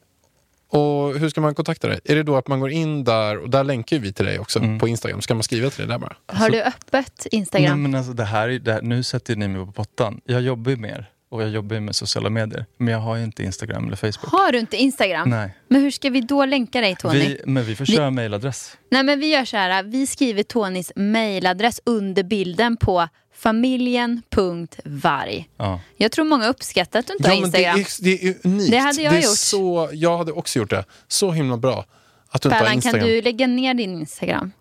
Och 0.71 1.19
hur 1.19 1.29
ska 1.29 1.41
man 1.41 1.55
kontakta 1.55 1.89
dig? 1.89 2.01
Är 2.05 2.15
det 2.15 2.23
då 2.23 2.37
att 2.37 2.49
man 2.49 2.61
går 2.61 2.71
in 2.71 3.05
där, 3.05 3.39
och 3.39 3.51
där 3.51 3.65
länkar 3.65 3.99
vi 3.99 4.13
till 4.13 4.25
dig 4.25 4.39
också 4.39 4.59
Mm. 4.59 4.79
på 4.79 4.89
Instagram. 4.89 5.21
Ska 5.21 5.35
man 5.35 5.43
skriva 5.43 5.71
till 5.71 5.79
dig 5.79 5.89
där 5.89 5.99
bara? 5.99 6.17
Har 6.27 6.51
du 6.51 6.63
öppet 6.63 7.27
Instagram? 7.31 7.83
Nej, 7.83 7.91
men 7.91 7.99
alltså, 7.99 8.13
det 8.13 8.25
här, 8.25 8.49
är- 8.49 8.59
det 8.59 8.73
här, 8.73 8.83
nu 8.83 9.03
sätter 9.03 9.37
ni 9.37 9.49
mig 9.49 9.67
på 9.67 9.73
pottan. 9.73 10.21
Jag 10.25 10.41
jobbar 10.43 10.71
ju 10.71 10.77
mer 10.77 11.11
och 11.29 11.43
jag 11.43 11.49
jobbar 11.51 11.75
ju 11.75 11.81
med 11.81 11.97
sociala 11.97 12.31
medier. 12.31 12.67
Men 12.77 12.93
jag 12.93 13.01
har 13.01 13.17
ju 13.17 13.25
inte 13.25 13.43
Instagram 13.43 13.87
eller 13.87 13.97
Facebook. 13.97 14.33
Har 14.33 14.53
du 14.53 14.59
inte 14.59 14.77
Instagram? 14.77 15.31
Nej. 15.31 15.55
Men 15.69 15.81
hur 15.83 15.91
ska 15.91 16.11
vi 16.11 16.21
då 16.21 16.45
länka 16.45 16.81
dig 16.81 16.97
Tony? 16.97 17.19
Vi, 17.19 17.41
men 17.47 17.65
vi 17.65 17.77
får 17.77 17.85
Vi- 17.87 17.97
köra 17.97 18.11
mejladress. 18.11 18.77
Nej 18.91 19.03
men 19.03 19.21
vi 19.21 19.27
gör 19.33 19.45
så 19.45 19.57
här, 19.57 19.83
vi 19.83 20.07
skriver 20.07 20.43
Tonys 20.43 20.93
mailadress 20.97 21.81
under 21.85 22.23
bilden 22.23 22.77
på 22.77 23.09
familjen.varg. 23.35 25.49
Ja. 25.57 25.81
Jag 25.97 26.13
tror 26.13 26.25
många 26.25 26.49
uppskattar 26.49 27.01
att 27.01 27.07
du 27.07 27.13
inte 27.13 27.29
har 27.29 27.41
men 27.41 27.51
det 27.51 27.59
Instagram. 27.59 27.81
är, 27.81 28.05
det 28.05 28.29
är 28.29 28.35
unikt. 28.45 28.71
Det 28.71 28.79
hade 28.79 29.03
jag 29.03 29.15
är 29.15 29.23
gjort. 29.23 29.37
Så, 29.37 29.91
jag 29.93 30.19
hade 30.19 30.33
också 30.33 30.59
gjort 30.59 30.71
det. 30.71 30.85
Så 31.09 31.31
himla 31.33 31.57
bra 31.57 31.85
att 32.31 32.43
du 32.43 32.49
inte 32.49 32.57
har 32.57 32.61
Pärlan, 32.65 32.71
kan 32.71 32.75
Instagram. 32.77 33.09
du 33.09 33.23
lägga 33.23 33.47
ner 33.47 33.75
din 33.75 33.95
Instagram? 33.95 34.53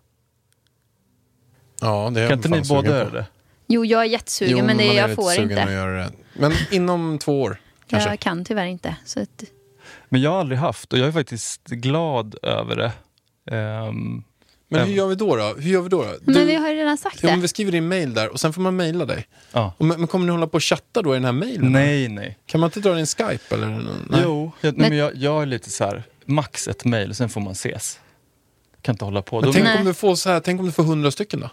Ja, 1.80 2.10
det 2.14 2.20
är 2.20 2.22
jag 2.22 2.30
Kan 2.30 2.38
inte 2.38 2.48
ni 2.48 2.62
båda 2.68 2.88
göra 2.88 3.10
det? 3.10 3.26
Jo, 3.66 3.84
jag 3.84 4.00
är 4.00 4.04
jättesugen 4.04 4.58
Jo, 4.58 4.64
men 4.64 4.76
det, 4.76 4.84
jag 4.84 5.14
får 5.14 5.40
inte. 5.40 6.10
Men 6.38 6.52
inom 6.70 7.18
två 7.18 7.42
år 7.42 7.60
kanske. 7.86 8.08
Jag 8.10 8.20
kan 8.20 8.44
tyvärr 8.44 8.66
inte. 8.66 8.96
Så 9.04 9.20
att, 9.20 9.44
Men 10.08 10.20
jag 10.20 10.30
har 10.30 10.40
aldrig 10.40 10.58
haft 10.58 10.92
och 10.92 10.98
jag 10.98 11.08
är 11.08 11.12
faktiskt 11.12 11.64
glad 11.66 12.34
över 12.42 12.76
det. 12.76 12.92
Ehm, 13.56 14.22
Men 14.68 14.86
hur 14.86 14.94
gör 14.94 15.06
vi 15.06 15.14
då? 15.14 15.36
då? 15.36 15.54
Hur 15.58 15.70
gör 15.70 15.82
vi 15.82 15.88
då? 15.88 16.02
då? 16.02 16.08
men 16.22 16.34
Du- 16.34 16.44
vi 16.44 16.54
har 16.54 16.68
ju 16.68 16.74
redan 16.74 16.98
sagt 16.98 17.22
ja, 17.22 17.28
men 17.28 17.38
det. 17.38 17.42
vi 17.42 17.48
skriver 17.48 17.72
din 17.72 17.88
mail 17.88 18.14
där 18.14 18.28
och 18.28 18.40
sen 18.40 18.52
får 18.52 18.60
man 18.62 18.76
mejla 18.76 19.04
dig. 19.04 19.26
ja. 19.52 19.72
Och, 19.78 19.84
men, 19.84 19.98
men 19.98 20.06
kommer 20.08 20.26
ni 20.26 20.32
hålla 20.32 20.46
på 20.46 20.54
och 20.54 20.62
chatta 20.64 21.02
då 21.02 21.14
i 21.14 21.16
den 21.16 21.24
här 21.24 21.32
mejlen? 21.32 21.72
Nej, 21.72 22.08
nej. 22.08 22.38
Kan 22.46 22.60
man 22.60 22.68
inte 22.68 22.80
dra 22.80 22.98
en 22.98 23.06
Skype 23.06 23.54
eller? 23.54 23.66
Nej. 23.66 24.20
Jo, 24.24 24.52
jag, 24.60 24.76
nej, 24.76 24.88
men 24.90 24.98
jag, 24.98 25.16
jag 25.16 25.42
är 25.42 25.46
lite 25.46 25.70
så 25.70 25.84
här, 25.84 26.02
max 26.24 26.68
ett 26.68 26.84
mejl, 26.84 27.14
sen 27.14 27.28
får 27.28 27.40
man 27.40 27.52
ses. 27.52 28.00
Kan 28.82 28.92
inte 28.94 29.04
hålla 29.04 29.22
på. 29.22 29.36
Men 29.40 29.44
Då- 29.46 29.52
tänk 29.52 29.64
Nej. 29.64 29.78
om, 29.78 29.84
du 29.84 29.94
får 29.94 30.14
så 30.14 30.30
här, 30.30 30.40
tänk 30.40 30.60
om 30.60 30.66
du 30.66 30.72
får 30.72 30.82
hundra 30.84 31.10
stycken 31.10 31.40
då? 31.40 31.50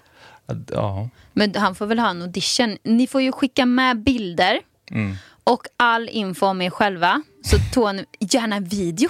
Ja. 0.72 1.10
Men 1.34 1.56
han 1.56 1.76
får 1.76 1.86
väl 1.86 2.00
ha 2.00 2.10
en 2.10 2.22
audition. 2.22 2.78
Ni 2.84 3.08
får 3.08 3.22
ju 3.22 3.32
skicka 3.32 3.66
med 3.66 4.04
bilder 4.04 4.60
Mm. 4.92 5.16
och 5.44 5.68
all 5.78 6.10
info 6.10 6.46
om 6.46 6.62
er 6.62 6.70
själva. 6.70 7.22
Så 7.46 7.58
Tony, 7.74 8.06
gärna 8.20 8.60
video. 8.60 9.10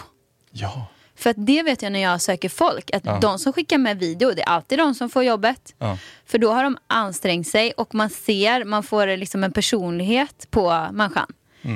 Ja. 0.51 0.87
För 1.17 1.29
att 1.29 1.35
det 1.45 1.63
vet 1.63 1.81
jag 1.81 1.91
när 1.91 1.99
jag 1.99 2.21
söker 2.21 2.49
folk, 2.49 2.91
att 2.93 3.05
Ja. 3.05 3.19
de 3.21 3.39
som 3.39 3.53
skickar 3.53 3.77
med 3.77 3.99
video, 3.99 4.31
det 4.35 4.41
är 4.41 4.47
alltid 4.49 4.79
de 4.79 4.95
som 4.95 5.09
får 5.09 5.23
jobbet. 5.23 5.75
Ja. 5.79 5.97
För 6.25 6.37
då 6.37 6.51
har 6.51 6.63
de 6.63 6.77
ansträngt 6.87 7.47
sig 7.47 7.71
och 7.71 7.95
man 7.95 8.09
ser, 8.09 8.63
man 8.65 8.83
får 8.83 9.17
liksom 9.17 9.43
en 9.43 9.51
personlighet 9.51 10.47
på 10.49 10.87
människan. 10.91 11.27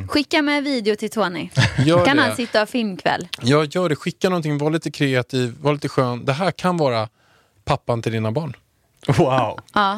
Skicka 0.07 0.41
med 0.41 0.63
video 0.63 0.95
till 0.95 1.09
Tony. 1.09 1.49
Mm. 1.75 1.87
Gör 1.87 2.05
kan 2.05 2.17
det. 2.17 2.23
han 2.23 2.35
sitta 2.35 2.61
och 2.61 2.69
filmkväll. 2.69 3.27
Jag 3.41 3.65
gör 3.75 3.89
det, 3.89 3.95
skicka 3.95 4.29
någonting, 4.29 4.57
var 4.57 4.71
lite 4.71 4.91
kreativ, 4.91 5.55
var 5.61 5.73
lite 5.73 5.89
skön. 5.89 6.25
Det 6.25 6.33
här 6.33 6.51
kan 6.51 6.77
vara 6.77 7.09
pappan 7.65 8.01
till 8.01 8.11
dina 8.11 8.31
barn. 8.31 8.53
Wow. 9.07 9.59
Ja. 9.73 9.97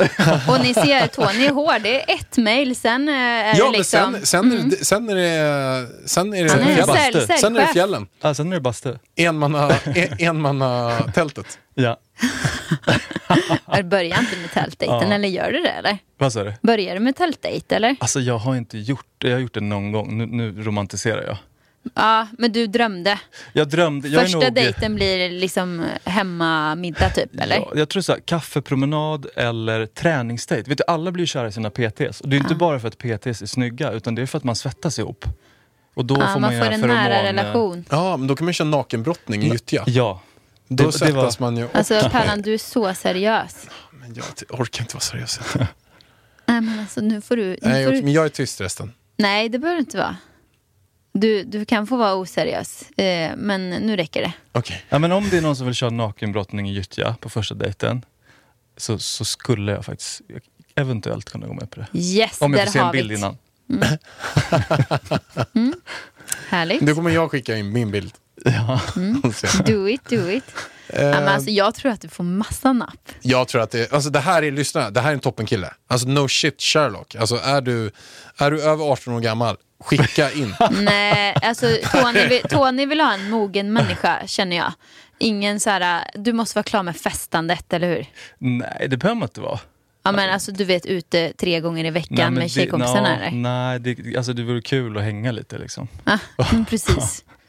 Och 0.50 0.60
ni 0.64 0.74
ser, 0.74 1.08
Tony 1.08 1.46
är 1.46 1.52
hård. 1.52 1.82
Det 1.84 2.02
är 2.12 2.16
ett 2.16 2.38
mejl, 2.38 2.76
sen 2.76 3.10
eh, 3.10 3.16
är 3.16 3.46
Ja, 3.48 3.54
det 3.56 3.64
men 3.64 3.72
liksom... 3.72 4.14
sen, 4.14 4.26
sen, 4.26 4.52
är 4.52 4.58
det, 4.70 4.86
sen 4.86 5.10
är 5.10 5.16
det, 5.16 6.08
sen 6.10 6.34
är 6.34 6.44
det, 6.44 6.52
Han 6.52 6.62
är 6.62 6.78
en 6.80 6.88
fjällen. 6.88 7.38
sen 7.40 7.56
är 7.56 7.60
det 7.62 7.68
fjällen. 7.68 8.08
Ja, 8.22 8.34
sen 8.34 8.52
är 8.52 8.56
det 8.56 8.62
bastu. 8.62 8.98
Enmanna, 9.16 9.72
en, 9.86 10.16
enmanna 10.20 10.98
tältet. 11.16 11.60
Ja. 11.74 11.98
Börjar 13.84 14.20
inte 14.20 14.38
med 14.42 14.52
tältdejten, 14.54 15.10
Ja. 15.10 15.14
eller 15.16 15.28
gör 15.28 15.52
du 15.52 15.62
det 15.62 15.70
eller? 15.70 15.98
Vad 16.18 16.34
sa 16.34 16.44
du? 16.44 16.54
Börjar 16.62 16.94
du 16.94 17.00
med 17.00 17.16
tältdejt 17.16 17.76
eller? 17.76 17.96
Alltså 18.00 18.20
jag 18.20 18.38
har 18.38 18.56
inte 18.56 18.78
gjort 18.78 19.06
det. 19.18 19.28
Jag 19.28 19.36
har 19.36 19.42
gjort 19.42 19.54
det 19.54 19.62
någon 19.62 19.92
gång. 19.92 20.18
Nu, 20.18 20.26
nu 20.26 20.64
romantiserar 20.64 21.24
jag. 21.24 21.38
Ja, 21.94 22.28
men 22.38 22.52
du 22.52 22.68
drömde. 22.68 23.20
Jag 23.54 23.70
drömde... 23.70 24.08
Jag 24.08 24.22
Första 24.24 24.40
nog, 24.40 24.54
dejten 24.54 24.96
blir 24.96 25.30
liksom 25.30 25.86
hemmamiddag 26.04 27.10
typ, 27.10 27.40
eller? 27.40 27.56
Ja, 27.56 27.72
jag 27.76 27.90
tror 27.90 28.02
så 28.02 28.12
här, 28.12 28.20
kaffepromenad 28.20 29.26
eller 29.36 29.86
träningsdejt. 29.86 30.70
Vet 30.70 30.78
du, 30.78 30.84
alla 30.88 31.12
blir 31.12 31.26
kära 31.26 31.48
i 31.48 31.52
sina 31.52 31.70
PTs. 31.70 32.22
Och 32.22 32.30
det 32.30 32.36
är 32.36 32.38
inte 32.40 32.56
bara 32.56 32.80
för 32.80 32.88
att 32.88 32.98
PTs 32.98 33.42
är 33.42 33.46
snygga, 33.46 33.92
utan 33.92 34.16
det 34.16 34.22
är 34.22 34.26
för 34.26 34.38
att 34.38 34.44
man 34.44 34.56
svettas 34.56 35.00
ihop. 35.00 35.26
Och 35.94 36.06
då 36.06 36.16
Ja, 36.16 36.20
får 36.20 36.28
man, 36.28 36.42
man 36.42 36.50
får 36.52 36.58
göra 36.60 36.74
en 36.74 36.82
feromon- 36.82 36.88
nära 36.88 37.24
relation. 37.24 37.86
Ja, 37.90 38.18
men 38.18 38.28
då 38.28 38.36
kan 38.36 38.46
man 38.46 38.54
köra 38.54 38.68
nakenbrottning 38.68 39.44
i 39.44 39.50
gyttja. 39.50 39.84
Ja. 39.88 40.22
Då 40.68 40.86
det 40.86 40.92
svettas 40.92 41.40
var- 41.40 41.48
man 41.52 41.58
ju. 41.58 41.68
Alltså 41.74 42.10
Pallan, 42.12 42.42
du 42.42 42.54
är 42.54 42.58
så 42.58 42.94
seriös. 42.94 43.68
Men 43.92 44.14
jag 44.14 44.26
orkar 44.60 44.82
inte 44.84 44.94
vara 44.96 45.02
seriös. 45.02 45.40
Nej 46.46 46.62
men 46.62 46.80
alltså 46.80 47.02
nu 47.02 47.22
får 47.22 47.36
du... 47.36 47.44
Nu 47.44 47.58
Nej, 47.62 47.86
får 47.86 47.94
jag, 47.94 48.02
du... 48.02 48.06
men 48.06 48.14
jag 48.14 48.26
är 48.26 48.30
tyst 48.30 48.62
resten. 48.62 48.94
Nej, 49.18 49.50
det 49.50 49.60
behöver 49.60 49.78
du 49.78 49.80
inte 49.80 49.98
vara. 49.98 50.16
Du, 51.14 51.44
du 51.44 51.66
kan 51.66 51.88
få 51.88 51.98
vara 51.98 52.16
oseriös, 52.16 52.92
eh, 52.92 53.32
men 53.38 53.70
nu 53.70 53.96
räcker 53.96 54.22
det. 54.22 54.34
Okej. 54.52 54.86
Ja, 54.90 55.00
men 55.00 55.12
om 55.12 55.30
det 55.30 55.38
är 55.38 55.42
någon 55.42 55.56
som 55.56 55.66
vill 55.66 55.76
köra 55.76 55.90
nakenbrottning 55.90 56.70
i 56.70 56.74
gyttja 56.74 57.16
på 57.20 57.30
första 57.30 57.56
dejten 57.56 58.06
så, 58.78 59.00
så 59.00 59.26
skulle 59.26 59.72
jag 59.72 59.86
faktiskt 59.86 60.22
eventuellt 60.76 61.30
kunna 61.30 61.48
gå 61.48 61.54
med 61.54 61.72
på 61.72 61.80
det. 61.80 61.88
Yes, 62.00 62.42
om 62.42 62.54
jag 62.54 62.66
får 62.66 62.72
se 62.72 62.80
en 62.80 62.92
bild 62.92 63.12
innan. 63.12 63.38
Härligt. 66.50 66.82
Då 66.82 66.96
kommer 66.96 67.10
jag 67.10 67.32
skicka 67.32 67.58
in 67.58 67.74
min 67.74 67.92
bild. 67.92 68.14
Ja. 68.46 68.82
Se. 69.34 69.48
Do 69.74 69.90
it, 69.90 70.10
do 70.10 70.30
it. 70.30 70.44
Ja, 70.94 71.02
men 71.02 71.28
Eh, 71.28 71.34
alltså, 71.34 71.50
jag 71.50 71.76
tror 71.76 71.92
att 71.92 72.02
du 72.02 72.08
får 72.08 72.24
massa 72.24 72.74
napp. 72.74 73.12
Jag 73.22 73.48
tror 73.48 73.62
att 73.62 73.72
det, 73.72 73.94
alltså 73.94 74.10
det 74.10 74.20
här 74.20 74.44
är, 74.44 74.52
lyssna, 74.52 74.90
det 74.90 75.02
här 75.02 75.10
är 75.10 75.14
en 75.14 75.20
toppenkille. 75.20 75.74
Alltså 75.88 76.08
no 76.08 76.28
shit 76.28 76.62
Sherlock. 76.62 77.16
Alltså 77.16 77.36
är 77.36 77.62
du, 77.62 77.92
är 78.38 78.52
du 78.52 78.62
över 78.62 78.92
18 78.92 79.14
år 79.14 79.20
gammal, 79.20 79.58
skicka 79.82 80.32
in. 80.32 80.56
Nej, 80.72 81.36
alltså 81.42 81.78
Tony 81.92 82.28
vill, 82.28 82.42
Tony 82.42 82.86
vill 82.86 83.02
ha 83.02 83.14
en 83.14 83.30
mogen 83.30 83.74
människa, 83.74 84.28
känner 84.28 84.58
jag. 84.58 84.74
Ingen 85.18 85.60
så 85.60 85.70
här, 85.70 86.12
du 86.14 86.34
måste 86.34 86.58
vara 86.58 86.64
klar 86.64 86.84
med 86.84 86.98
festandet, 86.98 87.74
eller 87.74 87.88
hur? 87.88 88.06
Nej, 88.38 88.88
det 88.90 88.98
behöver 88.98 89.20
man 89.20 89.26
inte 89.26 89.42
vara. 89.42 89.60
Ja 90.04 90.12
men 90.12 90.30
alltså 90.30 90.52
du 90.52 90.64
vet 90.64 90.86
ute 90.86 91.34
tre 91.38 91.60
gånger 91.60 91.86
i 91.86 91.90
veckan 91.90 92.34
Nej, 92.34 92.44
med 92.44 92.52
tjejkompisarna 92.52 93.10
nå, 93.10 93.16
eller? 93.16 93.32
Nej, 93.32 93.80
det, 93.80 94.18
alltså 94.18 94.34
det 94.34 94.44
vore 94.44 94.62
kul 94.62 94.98
att 94.98 95.04
hänga 95.04 95.32
lite 95.32 95.58
liksom. 95.58 95.88
Ja, 96.04 96.20
mm, 96.52 96.66
precis. 96.66 97.24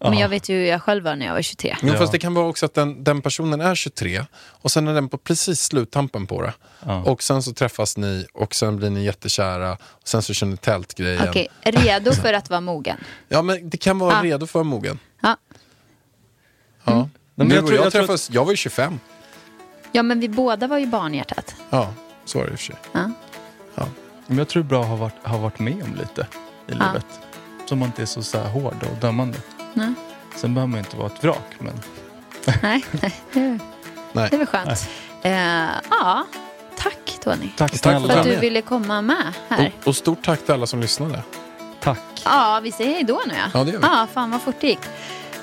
Men 0.00 0.12
Ja. 0.12 0.20
jag 0.20 0.28
vet 0.28 0.48
ju 0.48 0.56
hur 0.56 0.66
jag 0.66 0.82
själv 0.82 1.04
var 1.04 1.16
när 1.16 1.26
jag 1.26 1.32
var 1.34 1.42
23. 1.42 1.76
Jo, 1.82 1.88
Ja. 1.92 1.98
fast 1.98 2.12
det 2.12 2.18
kan 2.18 2.34
vara 2.34 2.46
också 2.46 2.66
att 2.66 2.74
den, 2.74 3.04
den 3.04 3.22
personen 3.22 3.60
är 3.60 3.74
23 3.74 4.24
och 4.34 4.70
sen 4.70 4.88
är 4.88 4.94
den 4.94 5.08
på 5.08 5.18
precis 5.18 5.60
sluttampen 5.62 6.26
på 6.26 6.42
det. 6.42 6.52
Ja. 6.86 7.02
Och 7.02 7.22
sen 7.22 7.42
så 7.42 7.52
träffas 7.52 7.96
ni 7.96 8.26
och 8.34 8.54
sen 8.54 8.76
blir 8.76 8.90
ni 8.90 9.04
jättekära 9.04 9.72
och 9.72 10.08
sen 10.08 10.22
så 10.22 10.34
kör 10.34 10.46
ni 10.46 10.56
tältgrejen. 10.56 11.28
Okej, 11.28 11.48
redo 11.62 12.12
för 12.12 12.32
att 12.32 12.50
vara 12.50 12.60
mogen. 12.60 12.96
Ja 13.28 13.42
men 13.42 13.70
det 13.70 13.76
kan 13.76 13.98
vara 13.98 14.14
Ja. 14.14 14.22
redo 14.22 14.46
för 14.46 14.62
mogen. 14.62 14.98
Ja. 15.22 15.36
Ja. 16.84 16.94
Nej, 16.94 17.08
men 17.34 17.48
Du 17.48 17.54
jag 17.54 17.62
och 17.64 17.68
tror- 17.68 17.76
jag, 17.78 17.86
jag 17.86 17.92
tror 17.92 18.00
träffades, 18.02 18.30
jag 18.30 18.44
var 18.44 18.52
ju 18.52 18.56
25. 18.56 19.00
ja 19.92 20.02
men 20.02 20.20
vi 20.20 20.28
båda 20.28 20.66
var 20.66 20.78
ju 20.78 20.86
barnhjärtat. 20.86 21.54
Ja, 21.70 21.92
så 22.24 22.38
var 22.38 22.44
det 22.46 22.52
i 22.52 22.54
och 22.54 22.58
för 22.58 22.66
sig. 22.66 22.76
Ja. 22.92 23.10
Men 24.26 24.38
jag 24.38 24.48
tror 24.48 24.62
det 24.62 24.66
är 24.66 24.68
bra 24.68 24.80
att 24.82 24.88
ha 24.88 24.96
varit, 24.96 25.14
ha 25.26 25.38
varit 25.38 25.58
med 25.58 25.82
om 25.82 25.94
lite 25.94 26.20
i 26.20 26.24
Ja. 26.66 26.86
livet. 26.86 27.06
Så 27.68 27.76
man 27.76 27.86
inte 27.86 28.02
är 28.02 28.06
så, 28.06 28.22
så 28.22 28.38
här 28.38 28.48
hård 28.48 28.74
och 28.90 28.96
dömande. 29.00 29.38
Nej. 29.74 29.92
Sen 30.36 30.54
behöver 30.54 30.70
man 30.70 30.78
inte 30.78 30.96
vara 30.96 31.06
ett 31.06 31.24
vrak. 31.24 31.54
Men... 31.58 31.80
Nej, 32.62 32.84
nej, 32.90 33.14
det 33.32 33.40
är- 33.40 33.58
Nej. 34.12 34.28
det 34.30 34.36
är 34.36 34.38
väl 34.38 34.46
skönt. 34.46 34.88
Eh, 35.22 35.66
ja, 35.90 36.26
tack 36.78 37.18
Tony. 37.24 37.48
Tack 37.56 37.78
Tack. 37.80 38.06
För 38.06 38.16
att 38.18 38.24
du 38.24 38.36
ville 38.36 38.62
komma 38.62 39.02
med 39.02 39.32
här. 39.48 39.72
Och, 39.80 39.88
och 39.88 39.96
stort 39.96 40.24
tack 40.24 40.44
till 40.44 40.54
alla 40.54 40.66
som 40.66 40.80
lyssnade. 40.80 41.22
Tack. 41.80 41.98
Ja, 42.24 42.60
vi 42.62 42.72
säger 42.72 42.94
hej 42.94 43.04
då 43.04 43.20
nu 43.26 43.34
ja. 43.34 43.50
Ja, 43.58 43.64
det 43.64 43.70
gör 43.70 43.78
vi. 43.78 43.86
Ja, 43.86 44.06
fan 44.14 44.30
vad 44.30 44.42
fort 44.42 44.56
det 44.60 44.66
gick. 44.66 44.80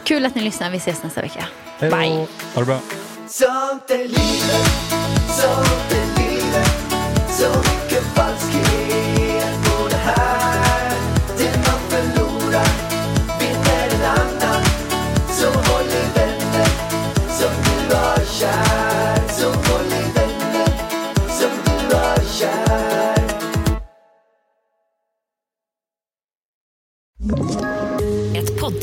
Kul 0.03 0.25
att 0.25 0.35
ni 0.35 0.41
lyssnar. 0.41 0.69
Vi 0.69 0.77
ses 0.77 1.03
nästa 1.03 1.21
vecka. 1.21 1.45
Hej 1.79 1.89
då. 1.89 1.97
Bye. 1.97 2.09
Ha 2.09 2.27
det 2.55 2.65
bra. 2.65 2.79
Sånt 3.27 3.89
är 3.89 3.97
livet, 3.97 4.69
sånt 5.27 5.91
är 5.91 6.21
livet 6.21 6.71